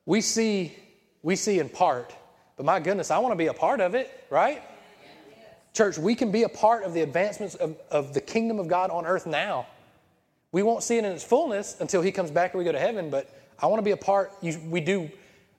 we 0.07 0.21
see, 0.21 0.77
we 1.23 1.37
see 1.37 1.59
in 1.59 1.69
part, 1.69 2.15
but 2.57 2.67
my 2.67 2.81
goodness, 2.81 3.11
I 3.11 3.19
want 3.19 3.33
to 3.33 3.37
be 3.37 3.47
a 3.47 3.55
part 3.55 3.81
of 3.81 3.95
it, 3.95 4.11
right? 4.31 4.63
Church, 5.73 5.97
we 5.97 6.15
can 6.15 6.31
be 6.31 6.43
a 6.43 6.49
part 6.49 6.85
of 6.85 6.93
the 6.93 7.01
advancements 7.01 7.55
of, 7.55 7.77
of 7.91 8.13
the 8.13 8.21
kingdom 8.21 8.59
of 8.59 8.69
God 8.69 8.91
on 8.91 9.07
earth 9.07 9.27
now. 9.27 9.67
We 10.53 10.63
won't 10.63 10.83
see 10.83 10.99
it 10.99 11.05
in 11.05 11.13
its 11.13 11.25
fullness 11.25 11.77
until 11.81 12.03
He 12.03 12.13
comes 12.13 12.31
back 12.31 12.53
and 12.53 12.59
we 12.59 12.65
go 12.65 12.73
to 12.73 12.79
heaven, 12.79 13.09
but 13.09 13.31
I 13.59 13.67
want 13.67 13.79
to 13.79 13.85
be 13.85 13.93
a 13.93 13.97
part. 13.97 14.33
You, 14.43 14.59
we 14.69 14.81
do. 14.81 15.11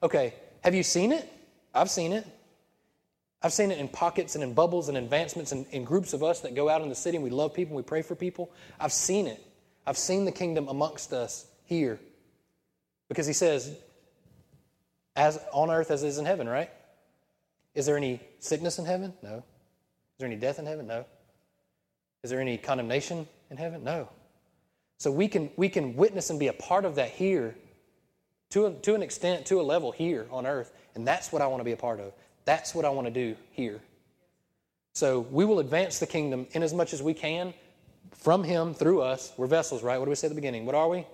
Okay, 0.04 0.36
have 0.64 0.76
you 0.76 0.84
seen 0.84 1.12
it? 1.12 1.28
I've 1.74 1.90
seen 1.90 2.14
it. 2.14 2.28
I've 3.42 3.54
seen 3.54 3.72
it 3.72 3.80
in 3.80 3.90
pockets 3.90 4.36
and 4.36 4.44
in 4.44 4.54
bubbles 4.54 4.88
and 4.88 4.98
advancements 4.98 5.52
and 5.52 5.66
in 5.72 5.84
groups 5.84 6.14
of 6.14 6.24
us 6.24 6.42
that 6.42 6.56
go 6.56 6.70
out 6.70 6.82
in 6.82 6.90
the 6.90 6.96
city 6.96 7.18
and 7.18 7.24
we 7.24 7.30
love 7.30 7.54
people 7.54 7.76
and 7.76 7.84
we 7.84 7.88
pray 7.88 8.02
for 8.02 8.16
people. 8.16 8.52
I've 8.80 8.94
seen 8.94 9.28
it. 9.28 9.44
I've 9.86 9.98
seen 9.98 10.24
the 10.24 10.32
kingdom 10.32 10.70
amongst 10.70 11.12
us 11.12 11.46
here. 11.66 12.00
Because 13.10 13.28
he 13.28 13.34
says, 13.34 13.76
as 15.16 15.40
on 15.52 15.70
earth 15.70 15.92
as 15.92 16.04
it 16.04 16.08
is 16.08 16.18
in 16.18 16.26
heaven, 16.26 16.48
right? 16.48 16.70
Is 17.76 17.86
there 17.86 17.98
any 17.98 18.22
sickness 18.40 18.80
in 18.80 18.86
heaven? 18.86 19.14
No. 19.22 19.38
Is 19.38 20.20
there 20.20 20.28
any 20.28 20.38
death 20.38 20.60
in 20.60 20.66
heaven? 20.66 20.88
No. 20.88 21.06
Is 22.24 22.30
there 22.30 22.40
any 22.40 22.58
condemnation 22.58 23.28
in 23.50 23.58
heaven? 23.58 23.84
No. 23.84 24.10
So 24.98 25.12
we 25.12 25.28
can, 25.28 25.52
we 25.58 25.70
can 25.70 25.96
witness 25.96 26.30
and 26.30 26.40
be 26.40 26.48
a 26.48 26.54
part 26.54 26.86
of 26.86 26.96
that 26.96 27.10
here 27.10 27.56
to, 28.52 28.68
a, 28.68 28.74
to 28.74 28.96
an 28.96 29.02
extent, 29.02 29.46
to 29.48 29.60
a 29.60 29.64
level 29.64 29.92
here 29.92 30.28
on 30.32 30.46
earth. 30.46 30.72
And 30.96 31.06
that's 31.06 31.32
what 31.32 31.42
I 31.42 31.48
want 31.48 31.60
to 31.60 31.66
be 31.66 31.72
a 31.72 31.78
part 31.78 32.00
of. 32.00 32.14
That's 32.46 32.76
what 32.76 32.86
I 32.86 32.90
want 32.90 33.08
to 33.08 33.14
do 33.14 33.36
here. 33.52 33.82
So 34.94 35.22
we 35.32 35.44
will 35.44 35.60
advance 35.60 36.00
the 36.00 36.06
kingdom 36.08 36.48
in 36.52 36.62
as 36.62 36.74
much 36.74 36.94
as 36.94 37.02
we 37.02 37.14
can 37.14 37.54
from 38.12 38.44
Him 38.44 38.74
through 38.74 39.02
us. 39.02 39.34
We're 39.38 39.48
vessels, 39.48 39.82
right? 39.82 39.98
What 39.98 40.06
do 40.06 40.10
we 40.10 40.16
say 40.16 40.28
at 40.28 40.30
the 40.30 40.36
beginning? 40.36 40.66
What 40.66 40.76
are 40.76 40.88
we? 40.88 41.06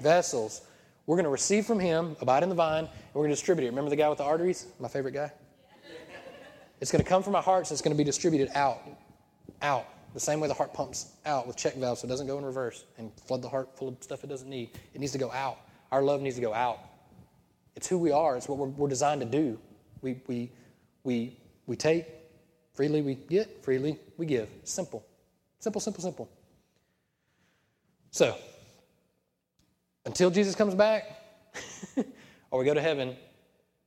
Vessels. 0.00 0.62
We're 1.06 1.16
going 1.16 1.24
to 1.24 1.30
receive 1.30 1.66
from 1.66 1.80
Him, 1.80 2.16
abide 2.20 2.42
in 2.42 2.48
the 2.48 2.54
vine, 2.54 2.84
and 2.84 3.14
we're 3.14 3.22
going 3.22 3.30
to 3.30 3.36
distribute 3.36 3.66
it. 3.66 3.70
Remember 3.70 3.90
the 3.90 3.96
guy 3.96 4.08
with 4.08 4.18
the 4.18 4.24
arteries? 4.24 4.66
My 4.78 4.88
favorite 4.88 5.12
guy? 5.12 5.32
It's 6.80 6.90
going 6.90 7.02
to 7.02 7.08
come 7.08 7.22
from 7.22 7.36
our 7.36 7.42
hearts, 7.42 7.70
and 7.70 7.76
it's 7.76 7.82
going 7.82 7.94
to 7.94 7.98
be 7.98 8.04
distributed 8.04 8.50
out. 8.54 8.80
Out. 9.62 9.86
The 10.14 10.20
same 10.20 10.40
way 10.40 10.48
the 10.48 10.54
heart 10.54 10.74
pumps 10.74 11.12
out 11.24 11.46
with 11.46 11.56
check 11.56 11.74
valves 11.76 12.00
so 12.00 12.06
it 12.06 12.08
doesn't 12.08 12.26
go 12.26 12.38
in 12.38 12.44
reverse 12.44 12.84
and 12.98 13.10
flood 13.26 13.40
the 13.40 13.48
heart 13.48 13.76
full 13.76 13.88
of 13.88 13.96
stuff 14.00 14.24
it 14.24 14.26
doesn't 14.26 14.48
need. 14.48 14.70
It 14.92 15.00
needs 15.00 15.12
to 15.12 15.18
go 15.18 15.30
out. 15.32 15.58
Our 15.90 16.02
love 16.02 16.20
needs 16.20 16.36
to 16.36 16.42
go 16.42 16.52
out. 16.52 16.80
It's 17.76 17.88
who 17.88 17.98
we 17.98 18.12
are, 18.12 18.36
it's 18.36 18.48
what 18.48 18.58
we're, 18.58 18.68
we're 18.68 18.88
designed 18.88 19.20
to 19.22 19.26
do. 19.26 19.58
We, 20.02 20.20
we, 20.26 20.50
we, 21.04 21.38
we 21.66 21.76
take, 21.76 22.06
freely 22.74 23.00
we 23.00 23.14
get, 23.14 23.64
freely 23.64 23.98
we 24.18 24.26
give. 24.26 24.48
Simple. 24.64 25.06
Simple, 25.60 25.80
simple, 25.80 26.02
simple. 26.02 26.30
So, 28.10 28.36
until 30.04 30.30
Jesus 30.30 30.54
comes 30.54 30.74
back 30.74 31.04
or 32.50 32.58
we 32.58 32.64
go 32.64 32.74
to 32.74 32.80
heaven, 32.80 33.16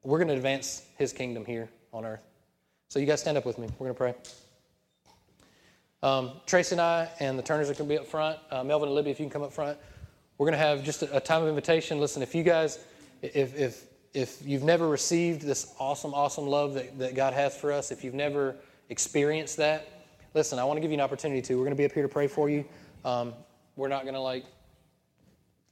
we're 0.04 0.18
going 0.18 0.28
to 0.30 0.36
advance 0.36 0.84
his 0.98 1.14
kingdom 1.14 1.46
here 1.46 1.70
on 1.94 2.06
earth. 2.06 2.24
So, 2.90 3.00
you 3.00 3.06
guys 3.06 3.22
stand 3.22 3.38
up 3.38 3.46
with 3.46 3.58
me. 3.58 3.68
We're 3.80 3.92
going 3.92 3.96
to 3.96 3.98
pray. 3.98 4.16
Um, 6.04 6.32
Tracy 6.46 6.76
and 6.76 6.82
I 6.82 7.10
and 7.20 7.38
the 7.38 7.44
Turners 7.44 7.70
are 7.70 7.74
going 7.74 7.90
to 7.90 7.96
be 7.96 8.00
up 8.00 8.06
front. 8.06 8.38
Uh, 8.52 8.64
Melvin 8.64 8.90
and 8.90 8.96
Libby, 8.96 9.12
if 9.12 9.20
you 9.20 9.26
can 9.26 9.32
come 9.32 9.44
up 9.44 9.52
front. 9.52 9.78
We're 10.38 10.46
going 10.46 10.60
to 10.60 10.66
have 10.66 10.84
just 10.84 11.02
a, 11.02 11.18
a 11.18 11.20
time 11.20 11.42
of 11.42 11.50
invitation. 11.50 12.00
Listen, 12.00 12.22
if 12.22 12.36
you 12.36 12.44
guys, 12.44 12.80
if, 13.22 13.56
if 13.56 13.86
if 14.16 14.42
you've 14.46 14.64
never 14.64 14.88
received 14.88 15.42
this 15.42 15.76
awesome, 15.78 16.14
awesome 16.14 16.48
love 16.48 16.74
that, 16.74 16.98
that 16.98 17.16
God 17.16 17.34
has 17.34 17.56
for 17.56 17.72
us, 17.72 17.92
if 17.92 18.04
you've 18.04 18.14
never 18.14 18.56
experienced 18.90 19.58
that, 19.58 20.06
listen, 20.34 20.58
I 20.58 20.64
want 20.64 20.78
to 20.78 20.82
give 20.82 20.90
you 20.90 20.96
an 20.96 21.02
opportunity 21.02 21.42
to. 21.42 21.56
We're 21.56 21.66
going 21.66 21.76
to 21.76 21.78
be 21.78 21.86
up 21.86 21.92
here 21.92 22.04
to 22.04 22.10
pray 22.10 22.28
for 22.28 22.50
you. 22.50 22.64
Um, 23.04 23.34
we're 23.76 23.90
not 23.90 24.04
going 24.04 24.14
to 24.14 24.22
like 24.22 24.46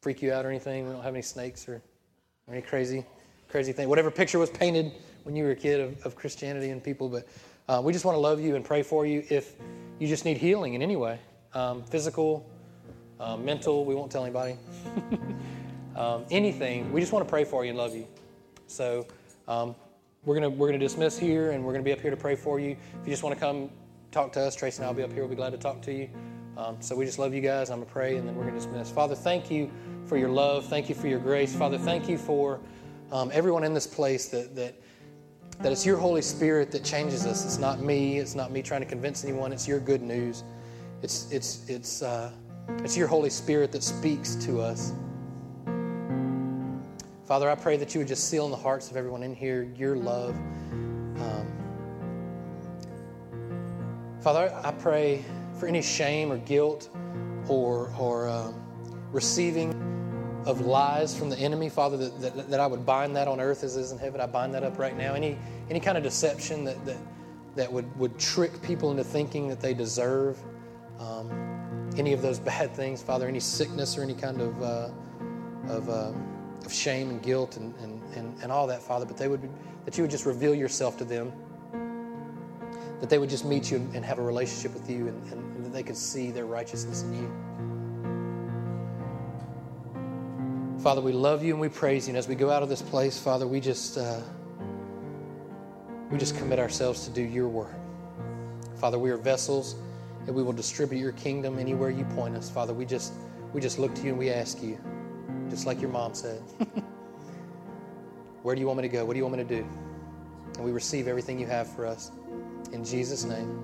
freak 0.04 0.22
you 0.22 0.34
out 0.34 0.46
or 0.46 0.50
anything. 0.50 0.86
We 0.86 0.92
don't 0.92 1.02
have 1.02 1.14
any 1.14 1.22
snakes 1.22 1.68
or, 1.70 1.82
or 2.48 2.54
any 2.54 2.62
crazy, 2.62 3.06
crazy 3.48 3.72
thing. 3.72 3.88
Whatever 3.88 4.12
picture 4.12 4.38
was 4.38 4.50
painted 4.50 4.92
when 5.24 5.34
you 5.34 5.46
were 5.46 5.52
a 5.52 5.56
kid 5.56 5.80
of, 5.80 6.06
of 6.06 6.14
Christianity 6.14 6.72
and 6.72 6.84
people, 6.84 7.08
but 7.08 7.26
uh, 7.70 7.82
we 7.82 7.94
just 7.94 8.04
want 8.04 8.18
to 8.18 8.20
love 8.20 8.42
you 8.42 8.58
and 8.58 8.66
pray 8.66 8.84
for 8.84 9.06
you. 9.06 9.24
If 9.30 9.56
you 10.00 10.08
just 10.10 10.26
need 10.26 10.36
healing 10.36 10.74
in 10.74 10.82
any 10.82 10.98
way, 10.98 11.20
um, 11.54 11.84
physical, 11.84 12.46
uh, 13.22 13.38
mental, 13.38 13.86
we 13.86 13.96
won't 13.96 14.12
tell 14.12 14.26
anybody. 14.26 14.58
um, 15.96 16.26
anything, 16.30 16.92
we 16.92 17.00
just 17.00 17.14
want 17.14 17.26
to 17.26 17.30
pray 17.30 17.46
for 17.46 17.64
you 17.64 17.70
and 17.70 17.78
love 17.78 17.96
you. 17.96 18.06
So 18.68 19.08
um, 19.48 19.74
we're 20.26 20.38
going 20.38 20.58
we're 20.58 20.68
gonna 20.68 20.80
dismiss 20.80 21.18
here 21.18 21.52
and 21.52 21.64
we're 21.64 21.72
going 21.72 21.84
to 21.84 21.88
be 21.88 21.94
up 21.94 22.02
here 22.02 22.12
to 22.12 22.18
pray 22.18 22.36
for 22.36 22.60
you. 22.60 22.72
If 22.72 23.08
you 23.08 23.14
just 23.14 23.24
want 23.24 23.36
to 23.36 23.40
come 23.40 23.70
talk 24.12 24.34
to 24.34 24.42
us, 24.42 24.54
Tracy 24.54 24.80
and 24.80 24.86
I 24.86 24.90
will 24.90 24.98
be 24.98 25.04
up 25.04 25.14
here. 25.14 25.22
We'll 25.22 25.30
be 25.30 25.38
glad 25.38 25.52
to 25.52 25.58
talk 25.58 25.82
to 25.84 25.94
you. 25.94 26.10
Um, 26.58 26.78
so 26.82 26.94
we 26.94 27.06
just 27.06 27.20
love 27.20 27.34
you 27.34 27.42
guys. 27.42 27.70
I'm 27.70 27.78
going 27.78 27.88
to 27.88 27.94
pray 27.94 28.18
and 28.18 28.28
then 28.28 28.36
we're 28.36 28.44
going 28.44 28.56
to 28.56 28.60
dismiss. 28.60 28.92
Father, 28.92 29.16
thank 29.16 29.50
you 29.50 29.72
for 30.06 30.18
your 30.18 30.30
love. 30.30 30.66
Thank 30.66 30.90
you 30.90 30.96
for 30.96 31.08
your 31.08 31.20
grace. 31.20 31.56
Father, 31.56 31.78
thank 31.78 32.08
you 32.10 32.18
for 32.18 32.60
um, 33.12 33.30
everyone 33.34 33.64
in 33.64 33.74
this 33.74 33.88
place 33.88 34.28
that, 34.28 34.56
that, 34.56 34.76
that 35.60 35.72
it's 35.72 35.86
your 35.86 35.98
Holy 35.98 36.22
Spirit 36.22 36.72
that 36.72 36.84
changes 36.84 37.26
us. 37.26 37.46
It's 37.46 37.58
not 37.58 37.80
me. 37.82 38.18
It's 38.20 38.36
not 38.36 38.52
me 38.52 38.62
trying 38.62 38.82
to 38.82 38.88
convince 38.88 39.24
anyone. 39.24 39.54
It's 39.54 39.68
your 39.68 39.80
good 39.80 40.02
news. 40.02 40.44
It's, 41.02 41.32
it's, 41.32 41.68
it's, 41.70 42.02
uh, 42.02 42.32
it's 42.80 42.98
your 42.98 43.08
Holy 43.08 43.30
Spirit 43.30 43.72
that 43.72 43.84
speaks 43.84 44.36
to 44.36 44.62
us. 44.62 44.94
Father, 47.26 47.50
I 47.50 47.56
pray 47.56 47.78
that 47.78 47.94
you 47.94 48.00
would 48.00 48.08
just 48.08 48.30
seal 48.30 48.46
in 48.46 48.52
the 48.52 48.58
hearts 48.58 48.92
of 48.92 48.98
everyone 48.98 49.24
in 49.24 49.34
here 49.34 49.64
your 49.76 49.96
love. 49.96 50.36
Um, 50.76 51.48
Father, 54.22 54.54
I 54.64 54.72
pray 54.72 55.24
for 55.60 55.68
any 55.68 55.82
shame 55.82 56.32
or 56.32 56.38
guilt 56.38 56.90
or, 57.48 57.94
or 57.98 58.30
um, 58.30 58.62
receiving 59.12 59.93
of 60.46 60.62
lies 60.62 61.18
from 61.18 61.30
the 61.30 61.38
enemy, 61.38 61.70
Father, 61.70 61.98
that, 61.98 62.22
that, 62.22 62.50
that, 62.50 62.60
I 62.60 62.68
would 62.68 62.86
bind 62.86 63.16
that 63.16 63.28
on 63.28 63.40
earth 63.40 63.64
as 63.64 63.78
it 63.78 63.82
is 63.82 63.92
in 63.92 63.98
heaven. 63.98 64.20
I 64.20 64.26
bind 64.26 64.54
that 64.54 64.64
up 64.64 64.78
right 64.78 64.98
now. 64.98 65.14
Any, 65.14 65.38
any 65.70 65.80
kind 65.80 65.98
of 65.98 66.04
deception 66.04 66.64
that, 66.66 66.84
that, 66.86 66.98
that 67.56 67.72
would, 67.72 67.98
would 67.98 68.20
trick 68.20 68.62
people 68.62 68.92
into 68.92 69.04
thinking 69.04 69.48
that 69.48 69.62
they 69.62 69.74
deserve 69.74 70.38
um, 71.00 71.90
any 71.98 72.14
of 72.14 72.22
those 72.22 72.40
bad 72.52 72.74
things, 72.76 73.02
Father, 73.02 73.28
any 73.28 73.40
sickness 73.40 73.98
or 73.98 74.04
any 74.04 74.16
kind 74.16 74.42
of, 74.42 74.62
uh, 74.62 74.90
of 75.70 75.90
uh, 75.90 76.12
of 76.66 76.74
shame 76.74 77.10
and 77.10 77.22
guilt 77.22 77.58
and, 77.58 77.74
and, 77.82 78.02
and, 78.16 78.42
and 78.42 78.52
all 78.52 78.68
that, 78.68 78.82
Father, 78.82 79.06
but 79.06 79.18
they 79.18 79.28
would, 79.28 79.50
that 79.86 79.98
you 79.98 80.04
would 80.04 80.12
just 80.12 80.26
reveal 80.26 80.56
yourself 80.56 80.98
to 80.98 81.06
them, 81.06 81.32
that 83.00 83.10
they 83.10 83.18
would 83.18 83.30
just 83.30 83.46
meet 83.46 83.70
you 83.70 83.78
and, 83.94 84.06
have 84.06 84.20
a 84.20 84.22
relationship 84.22 84.74
with 84.74 84.90
you, 84.90 85.08
and, 85.08 85.32
and, 85.32 85.56
and 85.56 85.66
that 85.66 85.74
they 85.74 85.84
could 85.84 85.98
see 85.98 86.32
their 86.32 86.46
righteousness 86.46 87.04
in 87.04 87.14
you. 87.14 87.73
Father, 90.84 91.00
we 91.00 91.14
love 91.14 91.46
you 91.46 91.54
and 91.54 91.62
we 91.62 91.70
praise 91.70 92.08
you. 92.08 92.12
And 92.12 92.18
as 92.18 92.28
we 92.28 92.36
go 92.36 92.50
out 92.50 92.62
of 92.62 92.68
this 92.68 92.82
place, 92.82 93.18
Father, 93.18 93.48
we 93.48 93.62
just 93.62 93.98
uh, 93.98 94.20
we 96.12 96.18
just 96.18 96.38
commit 96.38 96.60
ourselves 96.60 97.06
to 97.06 97.10
do 97.10 97.22
your 97.22 97.48
work. 97.48 97.72
Father, 98.76 99.00
we 99.00 99.10
are 99.10 99.16
vessels 99.16 99.78
and 100.28 100.36
we 100.36 100.44
will 100.44 100.52
distribute 100.52 101.00
your 101.00 101.14
kingdom 101.14 101.58
anywhere 101.58 101.90
you 101.90 102.04
point 102.16 102.36
us. 102.36 102.50
Father, 102.50 102.74
we 102.74 102.86
just 102.86 103.14
we 103.54 103.62
just 103.62 103.80
look 103.80 103.96
to 103.96 104.02
you 104.02 104.10
and 104.10 104.18
we 104.18 104.30
ask 104.30 104.62
you 104.62 104.78
just 105.50 105.66
like 105.66 105.80
your 105.80 105.90
mom 105.90 106.14
said. 106.14 106.42
Where 108.44 108.54
do 108.54 108.60
you 108.60 108.68
want 108.68 108.76
me 108.76 108.82
to 108.82 108.90
go? 108.90 109.06
What 109.06 109.14
do 109.14 109.20
you 109.20 109.24
want 109.24 109.38
me 109.38 109.44
to 109.44 109.62
do? 109.62 109.66
And 110.56 110.66
we 110.66 110.74
receive 110.74 111.08
everything 111.08 111.40
you 111.40 111.46
have 111.46 111.74
for 111.74 111.86
us. 111.86 112.12
In 112.74 112.84
Jesus' 112.84 113.24
name, 113.24 113.58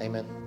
amen. 0.00 0.43